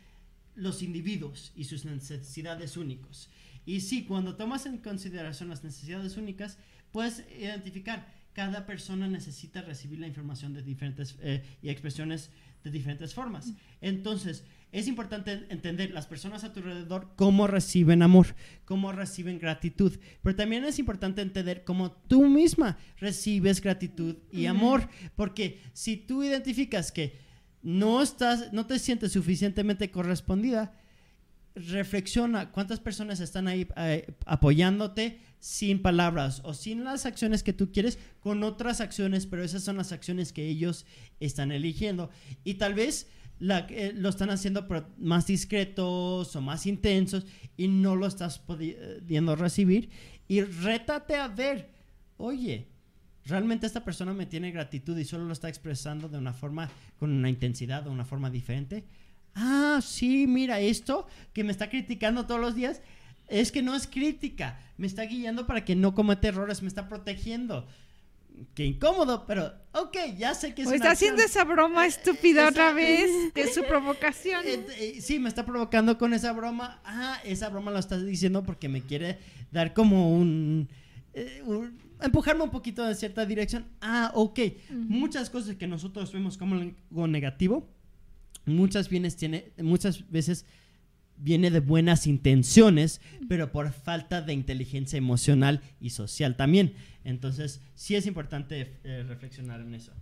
[0.56, 3.30] los individuos y sus necesidades únicos.
[3.66, 6.58] Y sí, cuando tomas en consideración las necesidades únicas,
[6.92, 12.30] puedes identificar cada persona necesita recibir la información de diferentes eh, y expresiones
[12.64, 13.54] de diferentes formas.
[13.82, 18.36] Entonces, es importante entender las personas a tu alrededor cómo reciben amor,
[18.66, 24.88] cómo reciben gratitud, pero también es importante entender cómo tú misma recibes gratitud y amor,
[25.16, 27.20] porque si tú identificas que
[27.62, 30.74] no estás, no te sientes suficientemente correspondida,
[31.54, 37.72] reflexiona cuántas personas están ahí eh, apoyándote sin palabras o sin las acciones que tú
[37.72, 40.86] quieres con otras acciones, pero esas son las acciones que ellos
[41.20, 42.10] están eligiendo.
[42.44, 43.10] Y tal vez
[43.42, 44.68] eh, lo están haciendo
[45.00, 47.26] más discretos o más intensos
[47.58, 49.90] y no lo estás pudiendo recibir.
[50.28, 51.70] Y rétate a ver,
[52.18, 52.68] oye,
[53.26, 57.12] realmente esta persona me tiene gratitud y solo lo está expresando de una forma, con
[57.12, 58.86] una intensidad, de una forma diferente.
[59.34, 62.82] Ah, sí, mira, esto que me está criticando todos los días
[63.28, 66.88] es que no es crítica, me está guiando para que no cometa errores, me está
[66.88, 67.66] protegiendo.
[68.54, 72.50] Qué incómodo, pero ok, ya sé que es una está haciendo esa broma estúpida esa-
[72.50, 74.46] otra vez de su provocación.
[74.46, 76.82] Eh, eh, sí, me está provocando con esa broma.
[76.84, 79.20] Ah, esa broma lo estás diciendo porque me quiere
[79.52, 80.68] dar como un,
[81.14, 83.68] eh, un- empujarme un poquito en cierta dirección.
[83.82, 84.40] Ah, ok.
[84.72, 87.70] Muchas cosas que nosotros vemos como algo negativo,
[88.46, 90.46] muchas, bienes tiene, muchas veces
[91.22, 93.00] viene de buenas intenciones,
[93.30, 96.74] pero por falta de inteligencia emocional y social también.
[97.04, 99.94] Entonces, sí es importante eh, reflexionar en eso.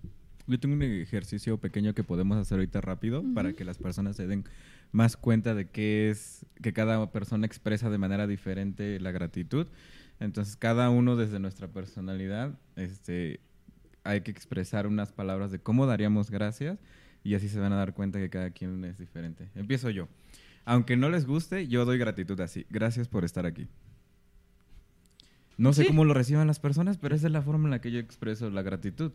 [0.47, 4.25] Yo tengo un ejercicio pequeño que podemos hacer ahorita rápido para que las personas se
[4.25, 4.45] den
[4.91, 9.67] más cuenta de qué es que cada persona expresa de manera diferente la gratitud.
[10.19, 13.39] Entonces, cada uno desde nuestra personalidad, este,
[14.03, 16.79] hay que expresar unas palabras de cómo daríamos gracias
[17.23, 19.49] y así se van a dar cuenta que cada quien es diferente.
[19.55, 20.07] Empiezo yo.
[20.69, 22.67] Aunque no les guste, yo doy gratitud así.
[22.69, 23.67] Gracias por estar aquí.
[25.57, 25.87] No sé Sí.
[25.87, 28.51] cómo lo reciban las personas, pero esa es la forma en la que yo expreso
[28.51, 29.11] la gratitud.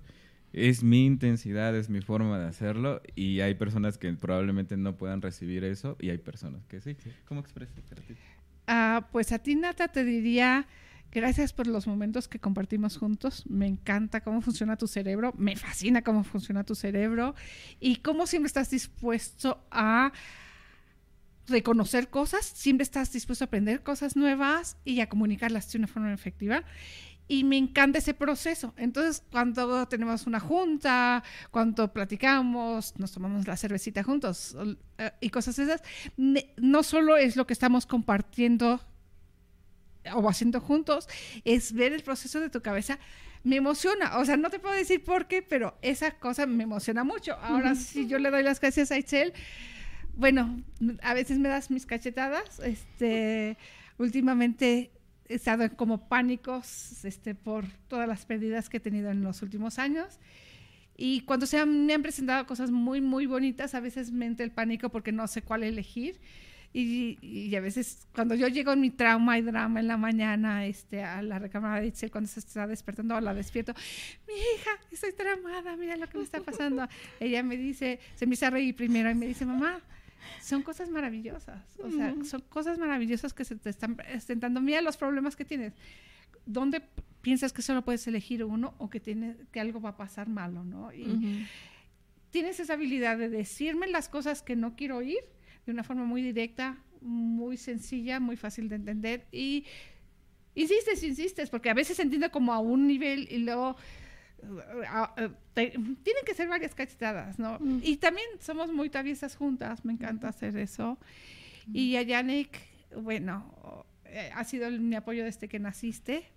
[0.53, 5.23] Es mi intensidad, es mi forma de hacerlo y hay personas que probablemente no puedan
[5.23, 6.97] recibir eso y hay personas que sí.
[7.29, 8.17] ¿Cómo expresas gratitud?
[8.67, 10.67] Ah, pues a ti, Nata, te diría
[11.13, 13.45] Gracias por los momentos que compartimos juntos.
[13.49, 15.33] Me encanta cómo funciona tu cerebro.
[15.39, 17.37] Me fascina cómo funciona tu cerebro.
[17.79, 20.13] Y cómo siempre estás dispuesto a
[21.47, 26.13] reconocer cosas, siempre estás dispuesto a aprender cosas nuevas y a comunicarlas de una forma
[26.13, 26.65] efectiva.
[27.27, 28.75] Y me encanta ese proceso.
[28.77, 34.55] Entonces, cuando tenemos una junta, cuando platicamos, nos tomamos la cervecita juntos
[34.99, 35.83] eh, y cosas esas,
[36.17, 38.81] no solo es lo que estamos compartiendo
[40.13, 41.09] o haciendo juntos,
[41.45, 42.99] es ver el proceso de tu cabeza.
[43.43, 47.05] Me emociona, o sea, no te puedo decir por qué, pero esa cosa me emociona
[47.05, 47.35] mucho.
[47.41, 49.33] Ahora, si yo le doy las gracias a Itzel,
[50.17, 50.63] bueno,
[51.03, 52.61] a veces me das mis cachetadas.
[52.61, 53.57] Este,
[53.99, 54.91] últimamente
[55.29, 59.79] he estado como pánicos este, por todas las pérdidas que he tenido en los últimos
[59.79, 60.19] años.
[60.97, 64.45] Y cuando se han, me han presentado cosas muy, muy bonitas, a veces me entra
[64.45, 66.21] el pánico porque no sé cuál elegir.
[66.77, 71.05] Y, a veces cuando yo llego en mi trauma y drama en la mañana este,
[71.05, 73.73] a la recámara de Itzel, cuando se está despertando, la despierto,
[74.27, 76.89] mi hija, estoy tramada, mira lo que me está pasando.
[77.21, 79.81] Ella me dice, se empieza a reír primero y me dice, mamá,
[80.41, 81.79] son cosas maravillosas.
[81.83, 84.61] O sea, son cosas maravillosas que se te están presentando.
[84.61, 85.75] Mira los problemas que tienes.
[86.47, 86.83] ¿Dónde
[87.23, 90.65] piensas que solo puedes elegir uno o que, tiene, que algo va a pasar malo,
[90.65, 90.93] no?
[90.93, 91.47] Y
[92.31, 95.21] tienes esa habilidad de decirme las cosas que no quiero oír
[95.67, 99.65] de una forma muy directa, muy sencilla, muy fácil de entender y
[100.55, 103.77] insistes, insistes, porque a veces entiende como a un nivel y luego
[105.55, 107.59] tienen que ser varias cachetadas, ¿no?
[107.61, 107.81] Mm.
[107.83, 110.99] Y también somos muy traviesas juntas, me encanta hacer eso.
[111.73, 112.59] Y a Yannick,
[112.97, 116.31] bueno, eh, ha sido mi apoyo desde que naciste.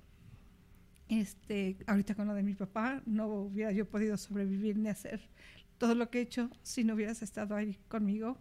[1.09, 5.21] Este, ahorita con lo de mi papá, no hubiera yo podido sobrevivir ni hacer
[5.77, 8.37] todo lo que he hecho si no hubieras estado ahí conmigo.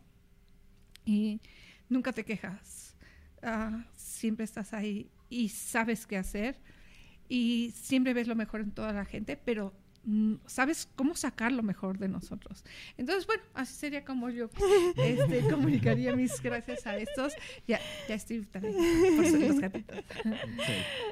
[1.05, 1.41] Y
[1.89, 2.97] nunca te quejas,
[3.43, 6.57] ah, siempre estás ahí y sabes qué hacer
[7.29, 9.73] y siempre ves lo mejor en toda la gente, pero
[10.05, 12.65] mm, sabes cómo sacar lo mejor de nosotros.
[12.97, 14.49] Entonces, bueno, así sería como yo
[14.97, 17.33] este, comunicaría mis gracias a estos.
[17.67, 18.75] Ya, ya estoy también
[19.17, 19.99] por los gatitos.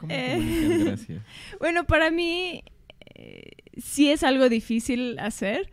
[0.01, 1.23] ¿Cómo eh, gracias?
[1.59, 2.63] Bueno, para mí
[3.15, 5.71] eh, sí es algo difícil hacer.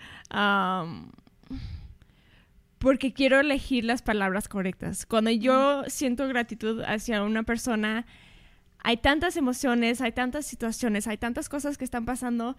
[2.80, 5.06] porque quiero elegir las palabras correctas.
[5.06, 8.08] Cuando yo siento gratitud hacia una persona,
[8.84, 12.58] hay tantas emociones, hay tantas situaciones, hay tantas cosas que están pasando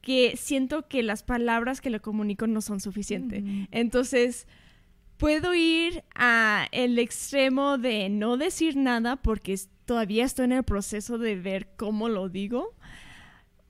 [0.00, 3.42] que siento que las palabras que le comunico no son suficientes.
[3.70, 4.46] Entonces,
[5.16, 11.18] puedo ir a el extremo de no decir nada porque todavía estoy en el proceso
[11.18, 12.74] de ver cómo lo digo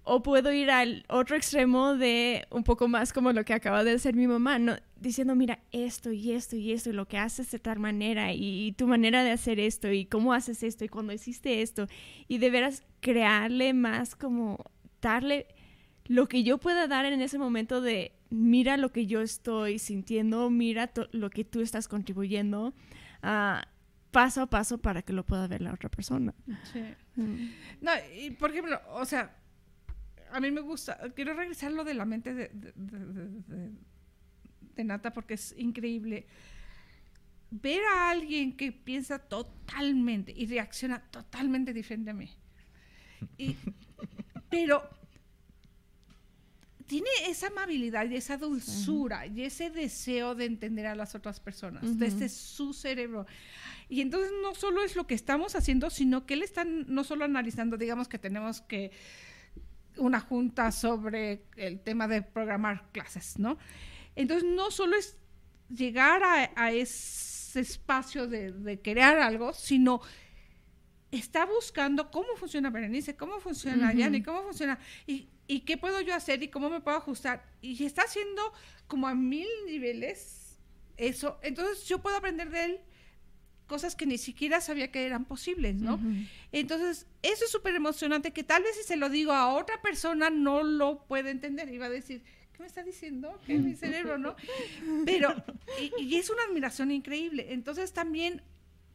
[0.09, 3.93] o puedo ir al otro extremo de un poco más como lo que acaba de
[3.93, 4.77] hacer mi mamá, ¿no?
[5.01, 8.73] diciendo, mira, esto y esto y esto, y lo que haces de tal manera, y,
[8.73, 11.87] tu manera de hacer esto, y cómo haces esto, y cuando hiciste esto,
[12.27, 14.65] y de veras crearle más como
[15.01, 15.47] darle
[16.07, 20.51] lo que yo pueda dar en ese momento de, mira lo que yo estoy sintiendo,
[20.51, 22.73] mira lo que tú estás contribuyendo.
[23.23, 23.61] Uh,
[24.11, 26.35] paso a paso para que lo pueda ver la otra persona.
[26.73, 26.83] Sí.
[27.17, 27.51] Mm.
[27.83, 29.37] No, y por ejemplo, o sea,
[30.33, 32.51] a mí me gusta, quiero regresar lo de la mente de,
[34.75, 36.27] de, Nata porque es increíble.
[37.51, 42.31] Ver a alguien que piensa totalmente y reacciona totalmente diferente a mí.
[44.51, 44.89] pero
[46.89, 51.99] tiene esa amabilidad y esa dulzura y ese deseo de entender a las otras personas
[51.99, 53.27] desde su cerebro.
[53.91, 57.27] Y entonces no solo es lo que estamos haciendo, sino que él está no solo
[57.27, 58.91] analizando, digamos que tenemos que
[59.99, 63.59] una junta sobre el tema de programar clases, ¿no?
[64.17, 65.17] Entonces, no solo es
[65.69, 70.01] llegar a, ese espacio de, crear algo, sino
[71.11, 76.15] está buscando cómo funciona Berenice, cómo funciona uh cómo funciona, y, y, qué puedo yo
[76.15, 77.45] hacer y cómo me puedo ajustar.
[77.61, 78.53] Y está haciendo
[78.87, 80.59] como a mil niveles
[80.97, 81.39] eso.
[81.43, 82.81] Entonces, yo puedo aprender de él
[83.69, 86.01] cosas que ni siquiera sabía que eran posibles, ¿no?
[86.51, 90.31] Entonces, eso es súper emocionante, que tal vez si se lo digo a otra persona
[90.31, 92.23] no lo puede entender, y va a decir,
[92.53, 93.39] ¿qué me está diciendo?
[93.47, 94.35] ¿Qué es mi cerebro, no?
[95.05, 95.33] Pero,
[95.99, 97.53] y, es una admiración increíble.
[97.53, 98.43] Entonces, también,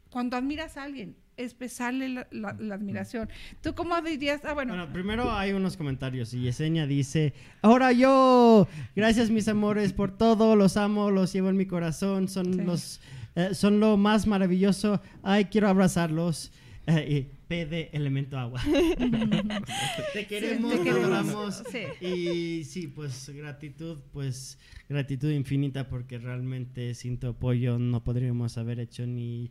[0.10, 3.30] cuando admiras a alguien, expresarle la, admiración.
[3.62, 4.44] ¿Tú cómo dirías?
[4.44, 4.74] Ah, bueno.
[4.74, 4.92] bueno.
[4.92, 10.78] primero hay unos comentarios y Yesenia dice, ahora yo, gracias mis amores por todo, los
[10.78, 13.02] amo, los llevo en mi corazón, son los
[13.36, 15.02] eh, son lo más maravilloso.
[15.22, 16.52] Ay, quiero abrazarlos.
[16.86, 18.62] Eh, P de elemento agua.
[20.14, 21.06] te queremos, te te queremos.
[21.06, 21.64] adoramos.
[21.72, 22.06] Sí.
[22.06, 24.58] Y sí, pues gratitud, pues
[24.90, 29.50] gratitud infinita porque realmente sin tu apoyo no podríamos haber hecho ni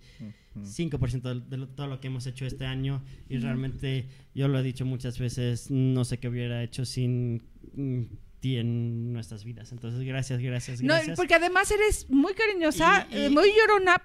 [0.55, 0.67] Ujú.
[0.67, 4.63] 5% de, lo- todo lo que hemos hecho este año y realmente yo lo he
[4.63, 7.43] dicho muchas veces, no sé qué hubiera hecho sin
[7.75, 8.03] mm,
[8.43, 9.73] ti en nuestras vidas.
[9.73, 11.17] Entonces, gracias, gracias, No, gracias.
[11.17, 14.03] porque además eres muy cariñosa, Y- y- eh, muy llorona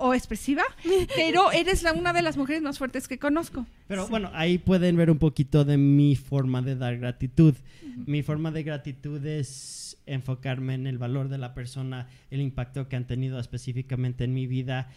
[0.00, 0.64] o expresiva,
[1.16, 3.66] pero eres la, una de las mujeres más fuertes que conozco.
[3.86, 7.54] Pero bueno, ahí pueden ver un poquito de mi forma de dar gratitud.
[8.06, 12.96] Mi forma de gratitud es enfocarme en el valor de la persona, el impacto que
[12.96, 14.88] han tenido específicamente en mi vida.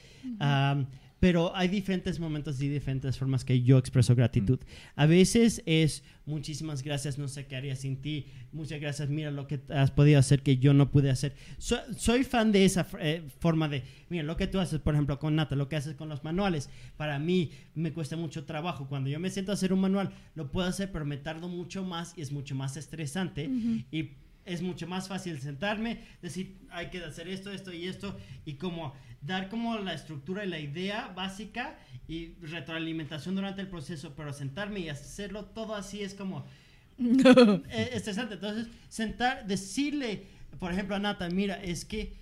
[1.21, 4.59] Pero hay diferentes momentos y diferentes formas que yo expreso gratitud.
[4.95, 8.25] A veces es muchísimas gracias, no sé qué haría sin ti.
[8.51, 11.35] Muchas gracias, mira lo que has podido hacer que yo no pude hacer.
[11.59, 15.19] So- soy fan de esa eh, forma de, mira, lo que tú haces, por ejemplo,
[15.19, 16.71] con Nata, lo que haces con los manuales.
[16.97, 18.87] Para mí me cuesta mucho trabajo.
[18.87, 21.83] Cuando yo me siento a hacer un manual, lo puedo hacer, pero me tardo mucho
[21.83, 23.47] más y es mucho más estresante.
[23.91, 24.09] Y
[24.43, 28.95] es mucho más fácil sentarme, decir, hay que hacer esto, esto y esto, y como
[29.21, 31.77] dar como la estructura y la idea básica
[32.07, 36.45] y retroalimentación durante el proceso, pero sentarme y hacerlo todo así es como
[36.99, 38.35] eh, estresante.
[38.35, 40.23] Entonces, sentar, decirle,
[40.59, 42.13] por ejemplo, a Nata, mira, es que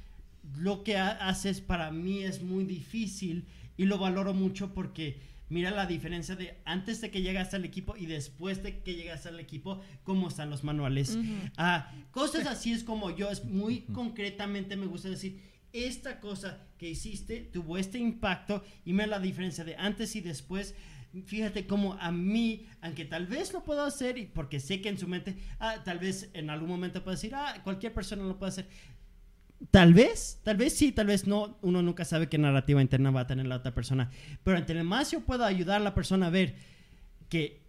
[0.58, 3.46] lo que ha- haces para mí es muy difícil
[3.78, 5.20] y lo valoro mucho porque
[5.50, 9.30] mira la diferencia de antes de que llegaste al equipo y después de que llegaste
[9.30, 11.18] al equipo, cómo están los manuales.
[11.58, 15.40] Ah, cosas así es como yo, es muy concretamente me gusta decir,
[15.74, 20.76] esta cosa que hiciste tuvo este impacto y mira la diferencia de antes y después.
[21.26, 25.00] Fíjate cómo a mí, aunque tal vez lo puedo hacer, y porque sé que en
[25.00, 28.52] su mente, ah, tal vez en algún momento puedo decir, ah, cualquier persona lo puede
[28.52, 28.68] hacer.
[29.72, 31.58] Tal vez, tal vez sí, tal vez no.
[31.62, 34.12] Uno nunca sabe qué narrativa interna va a tener la otra persona.
[34.44, 36.56] Pero entre más yo puedo ayudar a la persona a ver
[37.28, 37.62] que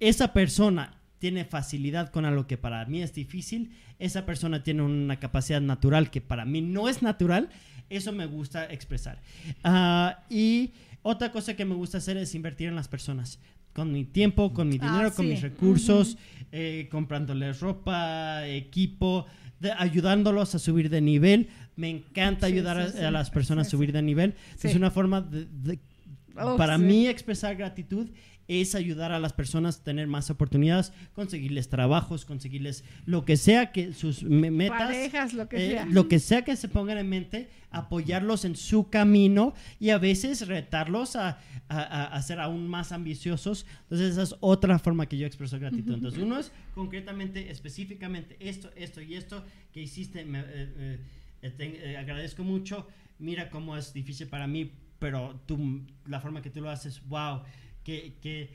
[0.00, 5.18] esa persona tiene facilidad con algo que para mí es difícil, esa persona tiene una
[5.18, 7.48] capacidad natural que para mí no es natural,
[7.88, 9.20] eso me gusta expresar.
[9.64, 10.72] Ah, y
[11.02, 13.38] otra cosa que me gusta hacer es invertir en las personas.
[13.72, 16.16] Con mi tiempo, con mi Ah, dinero, con mis recursos,
[16.52, 19.26] eh, comprándoles ropa, equipo,
[19.60, 21.48] de- ayudándolos a subir de nivel.
[21.76, 24.34] Me encanta Sí, ayudar sí, a, las personas a subir de nivel.
[24.62, 25.78] Es una forma de, de-
[26.38, 28.08] Oh, para mí expresar gratitud
[28.48, 33.72] es ayudar a las personas a tener más oportunidades, conseguirles trabajos, conseguirles lo que sea
[33.72, 35.86] que sus me- metas, Parejas, lo que eh, sea.
[35.86, 40.46] lo que sea que se pongan en mente, apoyarlos en su camino y a veces
[40.46, 43.66] retarlos a, a- a- ser aún más ambiciosos.
[43.82, 45.94] Entonces esa es otra forma que yo expreso gratitud.
[45.94, 50.24] Entonces uno es concretamente, específicamente esto, esto y esto que hiciste.
[50.24, 50.98] me- eh,
[51.56, 52.86] te- eh, agradezco mucho.
[53.18, 57.42] Mira cómo es difícil para mí, pero tú, la forma que tú lo haces, wow,
[57.86, 58.50] qué, qué,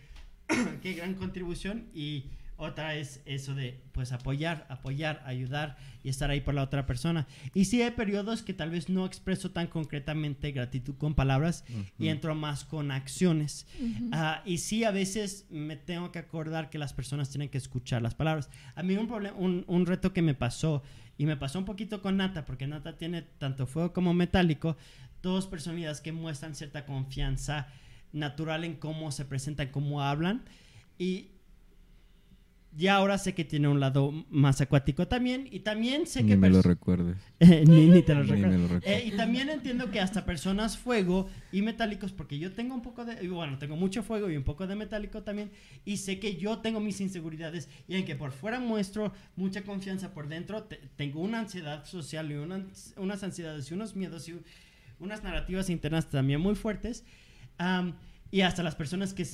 [0.84, 1.88] qué gran contribución.
[1.96, 2.26] Y
[2.58, 7.26] otra es eso de, pues, apoyar, apoyar, ayudar y estar ahí por la otra persona.
[7.56, 11.64] Y sí hay periodos que tal vez no expreso tan concretamente gratitud con palabras
[11.98, 13.66] y entro más con acciones.
[14.12, 18.02] Ah, y sí, a veces me tengo que acordar que las personas tienen que escuchar
[18.02, 18.50] las palabras.
[18.76, 20.84] A mí un, problema, un, un reto que me pasó,
[21.18, 24.76] y me pasó un poquito con Nata, porque Nata tiene tanto fuego como metálico,
[25.22, 27.68] dos personalidades que muestran cierta confianza
[28.14, 30.44] natural en cómo se presentan, cómo hablan.
[30.98, 31.28] Y
[32.74, 35.46] ya ahora sé que tiene un lado más acuático también.
[35.52, 36.38] Y también sé Ni que...
[36.38, 37.18] me lo recuerdes.
[37.40, 38.58] ni, ni te lo recuerdo.
[38.58, 38.88] lo recuerdo.
[38.88, 43.04] Eh, y también entiendo que hasta personas fuego y metálicos, porque yo tengo un poco
[43.04, 45.52] de, y bueno, tengo mucho fuego y un poco de metálico también,
[45.84, 50.14] y sé que yo tengo mis inseguridades y en que por fuera muestro mucha confianza
[50.14, 52.66] por dentro, te- tengo una ansiedad social y una-
[52.96, 54.36] unas ansiedades y unos miedos y
[55.00, 57.04] unas narrativas internas también muy fuertes.
[57.62, 57.94] Am,
[58.32, 59.26] y hasta las personas que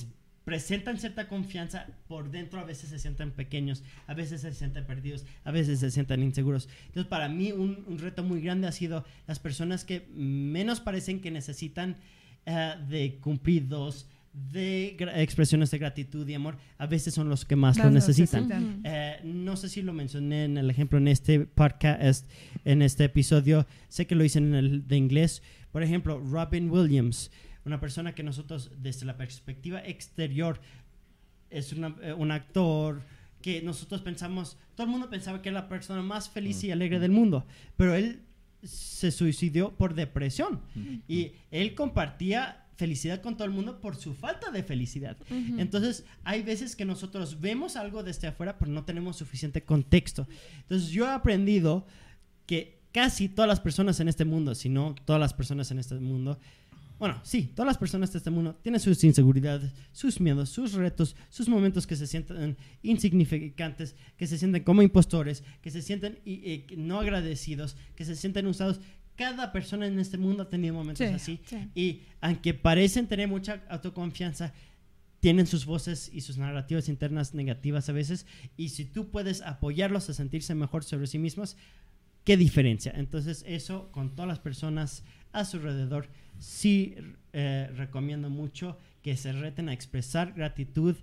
[0.44, 5.24] presentan cierta confianza por dentro a veces se sienten pequeños, a veces se sienten perdidos,
[5.44, 6.68] a veces se sienten inseguros.
[6.86, 11.20] Entonces para mí un, un reto muy grande ha sido las personas que menos parecen
[11.20, 11.96] que necesitan
[12.44, 17.76] eh, de cumplidos, de expresiones de gratitud y amor, a veces son los que más
[17.76, 18.48] lo necesitan.
[18.48, 18.80] necesitan.
[18.84, 22.26] Eh, no sé si lo mencioné en el ejemplo en este podcast,
[22.64, 23.66] en este episodio.
[23.88, 25.42] Sé que lo hice en el de inglés.
[25.72, 27.30] Por ejemplo, Robin Williams,
[27.64, 30.60] una persona que nosotros, desde la perspectiva exterior,
[31.50, 33.02] es una- eh, un actor
[33.42, 36.98] que nosotros pensamos, todo el mundo pensaba que era la persona más feliz y alegre
[36.98, 38.22] del mundo, pero él
[38.62, 40.60] se suicidió por depresión
[41.06, 45.16] y él compartía felicidad con todo el mundo por su falta de felicidad.
[45.60, 50.26] Entonces, hay veces que nosotros vemos algo desde afuera, pero no tenemos suficiente contexto.
[50.62, 51.86] Entonces, yo he aprendido
[52.46, 55.94] que casi todas las personas en este mundo, si no todas las personas en este
[55.96, 56.38] mundo,
[56.98, 61.14] bueno, sí, todas las personas de este mundo tienen sus inseguridades, sus miedos, sus retos,
[61.28, 66.64] sus momentos que se sienten insignificantes, que se sienten como impostores, que se sienten y
[66.76, 68.80] no agradecidos, que se sienten usados.
[69.16, 71.40] Cada persona en este mundo ha tenido momentos Sí, así.
[71.46, 71.56] sí.
[71.74, 74.52] Y aunque parecen tener mucha autoconfianza,
[75.20, 78.26] tienen sus voces y sus narrativas internas negativas a veces.
[78.56, 81.56] Y si tú puedes apoyarlos a sentirse mejor sobre sí mismos,
[82.22, 82.92] ¿qué diferencia?
[82.94, 85.02] Entonces eso con todas las personas
[85.32, 86.08] a su alrededor,
[86.38, 86.96] sí
[87.32, 90.96] eh, recomiendo mucho que se reten a expresar gratitud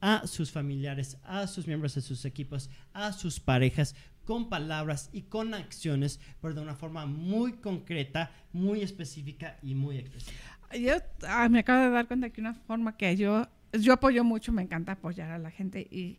[0.00, 3.94] a sus familiares, a sus miembros de sus equipos, a sus parejas,
[4.24, 9.98] con palabras y con acciones, pero de una forma muy concreta, muy específica y muy
[9.98, 10.38] expresiva.
[10.78, 10.94] Yo
[11.26, 14.62] ah, me acabo de dar cuenta que una forma que yo, yo apoyo mucho, me
[14.62, 16.18] encanta apoyar a la gente y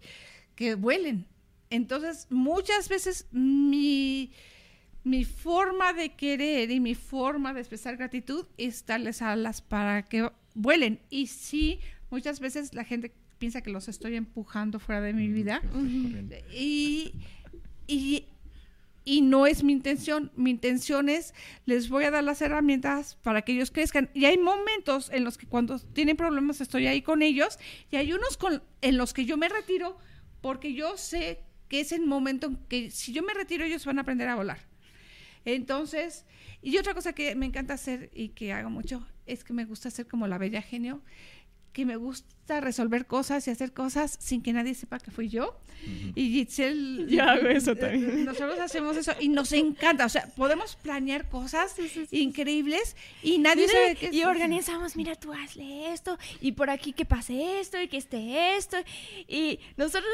[0.56, 1.26] que vuelen.
[1.70, 4.34] Entonces, muchas veces mi,
[5.04, 10.30] mi forma de querer y mi forma de expresar gratitud es darles alas para que
[10.54, 11.00] vuelen.
[11.10, 11.80] Y sí,
[12.10, 15.62] muchas veces la gente piensa que los estoy empujando fuera de mi vida.
[15.64, 16.36] Estoy corriendo.
[16.54, 17.14] Y,
[17.88, 18.26] y,
[19.04, 20.32] y no es mi intención.
[20.36, 21.34] Mi intención es,
[21.66, 24.10] les voy a dar las herramientas para que ellos crezcan.
[24.14, 27.58] Y hay momentos en los que cuando tienen problemas estoy ahí con ellos
[27.90, 29.98] y hay unos con, en los que yo me retiro
[30.42, 33.98] porque yo sé que es el momento en que si yo me retiro ellos van
[33.98, 34.71] a aprender a volar.
[35.46, 36.26] Entonces,
[36.62, 39.90] y otra cosa que me encanta hacer y que hago mucho es que me gusta
[39.90, 41.02] ser como la bella genio,
[41.74, 45.58] que me gusta resolver cosas y hacer cosas sin que nadie sepa que fui yo.
[45.84, 46.12] Ujú.
[46.16, 47.08] Y Gitzel...
[47.10, 48.26] Yo hago eso también.
[48.26, 50.06] Nosotros hacemos eso y nos encanta.
[50.06, 51.76] O sea, podemos planear cosas
[52.12, 56.70] increíbles y nadie Mira, sabe qué es y organizamos, mira, tú hazle esto, y por
[56.70, 58.78] aquí que pase esto, y que esté esto.
[59.28, 60.12] Y nosotros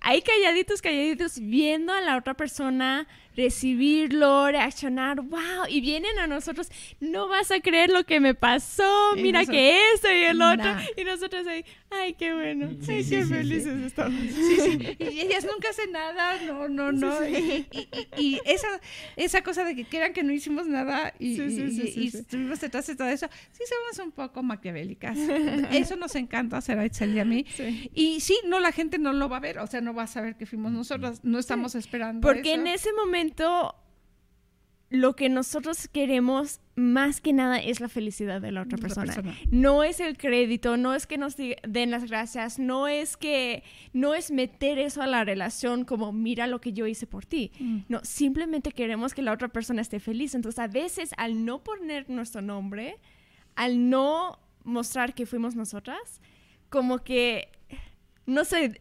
[0.00, 6.68] ahí calladitos, calladitos, viendo a la otra persona recibirlo, reaccionar, wow, y vienen a nosotros,
[7.00, 10.42] no vas a creer lo que me pasó, Y mira nosotros- que esto y el
[10.42, 10.82] otro, Nah.
[10.96, 14.20] y nosotros ahí, ay, qué bueno, Sí, ay, sí, qué sí, felices estamos.
[15.00, 17.26] Y ellas nunca hacen nada, no, no, no.
[17.28, 18.68] Y, y- y- esa,
[19.16, 23.28] esa cosa de que crean que no hicimos nada y, estuvimos detrás de todo eso,
[23.52, 25.16] sí somos un poco maquiavélicas.
[25.72, 27.44] Eso nos encanta hacer a Itzel y a mí.
[27.94, 30.06] Y sí, no, la gente no lo va a ver, o sea, no va a
[30.06, 32.60] saber que fuimos nosotros, no estamos esperando Porque eso.
[32.60, 33.29] en ese momento
[34.90, 39.06] lo que nosotros queremos más que nada es la felicidad de la otra persona.
[39.06, 39.36] persona.
[39.50, 43.62] No es el crédito, no es que nos den las gracias, no es que
[43.92, 47.52] no es meter eso a la relación como mira lo que yo hice por ti.
[47.60, 47.78] Mm.
[47.88, 50.34] No, simplemente queremos que la otra persona esté feliz.
[50.34, 52.96] Entonces, a veces al no poner nuestro nombre,
[53.54, 56.20] al no mostrar que fuimos nosotras,
[56.68, 57.48] como que
[58.26, 58.80] no sé,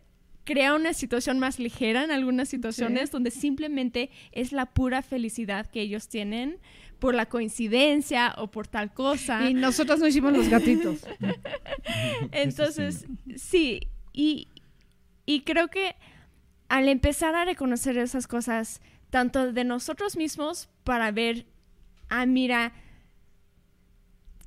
[0.50, 3.12] crea una situación más ligera en algunas situaciones Sí.
[3.12, 6.58] donde simplemente es la pura felicidad que ellos tienen
[6.98, 9.48] por la coincidencia o por tal cosa.
[9.48, 11.06] Y nosotros no hicimos los gatitos.
[12.32, 13.06] Entonces,
[13.36, 13.82] sí,
[14.12, 14.48] y,
[15.28, 15.96] y creo que
[16.68, 18.82] al empezar a reconocer esas cosas,
[19.12, 21.46] tanto de nosotros mismos para ver,
[22.10, 22.74] ah, mira,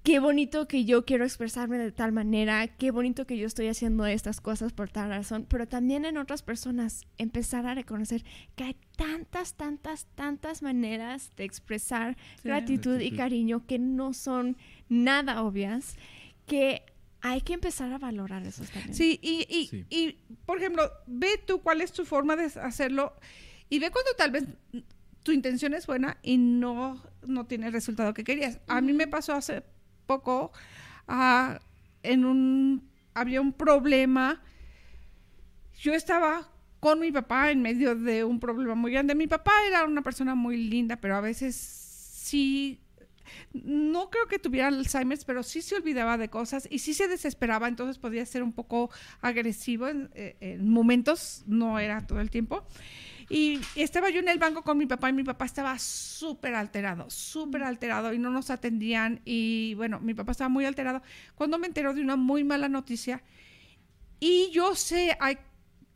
[0.02, 4.04] qué bonito que yo quiero expresarme de tal manera, qué bonito que yo estoy haciendo
[4.06, 8.24] estas cosas por tal razón, pero también en otras personas empezar a reconocer
[8.56, 12.48] que hay tantas, tantas, tantas maneras de expresar Sí.
[12.48, 14.56] gratitud y cariño que no son
[14.88, 15.96] nada obvias,
[16.46, 16.82] que
[17.20, 18.94] hay que empezar a valorar esos también.
[18.94, 19.86] Sí, y, y, Sí.
[19.88, 20.12] y,
[20.44, 23.14] por ejemplo, ve tú cuál es tu forma de hacerlo
[23.70, 24.44] y ve cuando tal vez
[25.22, 28.58] tu intención es buena y no, no tiene el resultado que querías.
[28.66, 29.62] A mí me pasó hace
[30.02, 30.52] poco,
[31.08, 31.60] ah,
[32.02, 34.42] en un, había un problema,
[35.78, 36.48] yo estaba
[36.80, 39.14] con mi papá en medio de un problema muy grande.
[39.14, 42.80] Mi papá era una persona muy linda, pero a veces sí
[43.52, 47.68] no creo que tuviera Alzheimer, pero sí se olvidaba de cosas y sí se desesperaba,
[47.68, 52.66] entonces podía ser un poco agresivo en, eh, en momentos, no era todo el tiempo.
[53.34, 57.08] Y estaba yo en el banco con mi papá y mi papá estaba súper alterado,
[57.08, 61.00] súper alterado y no nos atendían y bueno, mi papá estaba muy alterado
[61.34, 63.22] cuando me enteró de una muy mala noticia
[64.20, 65.32] y yo sé a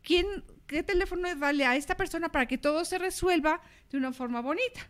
[0.02, 0.26] quién,
[0.66, 3.60] qué teléfono darle a esta persona para que todo se resuelva
[3.90, 4.80] de una forma bonita.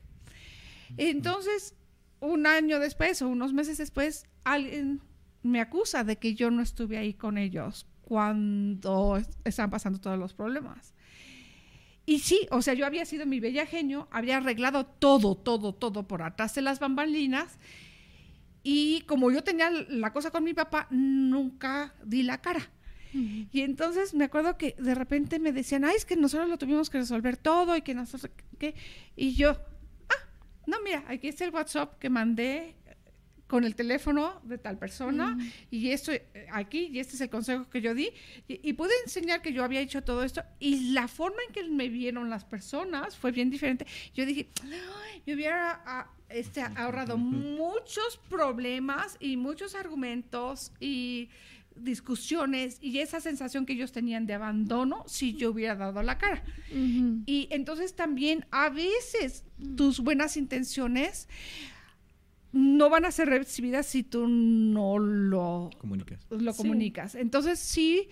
[0.96, 1.74] Entonces,
[2.20, 5.02] un año después o unos meses después, alguien
[5.42, 10.18] me acusa de que yo no estuve ahí con ellos cuando est- estaban pasando todos
[10.18, 10.94] los problemas.
[12.06, 16.06] Y sí, o sea, yo había sido mi bella genio, había arreglado todo, todo, todo
[16.06, 17.58] por atrás de las bambalinas.
[18.62, 22.70] Y como yo tenía la cosa con mi papá, nunca di la cara.
[23.12, 26.90] Y entonces me acuerdo que de repente me decían, ay, es que nosotros lo tuvimos
[26.90, 28.74] que resolver todo y que nosotros, ¿qué?
[29.14, 29.52] Y yo,
[30.08, 30.28] ah,
[30.66, 32.76] no, mira, aquí está el WhatsApp que mandé
[33.46, 35.38] con el teléfono de tal persona
[35.70, 38.10] y esto eh, aquí y este es el consejo que yo di
[38.48, 41.62] y, y pude enseñar que yo había hecho todo esto y la forma en que
[41.64, 43.86] me vieron las personas fue bien diferente.
[44.14, 51.28] Yo dije, "Ay, me hubiera ah, este, ahorrado muchos problemas y muchos argumentos y
[51.76, 56.42] discusiones y esa sensación que ellos tenían de abandono si yo hubiera dado la cara.
[56.70, 57.22] Ujú.
[57.26, 59.44] Y entonces también a veces
[59.76, 61.28] tus buenas intenciones
[62.56, 66.26] no van a ser recibidas si tú no lo, Comunicas.
[66.30, 66.56] lo Sí.
[66.62, 67.14] comunicas.
[67.14, 68.08] Entonces sí,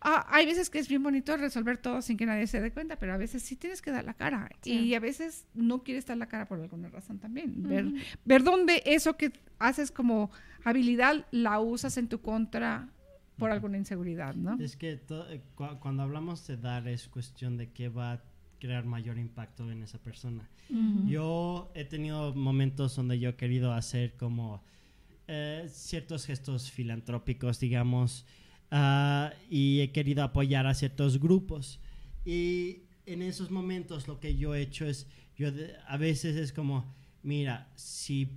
[0.00, 2.96] ah, hay veces que es bien bonito resolver todo sin que nadie se dé cuenta,
[2.96, 4.48] pero a veces sí tienes que dar la cara.
[4.62, 4.72] Sí.
[4.72, 7.54] Y a veces no quieres dar la cara por alguna razón también.
[7.62, 7.86] Ver,
[8.24, 10.30] ver dónde eso que haces como
[10.64, 12.88] habilidad la usas en tu contra
[13.36, 14.56] por alguna inseguridad, ¿no?
[14.62, 18.22] Es que eh, cu- cuando hablamos de dar es cuestión de qué va a
[18.62, 20.48] crear mayor impacto en esa persona.
[20.70, 21.08] Ujú.
[21.08, 24.62] Yo he tenido momentos donde yo he querido hacer como
[25.26, 28.24] eh, ciertos gestos filantrópicos, digamos,
[28.70, 31.80] ah, y he querido apoyar a ciertos grupos.
[32.24, 36.52] Y en esos momentos lo que yo he hecho es, yo de- a veces es
[36.52, 36.84] como,
[37.24, 38.28] mira, si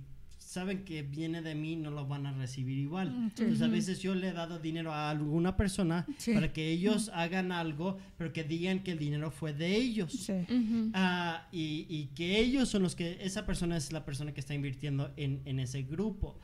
[0.56, 3.10] saben que viene de mí, no lo van a recibir igual.
[3.10, 3.42] Mm, sí.
[3.42, 6.32] Entonces a veces yo le he dado dinero a alguna persona Sí.
[6.34, 10.12] para que ellos hagan algo, pero que digan que el dinero fue de ellos.
[10.12, 10.32] Sí.
[10.94, 14.54] Ah, y, y que ellos son los que, esa persona es la persona que está
[14.54, 16.38] invirtiendo en, en ese grupo.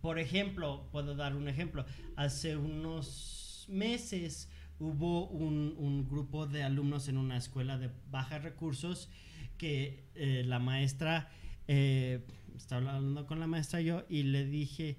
[0.00, 1.84] Por ejemplo, puedo dar un ejemplo.
[2.16, 4.48] Hace unos meses
[4.80, 9.08] hubo un, un grupo de alumnos en una escuela de bajos recursos
[9.58, 11.30] que eh, la maestra,
[11.74, 12.20] eh,
[12.54, 14.98] estaba hablando con la maestra yo y le dije,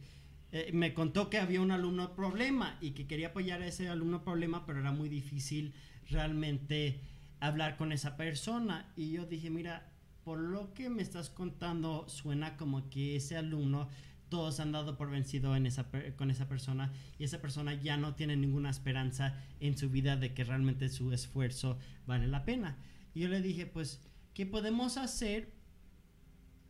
[0.51, 4.23] eh, me contó que había un alumno problema y que quería apoyar a ese alumno
[4.23, 5.75] problema, pero era muy difícil
[6.09, 6.99] realmente
[7.39, 8.91] hablar con esa persona.
[8.95, 9.87] Y yo dije, mira,
[10.23, 13.87] por lo que me estás contando, suena como que ese alumno,
[14.29, 15.85] todos han dado por vencido en esa
[16.15, 20.33] con esa persona y esa persona ya no tiene ninguna esperanza en su vida de
[20.33, 21.77] que realmente su esfuerzo
[22.07, 22.77] vale la pena.
[23.13, 24.01] Y yo le dije, pues,
[24.33, 25.52] ¿qué podemos hacer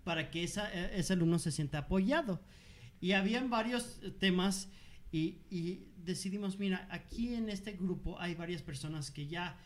[0.03, 2.41] para que esa, eh, ese alumno se sienta apoyado?
[2.99, 4.69] Y habían varios eh, temas
[5.13, 9.57] y, decidimos, mira, aquí en este grupo hay varias personas que ya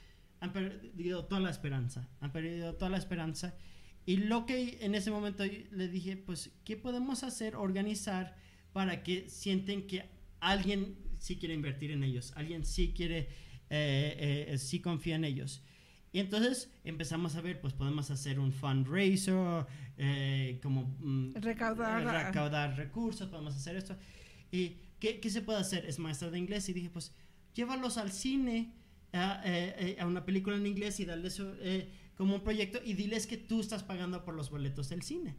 [0.41, 3.55] han perdido toda la esperanza, han perdido toda la esperanza.
[4.05, 8.35] Y lo que en ese momento le dije, pues, ¿qué podemos hacer, organizar
[8.73, 10.09] para que sienten que
[10.41, 13.29] alguien sí quiere invertir en ellos, alguien sí quiere,
[13.69, 15.63] eh, eh, sí confía en ellos?
[16.11, 19.65] Y entonces empezamos a ver, pues podemos hacer un fundraiser,
[19.97, 22.23] eh, como mm, Recaudar, eh, ah.
[22.27, 23.95] recaudar recursos, podemos hacer esto.
[24.51, 25.85] ¿Y qué, qué se puede hacer?
[25.85, 27.13] Es maestra de inglés y dije, pues
[27.53, 28.73] llévalos al cine,
[29.13, 32.93] a, eh, eh, a una película en inglés y darles eh, como un proyecto y
[32.93, 35.35] diles que tú estás pagando por los boletos del cine.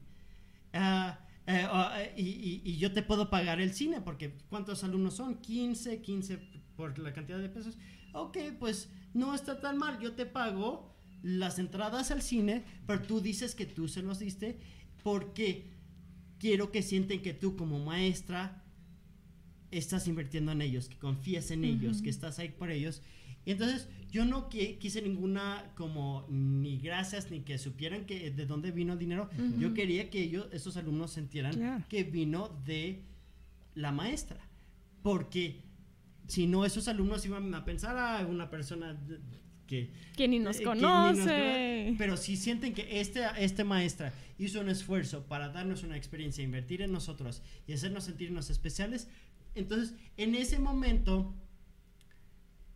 [0.72, 4.84] Ah, eh, o, eh, y, y- y yo te puedo pagar el cine, porque ¿cuántos
[4.84, 5.36] alumnos son?
[5.40, 6.38] 15, 15
[6.76, 7.78] por la cantidad de pesos.
[8.12, 13.20] Ok, pues no está tan mal, yo te pago las entradas al cine, pero tú
[13.20, 14.58] dices que tú se los diste
[15.02, 15.64] porque
[16.38, 18.62] quiero que sienten que tú como maestra
[19.70, 23.02] estás invirtiendo en ellos, que confías en ellos, que estás ahí por ellos.
[23.44, 28.46] Y entonces yo no qui- quise ninguna como ni gracias ni que supieran que de
[28.46, 29.28] dónde vino el dinero.
[29.58, 31.58] Yo quería que ellos, esos alumnos sintieran
[31.88, 33.02] que vino de
[33.74, 34.40] la maestra.
[35.02, 35.62] Porque
[36.26, 38.98] si no, esos alumnos iban a pensar a una persona
[39.68, 41.20] que Que ni nos eh, que ni conoce.
[41.20, 46.42] conoce, pero si sienten que este, este maestra hizo un esfuerzo para darnos una experiencia,
[46.42, 49.06] invertir en nosotros y hacernos sentirnos especiales,
[49.54, 51.34] entonces en ese momento,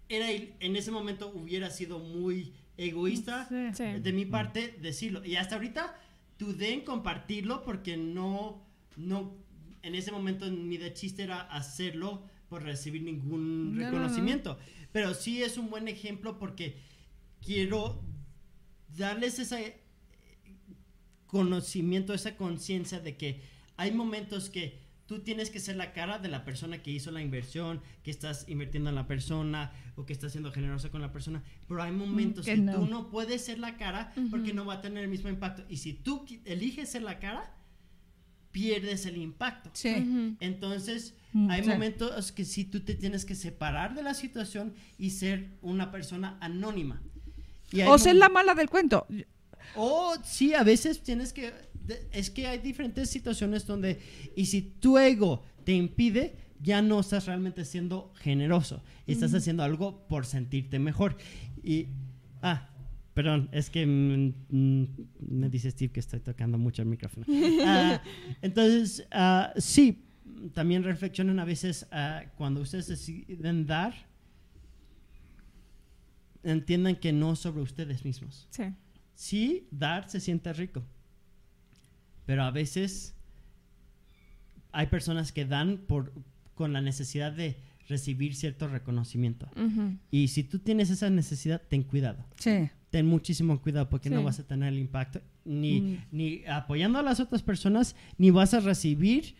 [0.08, 3.84] era, en ese momento hubiera sido muy egoísta Sí.
[4.00, 5.24] De mi parte decirlo.
[5.24, 5.94] Y hasta ahorita
[6.38, 8.64] dudé en compartirlo porque no,
[8.96, 9.34] no,
[9.82, 13.86] en ese momento ni de chiste era hacerlo por recibir ningún No, no, no.
[13.86, 14.58] reconocimiento.
[14.92, 16.76] Pero sí es un buen ejemplo porque
[17.40, 18.04] quiero
[18.94, 19.80] darles ese
[21.26, 23.40] conocimiento, esa conciencia de que
[23.78, 27.22] hay momentos que tú tienes que ser la cara de la persona que hizo la
[27.22, 31.42] inversión, que estás invirtiendo en la persona o que estás siendo generosa con la persona,
[31.66, 32.74] pero hay momentos que que, no.
[32.74, 35.64] tú no puedes ser la cara porque no va a tener el mismo impacto.
[35.70, 37.54] Y si tú eliges ser la cara,
[38.52, 39.70] pierdes el impacto.
[39.72, 40.34] Sí.
[40.40, 41.68] Entonces, Mm, hay sí.
[41.70, 46.36] momentos que sí tú te tienes que separar de la situación y ser una persona
[46.40, 47.00] anónima.
[47.72, 49.06] Y O ser la mala del cuento.
[49.74, 51.52] o sí, a veces tienes que...
[52.12, 53.98] Es que hay diferentes situaciones donde...
[54.36, 58.82] Y si tu ego te impide, ya no estás realmente siendo generoso.
[59.06, 61.16] Estás haciendo algo por sentirte mejor.
[61.62, 61.86] Y...
[62.42, 62.68] Ah,
[63.14, 64.86] Perdón, es que mm,
[65.20, 67.26] me dice Steve que estoy tocando mucho el micrófono.
[67.64, 68.02] Ah,
[68.40, 70.04] entonces, ah, sí,
[70.54, 73.94] también reflexionen a veces ah, cuando ustedes deciden dar,
[76.42, 78.48] entiendan que no sobre ustedes mismos.
[78.50, 78.64] Sí.
[79.14, 80.82] Sí, dar se siente rico,
[82.24, 83.14] pero a veces
[84.72, 86.12] hay personas que dan por,
[86.54, 87.56] con la necesidad de
[87.88, 89.48] recibir cierto reconocimiento.
[90.10, 92.24] Y si tú tienes esa necesidad, ten cuidado.
[92.38, 92.70] Sí.
[92.92, 95.96] Ten muchísimo cuidado porque no vas a tener el impacto ni, Mm.
[96.12, 99.34] ni apoyando a las otras personas, ni vas a recibir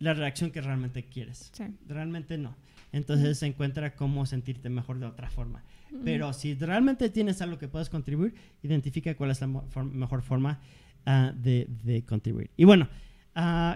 [0.00, 1.50] la reacción que realmente quieres.
[1.54, 1.64] Sí.
[1.88, 2.54] Realmente no.
[2.92, 5.62] Entonces encuentra cómo sentirte mejor de otra forma.
[6.04, 10.60] Pero si realmente tienes algo que puedes contribuir, identifica cuál es la for- mejor forma
[11.06, 12.50] ah, de, de contribuir.
[12.58, 12.88] Y bueno,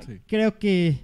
[0.05, 0.19] Sí.
[0.27, 0.99] creo que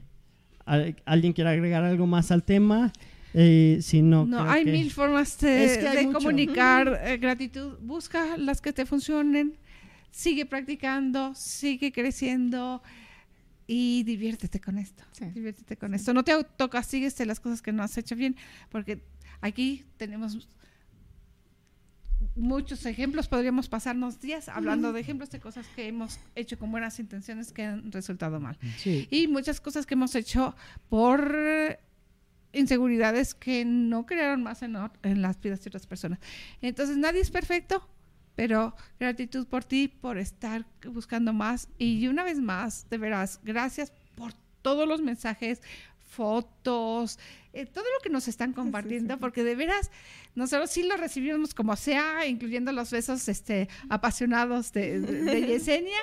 [0.66, 2.92] al- alguien quiere agregar algo más al tema.
[3.34, 6.18] Eh, si no, hay que- mil formas de, Es que hay de mucho.
[6.18, 7.78] comunicar eh, gratitud.
[7.80, 9.56] Busca las que te funcionen,
[10.10, 12.82] sigue practicando, sigue creciendo
[13.68, 15.04] y diviértete con esto.
[15.12, 15.26] Sí.
[15.26, 16.12] Diviértete con esto.
[16.12, 18.34] No te autocastigues de las cosas que no has hecho bien,
[18.68, 19.00] porque
[19.40, 20.48] aquí tenemos
[22.34, 23.28] muchos ejemplos.
[23.28, 27.62] Podríamos pasarnos días hablando de ejemplos de cosas que hemos hecho con buenas intenciones que
[27.64, 29.08] han resultado mal Sí.
[29.10, 30.54] y muchas cosas que hemos hecho
[30.88, 31.78] por
[32.52, 36.18] inseguridades que no crearon más en, en las vidas de otras personas.
[36.60, 37.88] Entonces nadie es perfecto,
[38.34, 41.68] pero gratitud por ti, por estar buscando más.
[41.78, 44.32] Y una vez más, de veras, gracias por
[44.62, 45.62] todos los mensajes,
[45.98, 47.18] fotos,
[47.52, 49.90] eh, todo lo que nos están compartiendo, porque de veras
[50.34, 55.98] nosotros sí lo recibimos como sea, incluyendo los besos este, apasionados de, de, de Yesenia,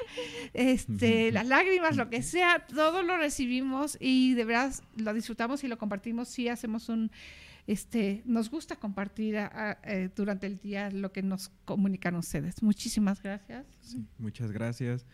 [0.54, 5.68] este, las lágrimas, lo que sea, todo lo recibimos y de veras lo disfrutamos y
[5.68, 6.28] lo compartimos.
[6.28, 7.12] Sí hacemos un,
[7.68, 12.62] este, nos gusta compartir a- a- eh, durante el día lo que nos comunican ustedes.
[12.64, 13.66] Muchísimas gracias.
[13.82, 15.06] Sí, muchas gracias.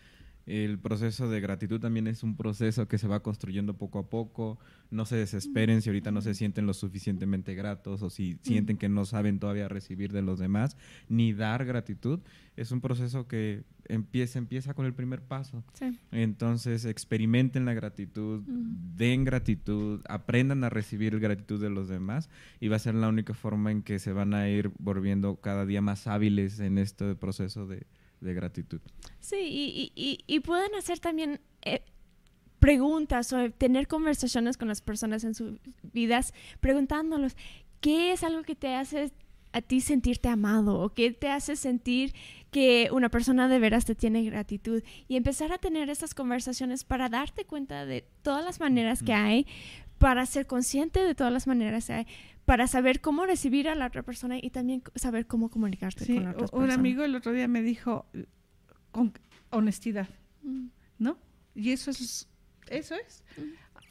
[0.46, 4.60] El proceso de gratitud también es un proceso que se va construyendo poco a poco.
[4.92, 8.90] No se desesperen si ahorita no se sienten lo suficientemente gratos o si sienten que
[8.90, 10.76] no saben todavía recibir de los demás
[11.08, 12.20] ni dar gratitud.
[12.58, 15.64] Es un proceso que empieza, empieza con el primer paso.
[15.74, 15.98] Sí.
[16.12, 22.30] Entonces experimenten la gratitud, den gratitud, aprendan a recibir gratitud de los demás
[22.60, 25.66] y va a ser la única forma en que se van a ir volviendo cada
[25.66, 27.88] día más hábiles en este proceso de,
[28.24, 28.80] de gratitud.
[29.20, 31.84] Sí, y, y- y- pueden hacer también eh,
[32.60, 35.60] preguntas o tener conversaciones con las personas en sus
[35.92, 37.36] vidas, preguntándolos,
[37.82, 39.12] ¿qué es algo que te hace
[39.52, 42.14] a ti sentirte amado o qué te hace sentir
[42.52, 44.82] que una persona de veras te tiene gratitud?
[45.08, 49.46] Y empezar a tener esas conversaciones para darte cuenta de todas las maneras que hay,
[50.00, 52.08] para ser consciente de todas las maneras que hay,
[52.46, 56.28] para saber cómo recibir a la otra persona y también saber cómo comunicarte Sí, con
[56.28, 56.78] otras un personas.
[56.78, 58.06] amigo el otro día me dijo
[58.92, 59.14] con
[59.50, 60.10] honestidad,
[60.44, 60.68] Mm.
[61.00, 61.18] ¿no?
[61.56, 62.28] Y eso es,
[62.70, 63.24] eso es.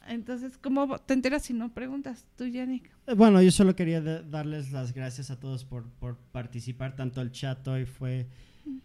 [0.07, 2.91] Entonces, ¿cómo te enteras si no preguntas tú, Yannick?
[3.07, 7.21] Eh, Bueno, yo solo quería da- darles las gracias a todos por, por participar tanto
[7.21, 7.85] el chat hoy.
[7.85, 8.27] Fue,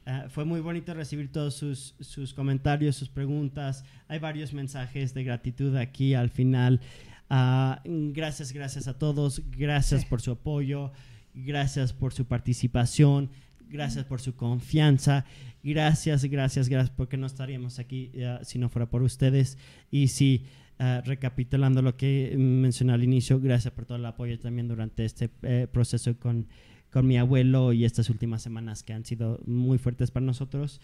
[0.06, 3.84] eh, fue muy bonito recibir todos sus, sus comentarios, sus preguntas.
[4.06, 6.80] Hay varios mensajes de gratitud aquí al final.
[7.30, 9.42] Ah, gracias, gracias a todos.
[9.50, 10.06] Gracias Sí.
[10.08, 10.92] por su apoyo.
[11.34, 13.30] Gracias por su participación.
[13.70, 15.24] Gracias por su confianza.
[15.62, 19.58] Gracias, gracias, gracias, porque no estaríamos aquí eh, si no fuera por ustedes.
[19.90, 20.46] Y sí,
[20.78, 25.28] eh, recapitulando lo que mencioné al inicio, gracias por todo el apoyo también durante este
[25.42, 26.46] eh, proceso con,
[26.90, 30.80] con mi abuelo y estas últimas semanas que han sido muy fuertes para nosotros.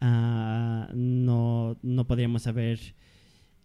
[0.00, 2.80] Ah, no, no podríamos haber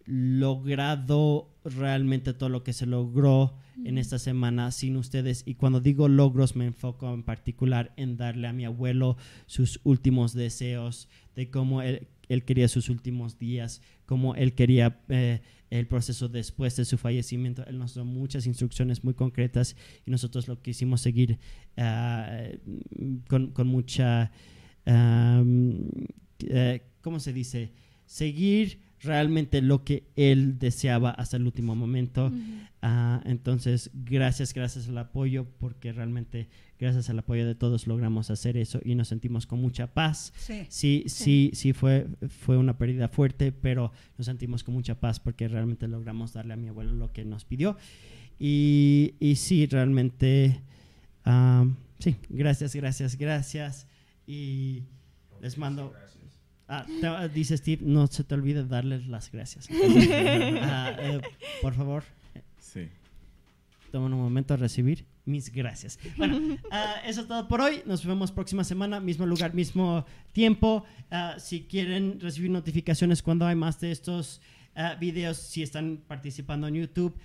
[0.09, 3.55] logrado realmente todo lo que se logró
[3.85, 8.47] en esta semana sin ustedes y cuando digo logros me enfoco en particular en darle
[8.47, 14.33] a mi abuelo sus últimos deseos de cómo él, él quería sus últimos días, cómo
[14.33, 17.63] él quería eh, el proceso después de su fallecimiento.
[17.67, 19.75] Él nos dio muchas instrucciones muy concretas
[20.07, 21.37] y nosotros lo quisimos seguir
[21.77, 22.47] ah,
[23.27, 24.31] con, con mucha,
[24.85, 27.73] eh, ¿cómo se dice?
[28.07, 32.31] Seguir realmente lo que él deseaba hasta el último momento.
[32.81, 36.49] Ah, entonces, gracias, gracias al apoyo, porque realmente
[36.79, 40.33] gracias al apoyo de todos logramos hacer eso y nos sentimos con mucha paz.
[40.37, 40.65] Sí.
[40.69, 45.47] Sí, sí, sí fue, fue una pérdida fuerte, pero nos sentimos con mucha paz porque
[45.47, 47.77] realmente logramos darle a mi abuelo lo que nos pidió.
[48.37, 50.61] Y, y sí, realmente,
[51.25, 51.65] ah,
[51.99, 53.87] sí, gracias, gracias, gracias.
[54.25, 54.83] Y
[55.41, 55.93] les mando...
[56.71, 59.67] Ah, te- dice Steve, no se te olvide darles las gracias.
[60.61, 61.19] Ah, eh,
[61.63, 62.03] por favor,
[62.59, 62.87] Sí.
[63.91, 65.97] tomen un momento a recibir mis gracias.
[66.17, 66.37] Bueno,
[66.71, 67.81] ah, eso es todo por hoy.
[67.85, 70.83] Nos vemos próxima semana, mismo lugar, mismo tiempo.
[71.09, 74.39] Ah, si quieren recibir notificaciones cuando hay más de estos
[74.75, 77.15] ah, videos, si están participando en YouTube,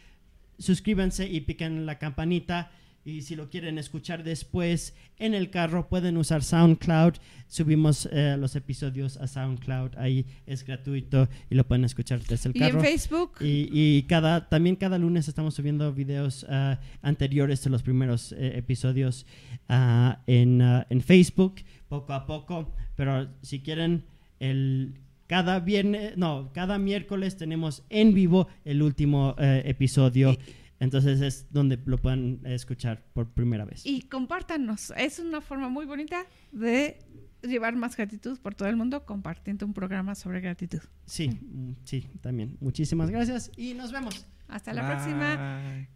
[0.58, 2.70] suscríbanse y piquen la campanita.
[3.06, 7.14] Y si lo quieren escuchar después en el carro, pueden usar SoundCloud.
[7.48, 9.98] Subimos eh, los episodios a SoundCloud.
[9.98, 12.78] Ahí es gratuito y lo pueden escuchar desde el Y carro.
[12.78, 13.32] en Facebook.
[13.40, 18.56] Y, y cada, también cada lunes estamos subiendo videos ah, anteriores de los primeros eh,
[18.56, 19.26] episodios
[19.68, 21.56] ah, en, ah, en Facebook,
[21.88, 22.72] poco a poco.
[22.96, 24.04] Pero si quieren,
[24.40, 24.94] el,
[25.26, 30.38] cada viernes, no, cada miércoles tenemos en vivo el último eh, episodio.
[30.84, 33.86] Entonces es donde lo pueden escuchar por primera vez.
[33.86, 34.92] Y compártanos.
[34.96, 36.98] Es una forma muy bonita de
[37.42, 40.80] llevar más gratitud por todo el mundo compartiendo un programa sobre gratitud.
[41.06, 42.58] Sí, mm, sí, también.
[42.60, 44.26] Muchísimas gracias y nos vemos.
[44.46, 45.88] Hasta la próxima.